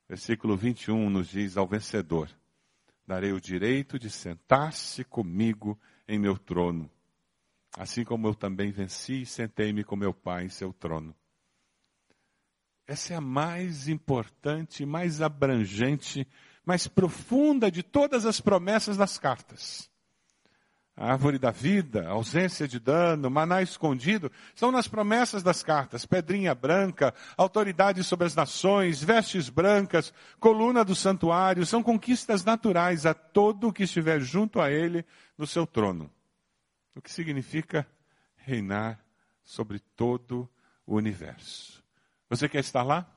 Versículo 0.09 0.57
21 0.57 1.11
nos 1.11 1.27
diz 1.27 1.57
ao 1.57 1.67
vencedor: 1.67 2.31
Darei 3.05 3.33
o 3.33 3.41
direito 3.41 3.99
de 3.99 4.09
sentar-se 4.09 5.03
comigo 5.03 5.77
em 6.07 6.17
meu 6.17 6.39
trono, 6.39 6.89
assim 7.77 8.05
como 8.05 8.29
eu 8.29 8.37
também 8.37 8.71
venci 8.71 9.23
e 9.23 9.27
sentei-me 9.27 9.83
com 9.83 9.97
meu 9.97 10.15
Pai 10.15 10.45
em 10.45 10.49
seu 10.49 10.73
trono. 10.73 11.13
Essa 12.87 13.15
é 13.15 13.17
a 13.17 13.21
mais 13.21 13.89
importante, 13.89 14.87
mais 14.87 15.21
abrangente, 15.21 16.25
mais 16.65 16.87
profunda 16.87 17.69
de 17.69 17.83
todas 17.83 18.25
as 18.25 18.41
promessas 18.41 18.97
das 18.97 19.19
cartas 19.19 19.91
a 20.97 21.11
árvore 21.11 21.39
da 21.39 21.51
vida, 21.51 22.07
ausência 22.07 22.69
de 22.69 22.79
dano, 22.79 23.29
maná 23.29 23.61
escondido, 23.61 24.31
são 24.55 24.71
nas 24.71 24.87
promessas 24.87 25.43
das 25.43 25.63
cartas, 25.63 26.07
pedrinha 26.07 26.55
branca, 26.55 27.13
autoridade 27.37 28.05
sobre 28.05 28.27
as 28.27 28.35
nações, 28.35 29.03
vestes 29.03 29.49
brancas, 29.49 30.15
coluna 30.39 30.85
do 30.85 30.95
santuário, 30.95 31.67
são 31.67 31.83
conquistas 31.83 32.45
naturais 32.45 33.07
a 33.07 33.13
todo 33.13 33.69
o 33.69 33.73
que 33.73 33.83
estiver 33.83 34.21
junto 34.21 34.61
a 34.61 34.71
ele 34.71 35.05
no 35.37 35.47
seu 35.47 35.67
trono. 35.67 36.09
O 36.95 37.03
que 37.03 37.11
significa 37.11 37.85
reinar 38.37 39.05
sobre 39.43 39.81
todo 39.81 40.49
o 40.87 40.95
universo. 40.95 41.83
Você 42.29 42.49
quer 42.49 42.61
estar 42.61 42.85
lá? 42.85 43.11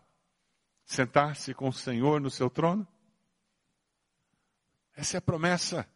Sentar-se 0.83 1.53
com 1.53 1.69
o 1.69 1.73
Senhor 1.73 2.19
no 2.19 2.31
seu 2.31 2.49
trono? 2.49 2.87
Essa 4.95 5.17
é 5.17 5.19
a 5.19 5.21
promessa 5.21 5.87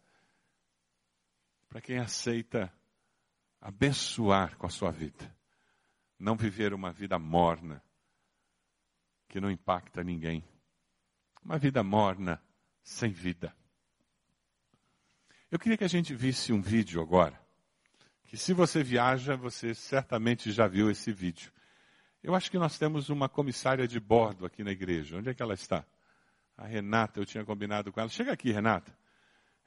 para 1.72 1.80
quem 1.80 1.98
aceita 1.98 2.70
abençoar 3.58 4.58
com 4.58 4.66
a 4.66 4.70
sua 4.70 4.90
vida. 4.90 5.34
Não 6.18 6.36
viver 6.36 6.74
uma 6.74 6.92
vida 6.92 7.18
morna, 7.18 7.82
que 9.26 9.40
não 9.40 9.50
impacta 9.50 10.04
ninguém. 10.04 10.44
Uma 11.42 11.56
vida 11.56 11.82
morna, 11.82 12.38
sem 12.82 13.10
vida. 13.10 13.56
Eu 15.50 15.58
queria 15.58 15.78
que 15.78 15.84
a 15.84 15.88
gente 15.88 16.14
visse 16.14 16.52
um 16.52 16.60
vídeo 16.60 17.00
agora. 17.00 17.40
Que 18.26 18.36
se 18.36 18.52
você 18.52 18.82
viaja, 18.82 19.34
você 19.34 19.74
certamente 19.74 20.52
já 20.52 20.68
viu 20.68 20.90
esse 20.90 21.10
vídeo. 21.10 21.50
Eu 22.22 22.34
acho 22.34 22.50
que 22.50 22.58
nós 22.58 22.78
temos 22.78 23.08
uma 23.08 23.30
comissária 23.30 23.88
de 23.88 23.98
bordo 23.98 24.44
aqui 24.44 24.62
na 24.62 24.72
igreja. 24.72 25.16
Onde 25.16 25.30
é 25.30 25.34
que 25.34 25.42
ela 25.42 25.54
está? 25.54 25.86
A 26.54 26.66
Renata, 26.66 27.18
eu 27.18 27.24
tinha 27.24 27.46
combinado 27.46 27.90
com 27.90 27.98
ela. 27.98 28.10
Chega 28.10 28.30
aqui, 28.30 28.52
Renata. 28.52 28.94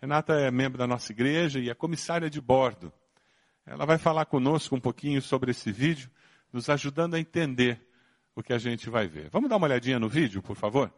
Renata 0.01 0.33
é 0.33 0.51
membro 0.51 0.77
da 0.77 0.85
nossa 0.85 1.11
igreja 1.11 1.59
e 1.59 1.69
é 1.69 1.73
comissária 1.73 2.29
de 2.29 2.41
bordo. 2.41 2.91
Ela 3.65 3.85
vai 3.85 3.97
falar 3.97 4.25
conosco 4.25 4.75
um 4.75 4.79
pouquinho 4.79 5.21
sobre 5.21 5.51
esse 5.51 5.71
vídeo, 5.71 6.09
nos 6.53 6.69
ajudando 6.69 7.15
a 7.15 7.19
entender 7.19 7.81
o 8.35 8.43
que 8.43 8.53
a 8.53 8.57
gente 8.57 8.89
vai 8.89 9.07
ver. 9.07 9.29
Vamos 9.29 9.49
dar 9.49 9.57
uma 9.57 9.65
olhadinha 9.65 9.97
no 9.97 10.09
vídeo, 10.09 10.41
por 10.41 10.55
favor? 10.55 10.93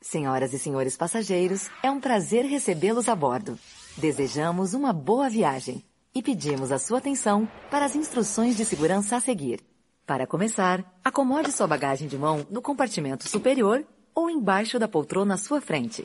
Senhoras 0.00 0.52
e 0.52 0.58
senhores 0.58 0.96
passageiros, 0.96 1.70
é 1.82 1.90
um 1.90 2.00
prazer 2.00 2.44
recebê-los 2.44 3.08
a 3.08 3.14
bordo. 3.14 3.58
Desejamos 3.96 4.74
uma 4.74 4.92
boa 4.92 5.30
viagem 5.30 5.84
e 6.14 6.22
pedimos 6.22 6.72
a 6.72 6.78
sua 6.78 6.98
atenção 6.98 7.48
para 7.70 7.84
as 7.84 7.94
instruções 7.94 8.56
de 8.56 8.64
segurança 8.64 9.16
a 9.16 9.20
seguir. 9.20 9.69
Para 10.10 10.26
começar, 10.26 10.84
acomode 11.04 11.52
sua 11.52 11.68
bagagem 11.68 12.08
de 12.08 12.18
mão 12.18 12.44
no 12.50 12.60
compartimento 12.60 13.28
superior 13.28 13.86
ou 14.12 14.28
embaixo 14.28 14.76
da 14.76 14.88
poltrona 14.88 15.34
à 15.34 15.36
sua 15.36 15.60
frente. 15.60 16.04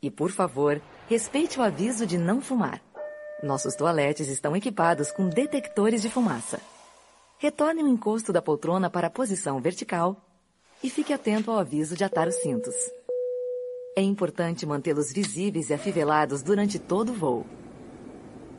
E, 0.00 0.10
por 0.10 0.30
favor, 0.30 0.80
respeite 1.06 1.60
o 1.60 1.62
aviso 1.62 2.06
de 2.06 2.16
não 2.16 2.40
fumar. 2.40 2.80
Nossos 3.42 3.74
toaletes 3.74 4.28
estão 4.28 4.56
equipados 4.56 5.12
com 5.12 5.28
detectores 5.28 6.00
de 6.00 6.08
fumaça. 6.08 6.62
Retorne 7.36 7.82
o 7.82 7.88
encosto 7.88 8.32
da 8.32 8.40
poltrona 8.40 8.88
para 8.88 9.08
a 9.08 9.10
posição 9.10 9.60
vertical 9.60 10.16
e 10.82 10.88
fique 10.88 11.12
atento 11.12 11.50
ao 11.50 11.58
aviso 11.58 11.94
de 11.94 12.04
atar 12.04 12.26
os 12.28 12.36
cintos. 12.36 12.74
É 13.94 14.00
importante 14.00 14.64
mantê-los 14.64 15.12
visíveis 15.12 15.68
e 15.68 15.74
afivelados 15.74 16.42
durante 16.42 16.78
todo 16.78 17.10
o 17.10 17.14
voo. 17.14 17.46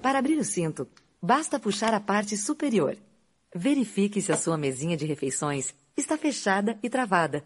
Para 0.04 0.20
abrir 0.20 0.38
o 0.38 0.46
cinto, 0.46 0.88
basta 1.20 1.60
puxar 1.60 1.96
a 1.96 2.00
parte 2.00 2.38
superior. 2.38 2.96
Verifique 3.56 4.20
se 4.20 4.32
a 4.32 4.38
sua 4.38 4.58
mesinha 4.58 4.98
de 4.98 5.06
refeições 5.06 5.76
está 5.96 6.18
fechada 6.18 6.80
e 6.82 6.90
travada. 6.90 7.46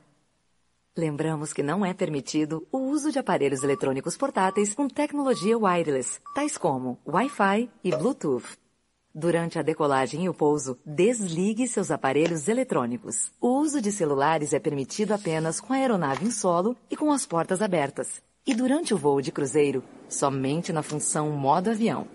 Lembramos 0.95 1.51
que 1.51 1.61
não 1.61 1.85
é 1.85 1.93
permitido 1.93 2.65
o 2.71 2.77
uso 2.77 3.11
de 3.11 3.19
aparelhos 3.19 3.61
eletrônicos 3.61 4.15
portáteis 4.15 4.73
com 4.73 4.87
tecnologia 4.87 5.57
wireless, 5.57 6.21
tais 6.33 6.57
como 6.57 6.97
Wi-Fi 7.05 7.69
e 7.83 7.91
Bluetooth. 7.91 8.57
Durante 9.13 9.59
a 9.59 9.61
decolagem 9.61 10.23
e 10.23 10.29
o 10.29 10.33
pouso, 10.33 10.79
desligue 10.85 11.67
seus 11.67 11.91
aparelhos 11.91 12.47
eletrônicos. 12.47 13.31
O 13.41 13.59
uso 13.59 13.81
de 13.81 13.91
celulares 13.91 14.53
é 14.53 14.59
permitido 14.59 15.11
apenas 15.11 15.59
com 15.59 15.73
a 15.73 15.75
aeronave 15.75 16.25
em 16.25 16.31
solo 16.31 16.77
e 16.89 16.95
com 16.95 17.11
as 17.11 17.25
portas 17.25 17.61
abertas. 17.61 18.21
E 18.45 18.55
durante 18.55 18.93
o 18.93 18.97
voo 18.97 19.21
de 19.21 19.31
cruzeiro, 19.31 19.83
somente 20.07 20.71
na 20.71 20.81
função 20.81 21.31
modo 21.31 21.69
avião. 21.69 22.07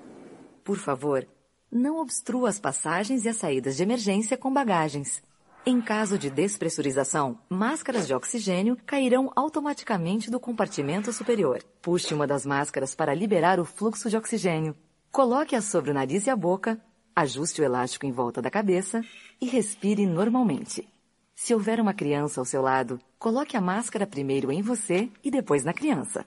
Por 0.64 0.78
favor, 0.78 1.26
não 1.73 1.99
obstrua 1.99 2.51
as 2.51 2.61
passagens 2.61 3.25
e 3.25 3.31
as 3.31 3.37
saídas 3.37 3.77
de 3.77 3.83
emergência 3.83 4.37
com 4.37 4.53
bagagens. 4.53 5.23
Em 5.64 5.81
caso 5.81 6.18
de 6.18 6.29
despressurização, 6.29 7.39
máscaras 7.49 8.07
de 8.07 8.12
oxigênio 8.12 8.77
cairão 8.85 9.31
automaticamente 9.35 10.31
do 10.31 10.39
compartimento 10.39 11.12
superior. 11.12 11.62
Puxe 11.81 12.12
uma 12.12 12.27
das 12.27 12.45
máscaras 12.45 12.95
para 12.95 13.14
liberar 13.14 13.59
o 13.59 13.64
fluxo 13.64 14.11
de 14.11 14.16
oxigênio. 14.16 14.77
Coloque-a 15.11 15.62
sobre 15.62 15.93
o 15.93 15.95
nariz 15.95 16.27
e 16.27 16.31
a 16.31 16.37
boca, 16.37 16.79
ajuste 17.16 17.62
o 17.62 17.64
elástico 17.64 18.05
em 18.05 18.12
volta 18.12 18.43
da 18.43 18.51
cabeça 18.51 19.03
e 19.41 19.47
respire 19.47 20.05
normalmente. 20.05 20.87
Se 21.35 21.55
houver 21.55 21.81
uma 21.81 21.95
criança 21.95 22.41
ao 22.41 22.45
seu 22.45 22.61
lado, 22.61 23.01
coloque 23.18 23.57
a 23.57 23.61
máscara 23.61 24.07
primeiro 24.07 24.53
em 24.53 24.62
você 24.62 25.11
e 25.25 25.31
depois 25.31 25.64
na 25.64 25.73
criança. 25.73 26.27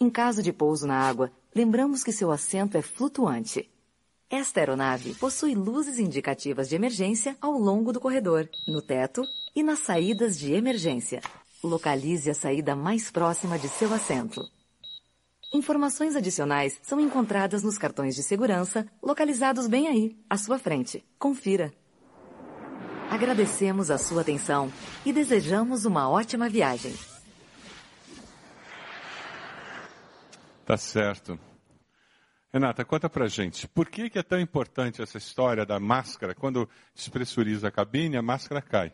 Em 0.00 0.08
caso 0.08 0.42
de 0.42 0.52
pouso 0.52 0.86
na 0.86 0.98
água, 0.98 1.32
lembramos 1.54 2.04
que 2.04 2.12
seu 2.12 2.30
assento 2.30 2.76
é 2.76 2.82
flutuante. 2.82 3.70
Esta 4.30 4.60
aeronave 4.60 5.14
possui 5.14 5.54
luzes 5.54 5.98
indicativas 5.98 6.68
de 6.68 6.74
emergência 6.74 7.36
ao 7.40 7.52
longo 7.52 7.92
do 7.92 8.00
corredor, 8.00 8.48
no 8.66 8.80
teto 8.80 9.24
e 9.54 9.62
nas 9.62 9.80
saídas 9.80 10.38
de 10.38 10.52
emergência. 10.52 11.20
Localize 11.62 12.28
a 12.30 12.34
saída 12.34 12.74
mais 12.74 13.10
próxima 13.10 13.58
de 13.58 13.68
seu 13.68 13.92
assento. 13.92 14.42
Informações 15.52 16.16
adicionais 16.16 16.80
são 16.82 16.98
encontradas 16.98 17.62
nos 17.62 17.78
cartões 17.78 18.16
de 18.16 18.22
segurança, 18.22 18.86
localizados 19.00 19.68
bem 19.68 19.86
aí, 19.86 20.18
à 20.28 20.36
sua 20.36 20.58
frente. 20.58 21.04
Confira. 21.16 21.72
Agradecemos 23.08 23.90
a 23.90 23.96
sua 23.96 24.22
atenção 24.22 24.72
e 25.06 25.12
desejamos 25.12 25.84
uma 25.84 26.10
ótima 26.10 26.48
viagem. 26.48 26.92
Tá 30.66 30.76
certo. 30.76 31.38
Renata, 32.54 32.84
conta 32.84 33.10
pra 33.10 33.26
gente, 33.26 33.66
por 33.66 33.88
que, 33.88 34.08
que 34.08 34.16
é 34.16 34.22
tão 34.22 34.38
importante 34.38 35.02
essa 35.02 35.18
história 35.18 35.66
da 35.66 35.80
máscara? 35.80 36.36
Quando 36.36 36.70
despressuriza 36.94 37.66
a 37.66 37.70
cabine, 37.72 38.16
a 38.16 38.22
máscara 38.22 38.62
cai. 38.62 38.92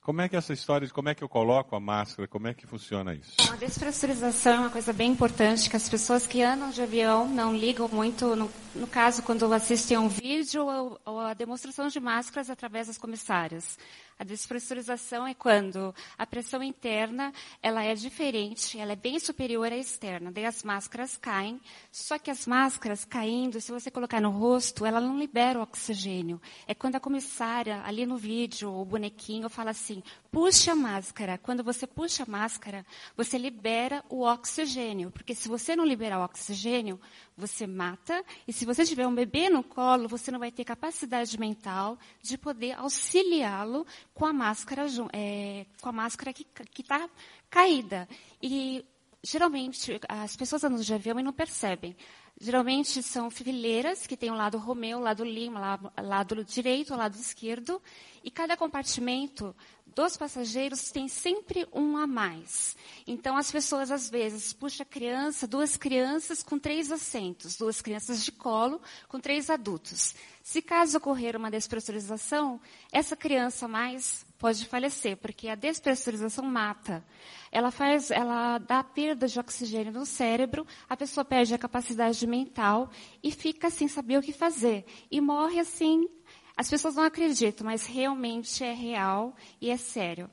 Como 0.00 0.20
é 0.20 0.28
que 0.28 0.36
é 0.36 0.38
essa 0.38 0.52
história 0.52 0.86
de 0.86 0.92
como 0.92 1.08
é 1.08 1.14
que 1.14 1.24
eu 1.24 1.28
coloco 1.28 1.74
a 1.74 1.80
máscara, 1.80 2.28
como 2.28 2.46
é 2.46 2.54
que 2.54 2.68
funciona 2.68 3.12
isso? 3.12 3.34
A 3.52 3.56
despressurização 3.56 4.52
é 4.52 4.58
uma 4.60 4.70
coisa 4.70 4.92
bem 4.92 5.10
importante, 5.10 5.68
que 5.68 5.74
as 5.74 5.88
pessoas 5.88 6.24
que 6.24 6.40
andam 6.40 6.70
de 6.70 6.80
avião 6.80 7.26
não 7.26 7.52
ligam 7.52 7.88
muito, 7.88 8.36
no, 8.36 8.48
no 8.76 8.86
caso, 8.86 9.24
quando 9.24 9.52
assistem 9.52 9.96
a 9.96 10.00
um 10.00 10.08
vídeo 10.08 10.64
ou, 10.64 11.00
ou 11.04 11.18
a 11.18 11.34
demonstração 11.34 11.88
de 11.88 11.98
máscaras 11.98 12.48
através 12.48 12.86
das 12.86 12.96
comissárias. 12.96 13.76
A 14.18 14.24
despressurização 14.24 15.26
é 15.26 15.32
quando 15.32 15.94
a 16.18 16.26
pressão 16.26 16.60
interna 16.60 17.32
ela 17.62 17.84
é 17.84 17.94
diferente, 17.94 18.76
ela 18.76 18.92
é 18.92 18.96
bem 18.96 19.20
superior 19.20 19.72
à 19.72 19.76
externa. 19.76 20.32
Daí 20.32 20.44
as 20.44 20.64
máscaras 20.64 21.16
caem, 21.16 21.60
só 21.92 22.18
que 22.18 22.30
as 22.30 22.44
máscaras 22.44 23.04
caindo, 23.04 23.60
se 23.60 23.70
você 23.70 23.92
colocar 23.92 24.20
no 24.20 24.30
rosto, 24.30 24.84
ela 24.84 25.00
não 25.00 25.16
libera 25.16 25.60
o 25.60 25.62
oxigênio. 25.62 26.40
É 26.66 26.74
quando 26.74 26.96
a 26.96 27.00
comissária, 27.00 27.80
ali 27.84 28.04
no 28.04 28.16
vídeo, 28.16 28.72
o 28.72 28.84
bonequinho, 28.84 29.48
fala 29.48 29.70
assim, 29.70 30.02
puxe 30.30 30.70
a 30.70 30.74
máscara. 30.74 31.38
Quando 31.38 31.64
você 31.64 31.86
puxa 31.86 32.22
a 32.22 32.30
máscara, 32.30 32.84
você 33.16 33.38
libera 33.38 34.04
o 34.08 34.22
oxigênio. 34.22 35.10
Porque 35.10 35.34
se 35.34 35.48
você 35.48 35.74
não 35.74 35.84
liberar 35.84 36.20
o 36.20 36.24
oxigênio, 36.24 37.00
você 37.36 37.66
mata. 37.66 38.24
E 38.46 38.52
se 38.52 38.64
você 38.64 38.84
tiver 38.84 39.06
um 39.06 39.14
bebê 39.14 39.48
no 39.48 39.62
colo, 39.62 40.08
você 40.08 40.30
não 40.30 40.38
vai 40.38 40.50
ter 40.50 40.64
capacidade 40.64 41.38
mental 41.38 41.98
de 42.22 42.36
poder 42.36 42.72
auxiliá-lo 42.72 43.86
com 44.14 44.26
a 44.26 44.32
máscara, 44.32 44.86
é, 45.12 45.66
com 45.80 45.88
a 45.88 45.92
máscara 45.92 46.32
que 46.32 46.46
está 46.78 47.08
caída. 47.50 48.08
E 48.42 48.84
geralmente 49.22 50.00
as 50.08 50.36
pessoas 50.36 50.64
andam 50.64 50.80
de 50.80 50.94
avião 50.94 51.18
e 51.18 51.22
não 51.22 51.32
percebem. 51.32 51.96
Geralmente 52.40 53.02
são 53.02 53.30
fileiras 53.30 54.06
que 54.06 54.16
tem 54.16 54.30
o 54.30 54.34
lado 54.34 54.58
Romeu, 54.58 54.98
o 54.98 55.02
lado 55.02 55.24
Lima, 55.24 55.58
lado, 55.58 55.92
lado 56.00 56.44
direito, 56.44 56.94
o 56.94 56.96
lado 56.96 57.16
esquerdo, 57.16 57.82
e 58.22 58.30
cada 58.30 58.56
compartimento 58.56 59.54
dos 59.86 60.16
passageiros 60.16 60.92
tem 60.92 61.08
sempre 61.08 61.66
um 61.72 61.96
a 61.96 62.06
mais. 62.06 62.76
Então 63.04 63.36
as 63.36 63.50
pessoas 63.50 63.90
às 63.90 64.08
vezes 64.08 64.52
puxa 64.52 64.84
criança, 64.84 65.48
duas 65.48 65.76
crianças 65.76 66.40
com 66.40 66.60
três 66.60 66.92
assentos, 66.92 67.56
duas 67.56 67.82
crianças 67.82 68.24
de 68.24 68.30
colo 68.30 68.80
com 69.08 69.18
três 69.18 69.50
adultos. 69.50 70.14
Se 70.48 70.62
caso 70.62 70.96
ocorrer 70.96 71.36
uma 71.36 71.50
despressurização, 71.50 72.58
essa 72.90 73.14
criança 73.14 73.68
mais 73.68 74.24
pode 74.38 74.64
falecer, 74.64 75.14
porque 75.18 75.46
a 75.46 75.54
despressurização 75.54 76.42
mata. 76.42 77.04
Ela 77.52 77.70
faz, 77.70 78.10
ela 78.10 78.56
dá 78.56 78.82
perda 78.82 79.28
de 79.28 79.38
oxigênio 79.38 79.92
no 79.92 80.06
cérebro, 80.06 80.66
a 80.88 80.96
pessoa 80.96 81.22
perde 81.22 81.52
a 81.52 81.58
capacidade 81.58 82.26
mental 82.26 82.90
e 83.22 83.30
fica 83.30 83.68
sem 83.68 83.88
saber 83.88 84.16
o 84.16 84.22
que 84.22 84.32
fazer 84.32 84.86
e 85.10 85.20
morre 85.20 85.60
assim 85.60 86.08
as 86.56 86.70
pessoas 86.70 86.94
não 86.94 87.02
acreditam, 87.04 87.66
mas 87.66 87.84
realmente 87.86 88.64
é 88.64 88.72
real 88.72 89.36
e 89.60 89.68
é 89.68 89.76
sério. 89.76 90.30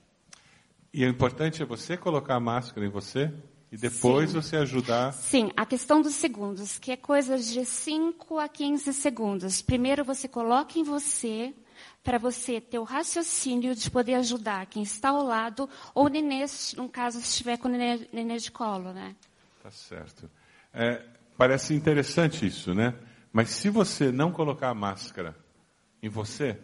E 0.93 1.03
o 1.03 1.09
importante 1.09 1.61
é 1.61 1.65
você 1.65 1.97
colocar 1.97 2.35
a 2.35 2.39
máscara 2.39 2.87
em 2.87 2.89
você 2.89 3.33
e 3.75 3.77
depois 3.77 4.29
Sim. 4.29 4.41
você 4.41 4.55
ajudar. 4.55 5.11
Sim, 5.11 5.51
a 5.55 5.65
questão 5.65 6.01
dos 6.01 6.15
segundos, 6.15 6.77
que 6.77 6.93
é 6.93 6.95
coisa 6.95 7.37
de 7.37 7.65
5 7.65 8.39
a 8.39 8.47
15 8.47 8.93
segundos. 8.93 9.61
Primeiro 9.61 10.05
você 10.05 10.29
coloca 10.29 10.79
em 10.79 10.83
você 10.83 11.53
para 12.01 12.17
você 12.17 12.61
ter 12.61 12.79
o 12.79 12.83
raciocínio 12.83 13.75
de 13.75 13.91
poder 13.91 14.13
ajudar 14.13 14.65
quem 14.67 14.81
está 14.81 15.09
ao 15.09 15.21
lado 15.23 15.69
ou 15.93 16.05
o 16.05 16.07
nenê, 16.07 16.45
no 16.77 16.87
caso, 16.87 17.19
se 17.19 17.27
estiver 17.27 17.57
com 17.57 17.67
o 17.67 17.71
nenê, 17.71 18.07
nenê 18.13 18.37
de 18.37 18.49
colo, 18.49 18.93
né? 18.93 19.13
Tá 19.61 19.69
certo. 19.69 20.31
É, 20.73 21.03
parece 21.37 21.73
interessante 21.73 22.45
isso, 22.45 22.73
né? 22.73 22.95
Mas 23.33 23.49
se 23.49 23.69
você 23.69 24.09
não 24.09 24.31
colocar 24.31 24.69
a 24.69 24.73
máscara 24.73 25.35
em 26.01 26.07
você, 26.07 26.57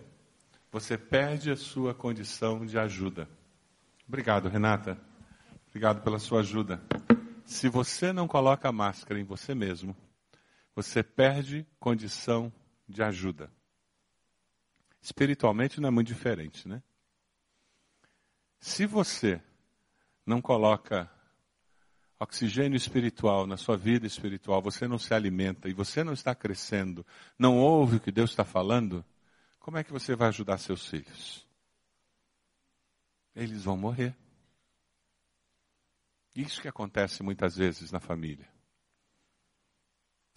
você 0.71 0.97
perde 0.97 1.51
a 1.51 1.57
sua 1.57 1.93
condição 1.93 2.65
de 2.65 2.79
ajuda. 2.79 3.27
Obrigado, 4.07 4.47
Renata. 4.47 4.97
Obrigado 5.71 6.01
pela 6.01 6.19
sua 6.19 6.41
ajuda. 6.41 6.83
Se 7.45 7.69
você 7.69 8.11
não 8.11 8.27
coloca 8.27 8.67
a 8.67 8.73
máscara 8.73 9.17
em 9.17 9.23
você 9.23 9.55
mesmo, 9.55 9.95
você 10.75 11.01
perde 11.01 11.65
condição 11.79 12.51
de 12.85 13.01
ajuda. 13.01 13.49
Espiritualmente 15.01 15.79
não 15.79 15.87
é 15.87 15.91
muito 15.91 16.09
diferente, 16.09 16.67
né? 16.67 16.83
Se 18.59 18.85
você 18.85 19.41
não 20.25 20.41
coloca 20.41 21.09
oxigênio 22.19 22.75
espiritual 22.75 23.47
na 23.47 23.55
sua 23.55 23.77
vida 23.77 24.05
espiritual, 24.05 24.61
você 24.61 24.89
não 24.89 24.99
se 24.99 25.13
alimenta 25.13 25.69
e 25.69 25.73
você 25.73 26.03
não 26.03 26.11
está 26.11 26.35
crescendo, 26.35 27.05
não 27.39 27.57
ouve 27.57 27.95
o 27.95 27.99
que 28.01 28.11
Deus 28.11 28.31
está 28.31 28.43
falando, 28.43 29.05
como 29.57 29.77
é 29.77 29.85
que 29.85 29.93
você 29.93 30.17
vai 30.17 30.27
ajudar 30.27 30.57
seus 30.57 30.85
filhos? 30.85 31.47
Eles 33.33 33.63
vão 33.63 33.77
morrer. 33.77 34.13
Isso 36.35 36.61
que 36.61 36.67
acontece 36.67 37.21
muitas 37.23 37.57
vezes 37.57 37.91
na 37.91 37.99
família. 37.99 38.49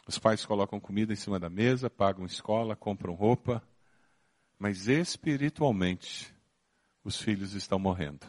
Os 0.06 0.18
pais 0.18 0.44
colocam 0.44 0.80
comida 0.80 1.12
em 1.12 1.16
cima 1.16 1.38
da 1.38 1.48
mesa, 1.48 1.88
pagam 1.88 2.26
escola, 2.26 2.76
compram 2.76 3.14
roupa, 3.14 3.62
mas 4.58 4.88
espiritualmente 4.88 6.34
os 7.02 7.20
filhos 7.20 7.54
estão 7.54 7.78
morrendo. 7.78 8.26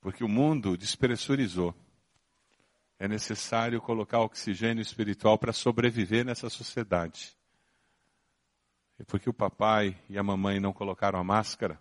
Porque 0.00 0.24
o 0.24 0.28
mundo 0.28 0.76
despressurizou. 0.76 1.74
É 2.98 3.06
necessário 3.06 3.80
colocar 3.80 4.20
oxigênio 4.20 4.82
espiritual 4.82 5.38
para 5.38 5.52
sobreviver 5.52 6.24
nessa 6.24 6.50
sociedade. 6.50 7.36
E 8.98 9.04
porque 9.04 9.28
o 9.28 9.34
papai 9.34 9.98
e 10.08 10.18
a 10.18 10.22
mamãe 10.22 10.60
não 10.60 10.72
colocaram 10.72 11.18
a 11.18 11.24
máscara, 11.24 11.80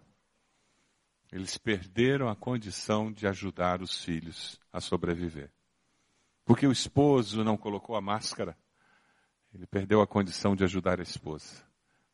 eles 1.31 1.57
perderam 1.57 2.27
a 2.27 2.35
condição 2.35 3.11
de 3.11 3.27
ajudar 3.27 3.81
os 3.81 4.03
filhos 4.03 4.59
a 4.73 4.81
sobreviver. 4.81 5.51
Porque 6.43 6.65
o 6.65 6.71
esposo 6.71 7.43
não 7.43 7.55
colocou 7.55 7.95
a 7.95 8.01
máscara, 8.01 8.57
ele 9.53 9.67
perdeu 9.67 10.01
a 10.01 10.07
condição 10.07 10.55
de 10.55 10.63
ajudar 10.63 10.99
a 10.99 11.03
esposa. 11.03 11.63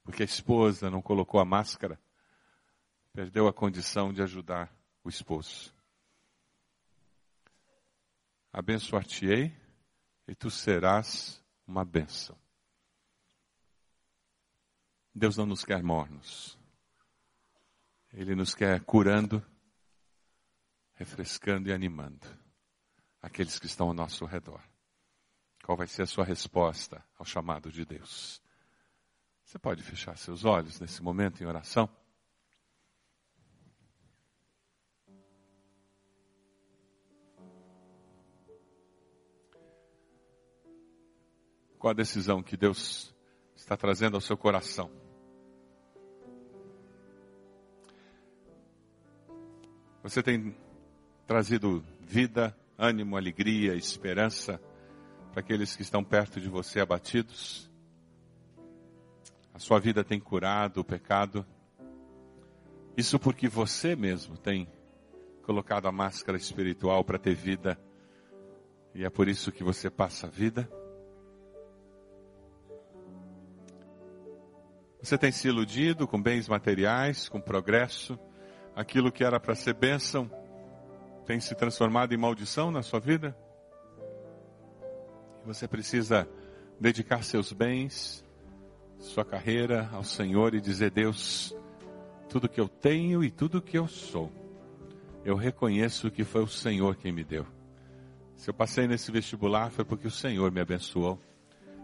Porque 0.03 0.22
a 0.22 0.26
esposa 0.26 0.89
não 0.89 1.01
colocou 1.01 1.39
a 1.39 1.45
máscara, 1.45 1.99
perdeu 3.13 3.47
a 3.47 3.53
condição 3.53 4.11
de 4.13 4.22
ajudar 4.22 4.74
o 5.03 5.09
esposo. 5.09 5.74
Abençoar-te-ei 8.51 9.55
e 10.28 10.36
tu 10.36 10.49
serás 10.49 11.41
uma 11.66 11.84
bênção. 11.84 12.38
Deus 15.13 15.38
não 15.38 15.45
nos 15.45 15.63
quer 15.63 15.82
mornos. 15.82 16.59
Ele 18.18 18.34
nos 18.34 18.55
quer 18.55 18.80
curando, 18.80 19.45
refrescando 20.93 21.68
e 21.68 21.74
animando 21.74 22.26
aqueles 23.22 23.59
que 23.59 23.66
estão 23.66 23.89
ao 23.89 23.93
nosso 23.93 24.24
redor. 24.24 24.63
Qual 25.66 25.78
vai 25.78 25.86
ser 25.86 26.03
a 26.03 26.07
sua 26.07 26.24
resposta 26.24 27.03
ao 27.20 27.26
chamado 27.26 27.70
de 27.70 27.84
Deus? 27.84 28.41
Você 29.43 29.59
pode 29.59 29.84
fechar 29.84 30.18
seus 30.18 30.45
olhos 30.45 30.80
nesse 30.80 31.03
momento 31.03 31.43
em 31.43 31.45
oração? 31.45 31.89
Qual 41.78 41.91
a 41.91 41.93
decisão 41.93 42.41
que 42.41 42.55
Deus 42.55 43.13
está 43.57 43.76
trazendo 43.76 44.16
ao 44.16 44.22
seu 44.22 44.38
coração? 44.38 45.05
Você 50.06 50.22
tem 50.22 50.56
trazido 51.26 51.84
vida, 51.99 52.56
ânimo, 52.78 53.18
alegria, 53.18 53.74
esperança 53.74 54.62
para 55.32 55.39
aqueles 55.39 55.76
que 55.76 55.82
estão 55.82 56.03
perto 56.03 56.39
de 56.39 56.47
você 56.47 56.80
abatidos. 56.80 57.68
A 59.51 59.58
sua 59.58 59.80
vida 59.80 60.03
tem 60.03 60.20
curado 60.20 60.80
o 60.80 60.84
pecado. 60.84 61.43
Isso 62.95 63.18
porque 63.18 63.47
você 63.47 63.95
mesmo 63.95 64.38
tem 64.38 64.68
colocado 65.41 65.88
a 65.88 65.91
máscara 65.91 66.38
espiritual 66.38 67.03
para 67.03 67.18
ter 67.18 67.34
vida. 67.34 67.76
E 68.93 69.03
é 69.03 69.10
por 69.10 69.28
isso 69.28 69.51
que 69.51 69.64
você 69.64 69.89
passa 69.89 70.28
a 70.28 70.30
vida. 70.30 70.70
Você 75.01 75.18
tem 75.18 75.32
se 75.32 75.47
iludido 75.47 76.08
com 76.08 76.22
bens 76.22 76.47
materiais, 76.47 77.28
com 77.28 77.41
progresso. 77.41 78.20
Aquilo 78.76 79.12
que 79.12 79.24
era 79.24 79.40
para 79.40 79.56
ser 79.56 79.74
bênção 79.74 80.30
tem 81.26 81.40
se 81.40 81.56
transformado 81.56 82.14
em 82.14 82.18
maldição 82.18 82.70
na 82.70 82.84
sua 82.84 83.00
vida? 83.00 83.36
Você 85.46 85.68
precisa 85.68 86.28
dedicar 86.80 87.24
seus 87.24 87.54
bens, 87.54 88.24
sua 89.00 89.24
carreira 89.24 89.90
ao 89.94 90.04
Senhor 90.04 90.54
e 90.54 90.60
dizer: 90.60 90.92
Deus, 90.92 91.56
tudo 92.28 92.50
que 92.50 92.60
eu 92.60 92.68
tenho 92.68 93.24
e 93.24 93.32
tudo 93.32 93.62
que 93.62 93.78
eu 93.78 93.88
sou, 93.88 94.32
eu 95.24 95.36
reconheço 95.36 96.12
que 96.12 96.24
foi 96.24 96.44
o 96.44 96.48
Senhor 96.48 96.96
quem 96.96 97.12
me 97.12 97.24
deu. 97.24 97.46
Se 98.36 98.50
eu 98.50 98.54
passei 98.54 98.88
nesse 98.88 99.12
vestibular 99.12 99.72
foi 99.72 99.86
porque 99.86 100.08
o 100.08 100.12
Senhor 100.12 100.52
me 100.52 100.60
abençoou. 100.60 101.20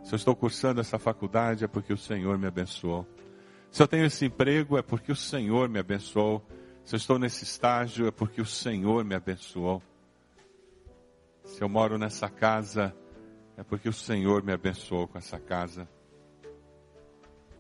Se 0.04 0.14
eu 0.14 0.18
estou 0.18 0.36
cursando 0.36 0.82
essa 0.82 1.00
faculdade 1.00 1.64
é 1.64 1.68
porque 1.68 1.94
o 1.94 1.98
Senhor 1.98 2.38
me 2.38 2.48
abençoou. 2.48 3.08
Se 3.72 3.82
eu 3.82 3.88
tenho 3.88 4.06
esse 4.06 4.26
emprego 4.26 4.78
é 4.78 4.82
porque 4.82 5.12
o 5.12 5.16
Senhor 5.16 5.70
me 5.70 5.80
abençoou. 5.80 6.46
Se 6.84 6.96
eu 6.96 6.98
estou 6.98 7.20
nesse 7.20 7.44
estágio 7.44 8.08
é 8.08 8.12
porque 8.12 8.42
o 8.42 8.46
Senhor 8.46 9.04
me 9.06 9.16
abençoou. 9.16 9.82
Se 11.46 11.62
eu 11.62 11.70
moro 11.70 11.98
nessa 11.98 12.30
casa 12.30 12.96
é 13.56 13.64
porque 13.64 13.88
o 13.88 13.94
Senhor 13.94 14.44
me 14.44 14.52
abençoou 14.52 15.08
com 15.08 15.18
essa 15.18 15.40
casa. 15.40 15.88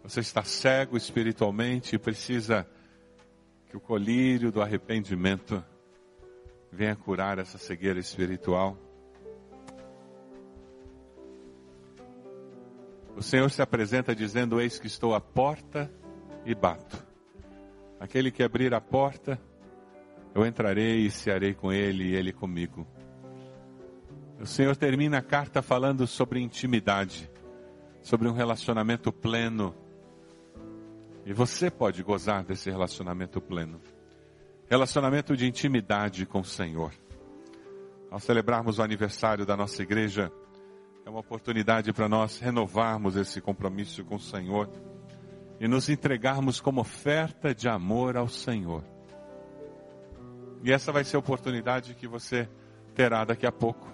Você 0.03 0.19
está 0.19 0.43
cego 0.43 0.97
espiritualmente 0.97 1.95
e 1.95 1.99
precisa 1.99 2.67
que 3.69 3.77
o 3.77 3.79
colírio 3.79 4.51
do 4.51 4.61
arrependimento 4.61 5.63
venha 6.71 6.95
curar 6.95 7.37
essa 7.37 7.57
cegueira 7.57 7.99
espiritual. 7.99 8.77
O 13.15 13.21
Senhor 13.21 13.49
se 13.51 13.61
apresenta 13.61 14.15
dizendo: 14.15 14.59
Eis 14.59 14.79
que 14.79 14.87
estou 14.87 15.13
à 15.13 15.21
porta 15.21 15.91
e 16.45 16.55
bato. 16.55 17.10
Aquele 18.01 18.31
que 18.31 18.41
abrir 18.41 18.73
a 18.73 18.81
porta, 18.81 19.39
eu 20.33 20.43
entrarei 20.43 21.05
e 21.05 21.11
cearei 21.11 21.53
com 21.53 21.71
ele 21.71 22.05
e 22.05 22.15
ele 22.15 22.33
comigo. 22.33 22.87
O 24.39 24.45
Senhor 24.47 24.75
termina 24.75 25.19
a 25.19 25.21
carta 25.21 25.61
falando 25.61 26.07
sobre 26.07 26.41
intimidade, 26.41 27.29
sobre 28.01 28.27
um 28.27 28.31
relacionamento 28.31 29.11
pleno. 29.11 29.75
E 31.27 31.31
você 31.31 31.69
pode 31.69 32.01
gozar 32.01 32.43
desse 32.43 32.71
relacionamento 32.71 33.39
pleno. 33.39 33.79
Relacionamento 34.67 35.37
de 35.37 35.45
intimidade 35.45 36.25
com 36.25 36.39
o 36.39 36.43
Senhor. 36.43 36.91
Ao 38.09 38.19
celebrarmos 38.19 38.79
o 38.79 38.81
aniversário 38.81 39.45
da 39.45 39.55
nossa 39.55 39.83
igreja, 39.83 40.31
é 41.05 41.09
uma 41.09 41.19
oportunidade 41.19 41.93
para 41.93 42.09
nós 42.09 42.39
renovarmos 42.39 43.15
esse 43.15 43.39
compromisso 43.39 44.03
com 44.03 44.15
o 44.15 44.19
Senhor 44.19 44.67
e 45.61 45.67
nos 45.67 45.89
entregarmos 45.89 46.59
como 46.59 46.81
oferta 46.81 47.53
de 47.53 47.69
amor 47.69 48.17
ao 48.17 48.27
Senhor. 48.27 48.83
E 50.63 50.71
essa 50.71 50.91
vai 50.91 51.03
ser 51.03 51.17
a 51.17 51.19
oportunidade 51.19 51.93
que 51.93 52.07
você 52.07 52.49
terá 52.95 53.23
daqui 53.23 53.45
a 53.45 53.51
pouco, 53.51 53.87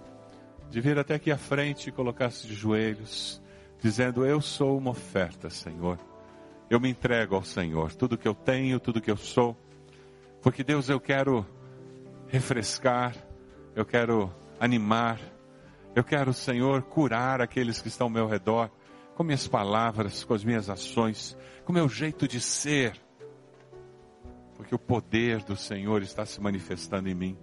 de 0.70 0.80
vir 0.80 0.98
até 0.98 1.16
aqui 1.16 1.30
à 1.30 1.38
frente 1.38 1.90
e 1.90 1.92
colocar-se 1.92 2.48
de 2.48 2.56
joelhos, 2.56 3.42
dizendo: 3.82 4.26
Eu 4.26 4.40
sou 4.40 4.78
uma 4.78 4.92
oferta, 4.92 5.50
Senhor. 5.50 6.00
Eu 6.70 6.80
me 6.80 6.90
entrego 6.90 7.36
ao 7.36 7.44
Senhor, 7.44 7.94
tudo 7.96 8.18
que 8.18 8.28
eu 8.28 8.34
tenho, 8.34 8.80
tudo 8.80 9.02
que 9.02 9.12
eu 9.12 9.18
sou, 9.18 9.54
porque 10.42 10.64
Deus, 10.64 10.88
eu 10.88 11.02
quero 11.02 11.46
refrescar, 12.28 13.14
eu 13.76 13.86
quero 13.86 14.34
animar, 14.58 15.20
eu 15.94 16.04
quero, 16.04 16.32
Senhor, 16.32 16.82
curar 16.84 17.42
aqueles 17.42 17.82
que 17.82 17.90
estão 17.90 18.08
ao 18.08 18.12
meu 18.12 18.26
redor, 18.26 18.72
com 19.18 19.24
minhas 19.24 19.48
palavras, 19.48 20.24
com 20.24 20.36
as 20.36 20.44
minhas 20.44 20.70
ações, 20.70 21.36
com 21.66 21.72
o 21.72 21.76
meu 21.76 21.90
jeito 21.90 22.28
de 22.28 22.40
ser. 22.40 22.94
Porque 24.56 24.76
o 24.76 24.80
poder 24.80 25.44
do 25.44 25.56
Senhor 25.56 26.04
está 26.04 26.24
se 26.24 26.40
manifestando 26.40 27.10
em 27.10 27.16
mim. 27.16 27.38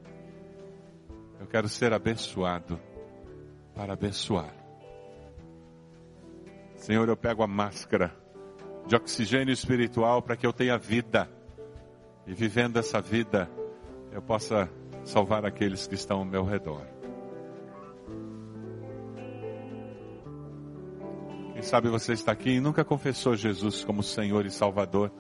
Eu 1.41 1.49
quero 1.49 1.69
ser 1.69 1.93
abençoado 1.93 2.81
para 3.75 3.95
abençoar. 3.95 4.55
Senhor, 6.77 7.09
eu 7.09 7.17
pego 7.17 7.43
a 7.43 7.49
máscara 7.49 8.15
de 8.87 8.95
oxigênio 8.95 9.53
espiritual 9.53 10.23
para 10.23 10.37
que 10.37 10.47
eu 10.47 10.53
tenha 10.53 10.79
vida. 10.79 11.29
E 12.25 12.33
vivendo 12.33 12.79
essa 12.79 13.01
vida, 13.01 13.51
eu 14.13 14.23
possa 14.23 14.71
salvar 15.05 15.45
aqueles 15.45 15.89
que 15.89 15.97
estão 15.97 16.19
ao 16.19 16.25
meu 16.25 16.45
redor. 16.45 16.94
Sabe 21.65 21.89
você 21.89 22.13
está 22.13 22.33
aqui 22.33 22.51
e 22.51 22.61
nunca 22.61 22.85
confessou 22.85 23.35
Jesus 23.35 23.85
como 23.85 24.03
Senhor 24.03 24.45
e 24.47 24.51
Salvador. 24.51 25.11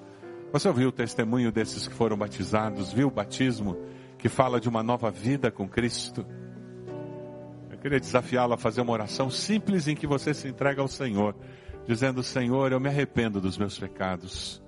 Você 0.52 0.68
ouviu 0.68 0.90
o 0.90 0.92
testemunho 0.92 1.50
desses 1.50 1.88
que 1.88 1.94
foram 1.94 2.16
batizados, 2.16 2.92
viu 2.92 3.08
o 3.08 3.10
batismo 3.10 3.76
que 4.18 4.28
fala 4.28 4.60
de 4.60 4.68
uma 4.68 4.82
nova 4.82 5.10
vida 5.10 5.50
com 5.50 5.68
Cristo? 5.68 6.24
Eu 7.70 7.78
queria 7.78 7.98
desafiá-lo 7.98 8.52
a 8.52 8.58
fazer 8.58 8.82
uma 8.82 8.92
oração 8.92 9.30
simples 9.30 9.88
em 9.88 9.96
que 9.96 10.06
você 10.06 10.32
se 10.32 10.46
entrega 10.46 10.80
ao 10.80 10.88
Senhor, 10.88 11.34
dizendo: 11.86 12.22
Senhor, 12.22 12.72
eu 12.72 12.78
me 12.78 12.88
arrependo 12.88 13.40
dos 13.40 13.58
meus 13.58 13.78
pecados. 13.78 14.62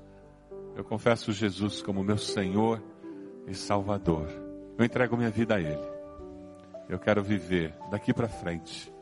Eu 0.74 0.84
confesso 0.84 1.32
Jesus 1.32 1.82
como 1.82 2.02
meu 2.02 2.18
Senhor 2.18 2.82
e 3.46 3.54
Salvador. 3.54 4.28
Eu 4.78 4.84
entrego 4.84 5.16
minha 5.16 5.30
vida 5.30 5.54
a 5.54 5.60
Ele. 5.60 5.96
Eu 6.88 6.98
quero 6.98 7.22
viver 7.22 7.74
daqui 7.90 8.12
para 8.12 8.28
frente 8.28 8.95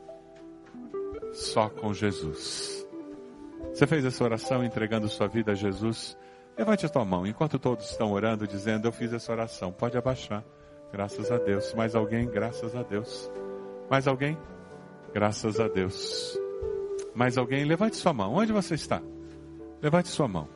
só 1.35 1.69
com 1.69 1.93
Jesus. 1.93 2.85
Você 3.73 3.85
fez 3.85 4.05
essa 4.05 4.23
oração 4.23 4.63
entregando 4.63 5.09
sua 5.09 5.27
vida 5.27 5.51
a 5.51 5.55
Jesus? 5.55 6.17
Levante 6.57 6.85
a 6.85 6.89
tua 6.89 7.03
mão, 7.03 7.27
enquanto 7.27 7.59
todos 7.59 7.89
estão 7.91 8.11
orando, 8.11 8.47
dizendo: 8.47 8.87
Eu 8.87 8.91
fiz 8.91 9.11
essa 9.11 9.31
oração. 9.31 9.71
Pode 9.71 9.97
abaixar. 9.97 10.43
Graças 10.91 11.29
a 11.31 11.37
Deus. 11.37 11.73
Mais 11.73 11.93
alguém? 11.93 12.25
Graças 12.25 12.73
a 12.75 12.83
Deus. 12.83 13.29
Mais 13.89 14.07
alguém? 14.07 14.37
Graças 15.13 15.59
a 15.59 15.67
Deus. 15.67 16.39
Mais 17.13 17.37
alguém? 17.37 17.65
Levante 17.65 17.97
sua 17.97 18.13
mão. 18.13 18.33
Onde 18.35 18.53
você 18.53 18.75
está? 18.75 19.01
Levante 19.81 20.07
sua 20.07 20.27
mão. 20.27 20.47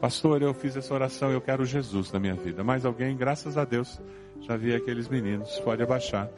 Pastor, 0.00 0.42
eu 0.42 0.54
fiz 0.54 0.76
essa 0.76 0.92
oração, 0.94 1.32
eu 1.32 1.40
quero 1.40 1.64
Jesus 1.64 2.12
na 2.12 2.20
minha 2.20 2.34
vida. 2.34 2.62
Mais 2.62 2.84
alguém? 2.84 3.16
Graças 3.16 3.58
a 3.58 3.64
Deus. 3.64 4.00
Já 4.40 4.56
vi 4.56 4.74
aqueles 4.74 5.08
meninos. 5.08 5.58
Pode 5.60 5.82
abaixar. 5.82 6.30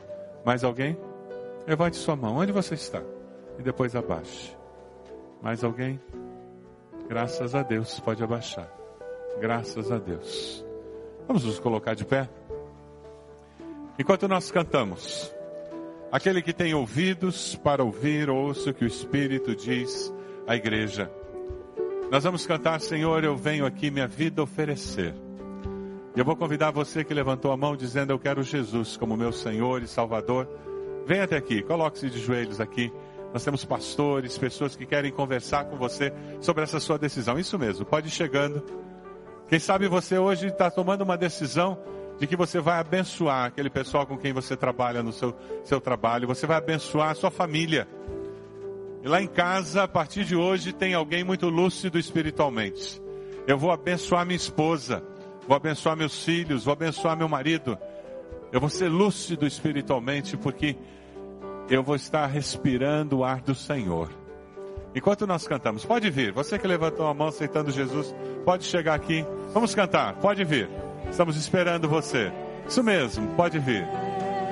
Mais 0.44 0.64
alguém? 0.64 0.96
Levante 1.66 1.96
sua 1.96 2.16
mão. 2.16 2.36
Onde 2.36 2.52
você 2.52 2.74
está? 2.74 3.02
E 3.58 3.62
depois 3.62 3.94
abaixe. 3.94 4.56
Mais 5.42 5.62
alguém? 5.64 6.00
Graças 7.08 7.54
a 7.54 7.62
Deus. 7.62 8.00
Pode 8.00 8.22
abaixar. 8.22 8.70
Graças 9.40 9.92
a 9.92 9.98
Deus. 9.98 10.64
Vamos 11.26 11.44
nos 11.44 11.58
colocar 11.58 11.94
de 11.94 12.04
pé? 12.04 12.28
Enquanto 13.98 14.28
nós 14.28 14.50
cantamos, 14.50 15.34
aquele 16.12 16.42
que 16.42 16.52
tem 16.52 16.74
ouvidos 16.74 17.56
para 17.56 17.82
ouvir, 17.82 18.28
ouça 18.28 18.70
o 18.70 18.74
que 18.74 18.84
o 18.84 18.86
Espírito 18.86 19.56
diz 19.56 20.12
à 20.46 20.54
igreja. 20.54 21.10
Nós 22.10 22.22
vamos 22.22 22.46
cantar, 22.46 22.80
Senhor, 22.80 23.24
eu 23.24 23.36
venho 23.36 23.66
aqui 23.66 23.90
minha 23.90 24.06
vida 24.06 24.42
oferecer. 24.42 25.14
E 26.14 26.18
eu 26.18 26.24
vou 26.24 26.36
convidar 26.36 26.70
você 26.70 27.02
que 27.02 27.12
levantou 27.12 27.50
a 27.52 27.56
mão 27.56 27.76
dizendo 27.76 28.12
eu 28.12 28.18
quero 28.18 28.42
Jesus 28.42 28.96
como 28.96 29.16
meu 29.16 29.32
Senhor 29.32 29.82
e 29.82 29.88
Salvador. 29.88 30.48
Venha 31.04 31.24
até 31.24 31.36
aqui, 31.36 31.62
coloque-se 31.62 32.08
de 32.08 32.18
joelhos 32.18 32.60
aqui. 32.60 32.92
Nós 33.36 33.44
temos 33.44 33.66
pastores, 33.66 34.38
pessoas 34.38 34.74
que 34.74 34.86
querem 34.86 35.12
conversar 35.12 35.66
com 35.66 35.76
você 35.76 36.10
sobre 36.40 36.62
essa 36.62 36.80
sua 36.80 36.98
decisão. 36.98 37.38
Isso 37.38 37.58
mesmo, 37.58 37.84
pode 37.84 38.08
ir 38.08 38.10
chegando. 38.10 38.64
Quem 39.46 39.58
sabe 39.58 39.86
você 39.88 40.16
hoje 40.16 40.46
está 40.46 40.70
tomando 40.70 41.02
uma 41.02 41.18
decisão 41.18 41.78
de 42.18 42.26
que 42.26 42.34
você 42.34 42.60
vai 42.60 42.78
abençoar 42.78 43.44
aquele 43.44 43.68
pessoal 43.68 44.06
com 44.06 44.16
quem 44.16 44.32
você 44.32 44.56
trabalha 44.56 45.02
no 45.02 45.12
seu, 45.12 45.36
seu 45.64 45.78
trabalho, 45.82 46.26
você 46.26 46.46
vai 46.46 46.56
abençoar 46.56 47.10
a 47.10 47.14
sua 47.14 47.30
família. 47.30 47.86
E 49.04 49.06
lá 49.06 49.20
em 49.20 49.26
casa, 49.26 49.82
a 49.82 49.88
partir 49.88 50.24
de 50.24 50.34
hoje, 50.34 50.72
tem 50.72 50.94
alguém 50.94 51.22
muito 51.22 51.50
lúcido 51.50 51.98
espiritualmente. 51.98 53.02
Eu 53.46 53.58
vou 53.58 53.70
abençoar 53.70 54.24
minha 54.24 54.34
esposa, 54.34 55.04
vou 55.46 55.54
abençoar 55.54 55.94
meus 55.94 56.24
filhos, 56.24 56.64
vou 56.64 56.72
abençoar 56.72 57.14
meu 57.14 57.28
marido. 57.28 57.76
Eu 58.50 58.60
vou 58.60 58.70
ser 58.70 58.88
lúcido 58.88 59.46
espiritualmente 59.46 60.38
porque 60.38 60.74
eu 61.68 61.82
vou 61.82 61.96
estar 61.96 62.26
respirando 62.26 63.18
o 63.18 63.24
ar 63.24 63.40
do 63.40 63.54
Senhor. 63.54 64.10
Enquanto 64.94 65.26
nós 65.26 65.46
cantamos, 65.46 65.84
pode 65.84 66.08
vir. 66.10 66.32
Você 66.32 66.58
que 66.58 66.66
levantou 66.66 67.06
a 67.06 67.12
mão 67.12 67.28
aceitando 67.28 67.70
Jesus, 67.70 68.14
pode 68.44 68.64
chegar 68.64 68.94
aqui. 68.94 69.26
Vamos 69.52 69.74
cantar, 69.74 70.14
pode 70.14 70.42
vir. 70.44 70.68
Estamos 71.10 71.36
esperando 71.36 71.88
você. 71.88 72.32
Isso 72.66 72.82
mesmo, 72.82 73.28
pode 73.34 73.58
vir. 73.58 73.86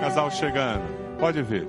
Casal 0.00 0.30
chegando, 0.30 0.84
pode 1.18 1.42
vir. 1.42 1.66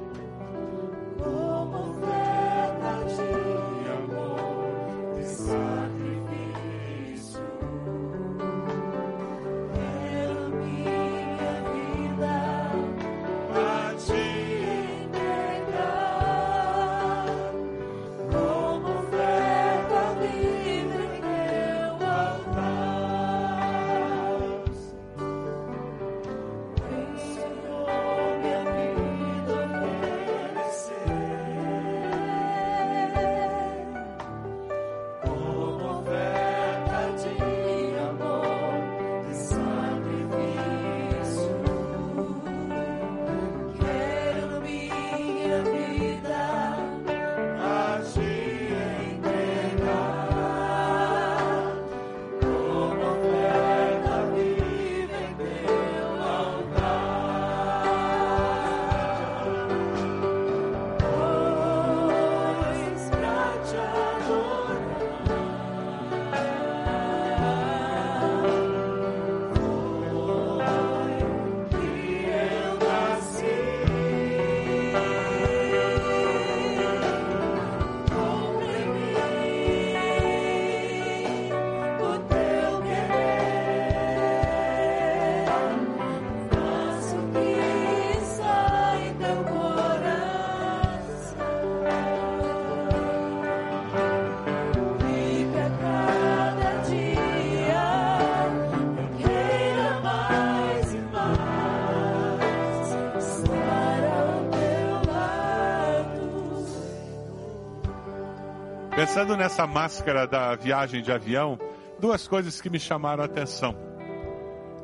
Pensando 109.16 109.38
nessa 109.38 109.66
máscara 109.66 110.28
da 110.28 110.55
viagem 110.55 111.01
de 111.01 111.09
avião, 111.09 111.57
duas 111.97 112.28
coisas 112.28 112.59
que 112.59 112.70
me 112.70 112.78
chamaram 112.78 113.24
a 113.24 113.26
atenção. 113.26 113.74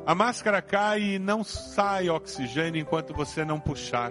A 0.06 0.14
máscara 0.14 0.62
cai 0.62 1.02
e 1.02 1.18
não 1.18 1.44
sai 1.44 2.08
oxigênio 2.08 2.80
enquanto 2.80 3.12
você 3.12 3.44
não 3.44 3.60
puxar. 3.60 4.10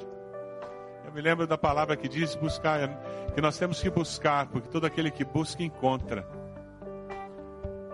Eu 1.04 1.12
me 1.12 1.22
lembro 1.22 1.48
da 1.48 1.58
palavra 1.58 1.98
que 1.98 2.08
diz 2.08 2.36
buscar, 2.36 2.88
que 3.34 3.42
nós 3.42 3.58
temos 3.58 3.82
que 3.82 3.90
buscar, 3.90 4.46
porque 4.46 4.70
todo 4.70 4.86
aquele 4.86 5.10
que 5.10 5.26
busca 5.26 5.64
encontra. 5.64 6.24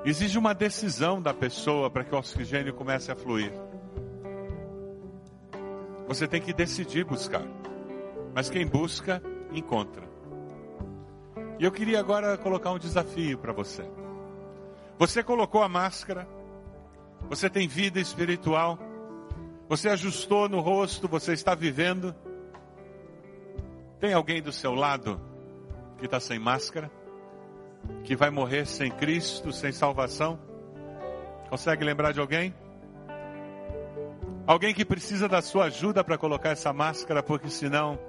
Exige 0.03 0.38
uma 0.38 0.53
decisão 0.53 1.21
da 1.21 1.34
pessoa 1.34 1.89
para 1.89 2.03
que 2.03 2.13
o 2.13 2.17
oxigênio 2.17 2.73
comece 2.73 3.09
a 3.09 3.15
fluir. 3.15 3.53
Você 6.09 6.28
tem 6.28 6.41
que 6.41 6.51
decidir 6.51 7.05
buscar. 7.05 7.45
Mas 8.36 8.49
quem 8.49 8.67
busca, 8.67 9.23
encontra. 9.53 10.07
E 11.60 11.66
eu 11.66 11.72
queria 11.72 11.99
agora 11.99 12.38
colocar 12.38 12.72
um 12.72 12.78
desafio 12.78 13.38
para 13.38 13.51
você. 13.51 13.84
Você 14.99 15.24
colocou 15.24 15.64
a 15.64 15.70
máscara, 15.70 16.28
você 17.30 17.49
tem 17.49 17.68
vida 17.68 17.99
espiritual, 17.99 18.78
você 19.68 19.89
ajustou 19.89 20.47
no 20.47 20.60
rosto, 20.60 21.08
você 21.08 21.34
está 21.34 21.55
vivendo. 21.55 22.16
Tem 23.99 24.14
alguém 24.14 24.41
do 24.41 24.51
seu 24.51 24.74
lado 24.74 25.20
que 25.97 26.05
está 26.05 26.20
sem 26.20 26.38
máscara? 26.38 26.91
Que 28.03 28.16
vai 28.16 28.30
morrer 28.30 28.66
sem 28.66 28.91
Cristo, 28.91 29.51
sem 29.51 29.72
salvação? 29.72 30.39
Consegue 31.49 31.84
lembrar 31.84 32.12
de 32.12 32.20
alguém? 32.20 32.53
Alguém 34.45 34.74
que 34.74 34.86
precisa 34.86 35.28
da 35.28 35.41
sua 35.41 35.66
ajuda 35.66 36.03
para 36.03 36.18
colocar 36.18 36.49
essa 36.49 36.72
máscara, 36.72 37.22
porque 37.22 37.49
senão 37.49 37.99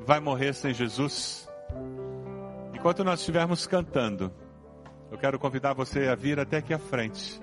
vai 0.00 0.20
morrer 0.20 0.52
sem 0.52 0.72
Jesus? 0.72 1.47
Enquanto 2.88 3.04
nós 3.04 3.20
estivermos 3.20 3.66
cantando, 3.66 4.32
eu 5.12 5.18
quero 5.18 5.38
convidar 5.38 5.74
você 5.74 6.08
a 6.08 6.14
vir 6.14 6.40
até 6.40 6.56
aqui 6.56 6.72
à 6.72 6.78
frente. 6.78 7.38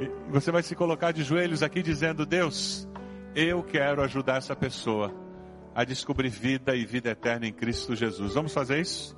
E 0.00 0.10
você 0.28 0.50
vai 0.50 0.60
se 0.60 0.74
colocar 0.74 1.12
de 1.12 1.22
joelhos 1.22 1.62
aqui 1.62 1.84
dizendo: 1.84 2.26
Deus, 2.26 2.88
eu 3.32 3.62
quero 3.62 4.02
ajudar 4.02 4.38
essa 4.38 4.56
pessoa 4.56 5.14
a 5.72 5.84
descobrir 5.84 6.30
vida 6.30 6.74
e 6.74 6.84
vida 6.84 7.10
eterna 7.10 7.46
em 7.46 7.52
Cristo 7.52 7.94
Jesus. 7.94 8.34
Vamos 8.34 8.52
fazer 8.52 8.80
isso? 8.80 9.16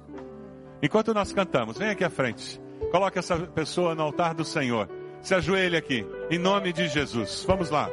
Enquanto 0.82 1.14
nós 1.14 1.32
cantamos, 1.32 1.78
vem 1.78 1.88
aqui 1.88 2.05
à 2.05 2.11
frente. 2.11 2.61
Coloque 2.90 3.18
essa 3.18 3.38
pessoa 3.38 3.94
no 3.94 4.03
altar 4.03 4.34
do 4.34 4.44
Senhor. 4.44 4.86
Se 5.22 5.34
ajoelhe 5.34 5.78
aqui, 5.78 6.07
em 6.30 6.38
nome 6.38 6.74
de 6.74 6.88
Jesus. 6.88 7.42
Vamos 7.49 7.70
lá. 7.70 7.88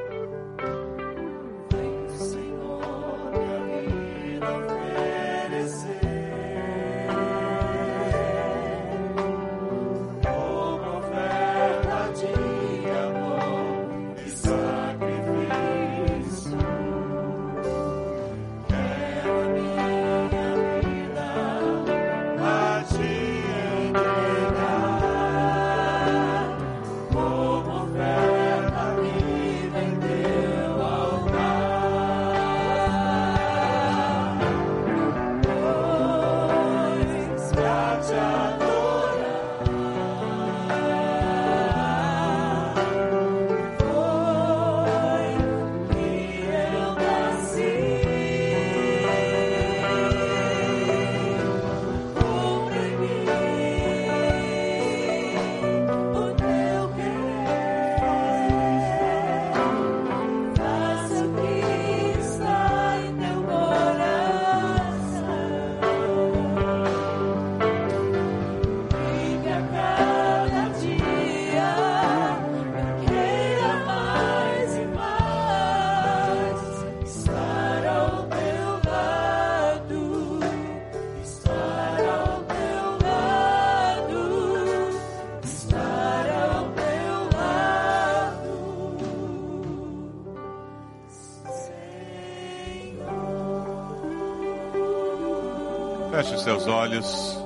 Seus 96.46 96.68
olhos. 96.68 97.40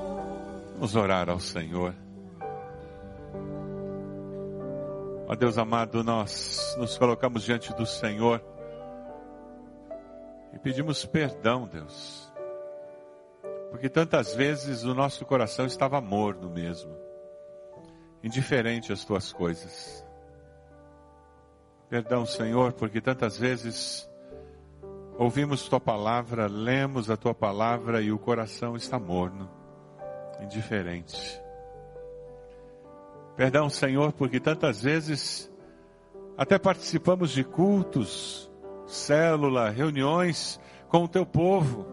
Vamos 0.74 0.94
orar 0.94 1.30
ao 1.30 1.40
Senhor. 1.40 1.96
Ó 5.26 5.36
Deus 5.36 5.58
amado, 5.58 6.04
nós 6.04 6.76
nos 6.78 6.98
colocamos 6.98 7.44
diante 7.44 7.74
do 7.76 7.86
Senhor 7.86 8.44
e 10.54 10.60
pedimos 10.60 11.06
perdão, 11.06 11.66
Deus. 11.66 12.30
Porque 13.72 13.88
tantas 13.88 14.36
vezes 14.36 14.84
o 14.84 14.94
nosso 14.94 15.26
coração 15.26 15.66
estava 15.66 16.02
morno 16.02 16.50
mesmo, 16.50 16.94
indiferente 18.22 18.92
às 18.92 19.06
tuas 19.06 19.32
coisas. 19.32 20.06
Perdão, 21.88 22.26
Senhor, 22.26 22.74
porque 22.74 23.00
tantas 23.00 23.38
vezes 23.38 24.09
ouvimos 25.20 25.68
tua 25.68 25.82
palavra, 25.82 26.48
lemos 26.48 27.10
a 27.10 27.18
tua 27.18 27.36
palavra 27.36 28.02
e 28.02 28.10
o 28.10 28.18
coração 28.18 28.78
está 28.78 28.98
morno, 28.98 29.50
indiferente. 30.42 31.42
Perdão, 33.36 33.70
Senhor, 33.70 34.14
porque 34.14 34.40
tantas 34.40 34.82
vezes 34.82 35.52
até 36.38 36.58
participamos 36.58 37.32
de 37.32 37.44
cultos, 37.44 38.50
célula, 38.88 39.70
reuniões 39.70 40.58
com 40.88 41.04
o 41.04 41.08
teu 41.08 41.26
povo 41.26 41.86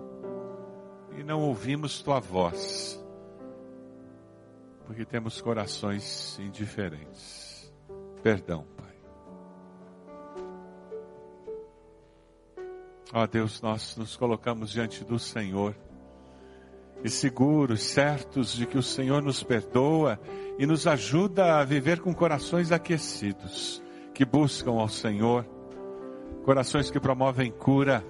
e 1.19 1.25
não 1.25 1.41
ouvimos 1.43 2.01
tua 2.01 2.21
voz, 2.21 3.05
porque 4.87 5.05
temos 5.05 5.41
corações 5.41 6.39
indiferentes. 6.39 7.75
Perdão. 8.23 8.77
Ó 13.13 13.23
oh, 13.23 13.27
Deus, 13.27 13.63
nós 13.63 13.97
nos 13.97 14.17
colocamos 14.17 14.71
diante 14.71 15.05
do 15.05 15.17
Senhor 15.17 15.77
e 17.05 17.09
seguros, 17.09 17.83
certos 17.83 18.53
de 18.53 18.67
que 18.67 18.77
o 18.77 18.83
Senhor 18.83 19.23
nos 19.23 19.45
perdoa 19.45 20.19
e 20.59 20.67
nos 20.67 20.89
ajuda 20.89 21.61
a 21.61 21.65
viver 21.65 22.01
com 22.01 22.13
corações 22.13 22.73
aquecidos, 22.73 23.81
que 24.13 24.25
buscam 24.25 24.73
ao 24.73 24.89
Senhor, 24.89 25.47
corações 26.45 26.91
que 26.91 26.99
promovem 26.99 27.53
cura, 27.53 28.05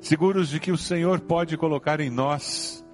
seguros 0.00 0.48
de 0.48 0.58
que 0.58 0.72
o 0.72 0.78
Senhor 0.78 1.20
pode 1.20 1.56
colocar 1.56 2.00
em 2.00 2.10
nós 2.10 2.84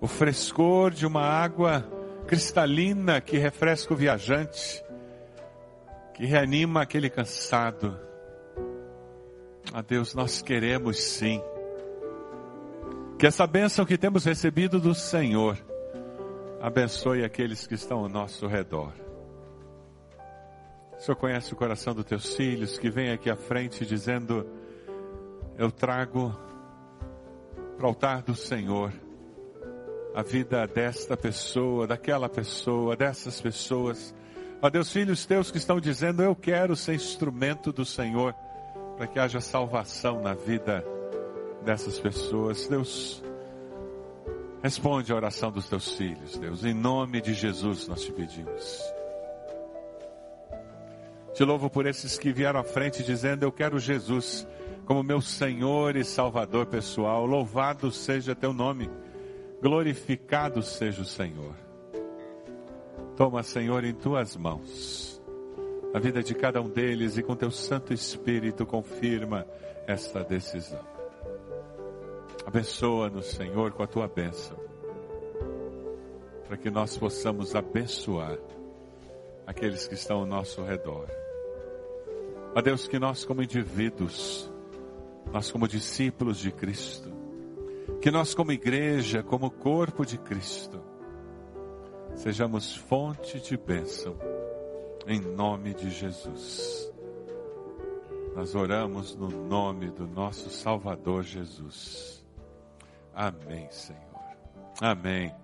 o 0.00 0.08
frescor 0.08 0.90
de 0.90 1.06
uma 1.06 1.22
água 1.22 1.88
cristalina 2.26 3.20
que 3.20 3.38
refresca 3.38 3.94
o 3.94 3.96
viajante, 3.96 4.82
que 6.14 6.24
reanima 6.24 6.82
aquele 6.82 7.08
cansado 7.08 7.96
a 9.72 9.80
Deus, 9.80 10.14
nós 10.14 10.42
queremos 10.42 11.00
sim 11.02 11.42
que 13.18 13.26
essa 13.26 13.46
bênção 13.46 13.84
que 13.84 13.96
temos 13.96 14.24
recebido 14.24 14.78
do 14.78 14.94
Senhor 14.94 15.58
abençoe 16.60 17.24
aqueles 17.24 17.66
que 17.66 17.74
estão 17.74 18.00
ao 18.00 18.08
nosso 18.08 18.46
redor. 18.46 18.92
O 20.96 21.00
Senhor 21.00 21.16
conhece 21.16 21.52
o 21.52 21.56
coração 21.56 21.94
dos 21.94 22.04
teus 22.04 22.34
filhos 22.34 22.78
que 22.78 22.90
vem 22.90 23.10
aqui 23.10 23.30
à 23.30 23.36
frente 23.36 23.84
dizendo: 23.84 24.46
Eu 25.58 25.70
trago 25.70 26.36
para 27.76 27.84
o 27.84 27.88
altar 27.88 28.22
do 28.22 28.34
Senhor 28.34 28.92
a 30.14 30.22
vida 30.22 30.66
desta 30.66 31.16
pessoa, 31.16 31.86
daquela 31.86 32.28
pessoa, 32.28 32.96
dessas 32.96 33.40
pessoas. 33.40 34.14
Ó 34.62 34.70
Deus, 34.70 34.90
filhos 34.92 35.26
teus 35.26 35.50
que 35.50 35.58
estão 35.58 35.80
dizendo: 35.80 36.22
Eu 36.22 36.34
quero 36.34 36.76
ser 36.76 36.94
instrumento 36.94 37.72
do 37.72 37.84
Senhor 37.84 38.34
para 38.96 39.06
que 39.06 39.18
haja 39.18 39.40
salvação 39.40 40.20
na 40.20 40.34
vida 40.34 40.84
dessas 41.64 41.98
pessoas. 41.98 42.68
Deus, 42.68 43.22
responde 44.62 45.12
a 45.12 45.16
oração 45.16 45.50
dos 45.50 45.68
teus 45.68 45.94
filhos, 45.96 46.36
Deus. 46.36 46.64
Em 46.64 46.74
nome 46.74 47.20
de 47.20 47.34
Jesus 47.34 47.88
nós 47.88 48.02
te 48.02 48.12
pedimos. 48.12 48.82
Te 51.34 51.44
louvo 51.44 51.68
por 51.68 51.86
esses 51.86 52.16
que 52.16 52.32
vieram 52.32 52.60
à 52.60 52.64
frente 52.64 53.02
dizendo: 53.02 53.42
Eu 53.42 53.50
quero 53.50 53.78
Jesus 53.78 54.46
como 54.86 55.02
meu 55.02 55.20
Senhor 55.20 55.96
e 55.96 56.04
Salvador 56.04 56.66
pessoal. 56.66 57.26
Louvado 57.26 57.90
seja 57.90 58.36
teu 58.36 58.52
nome, 58.52 58.88
glorificado 59.60 60.62
seja 60.62 61.02
o 61.02 61.06
Senhor. 61.06 61.54
Toma, 63.16 63.42
Senhor, 63.42 63.84
em 63.84 63.94
tuas 63.94 64.36
mãos 64.36 65.13
a 65.94 66.00
vida 66.00 66.24
de 66.24 66.34
cada 66.34 66.60
um 66.60 66.68
deles 66.68 67.16
e 67.16 67.22
com 67.22 67.36
teu 67.36 67.52
Santo 67.52 67.94
Espírito 67.94 68.66
confirma 68.66 69.46
esta 69.86 70.24
decisão. 70.24 70.84
Abençoa-nos, 72.44 73.26
Senhor, 73.26 73.70
com 73.70 73.84
a 73.84 73.86
tua 73.86 74.08
bênção, 74.08 74.58
para 76.48 76.56
que 76.56 76.68
nós 76.68 76.98
possamos 76.98 77.54
abençoar 77.54 78.36
aqueles 79.46 79.86
que 79.86 79.94
estão 79.94 80.18
ao 80.18 80.26
nosso 80.26 80.64
redor. 80.64 81.06
A 82.56 82.60
Deus, 82.60 82.88
que 82.88 82.98
nós, 82.98 83.24
como 83.24 83.40
indivíduos, 83.40 84.52
nós, 85.32 85.52
como 85.52 85.68
discípulos 85.68 86.38
de 86.38 86.50
Cristo, 86.50 87.08
que 88.02 88.10
nós, 88.10 88.34
como 88.34 88.50
igreja, 88.50 89.22
como 89.22 89.48
corpo 89.48 90.04
de 90.04 90.18
Cristo, 90.18 90.82
sejamos 92.16 92.74
fonte 92.74 93.38
de 93.40 93.56
bênção 93.56 94.34
em 95.06 95.20
nome 95.20 95.74
de 95.74 95.90
Jesus. 95.90 96.92
Nós 98.34 98.54
oramos 98.54 99.14
no 99.14 99.28
nome 99.28 99.90
do 99.90 100.06
nosso 100.06 100.50
Salvador 100.50 101.22
Jesus. 101.22 102.24
Amém, 103.14 103.70
Senhor. 103.70 104.02
Amém. 104.80 105.43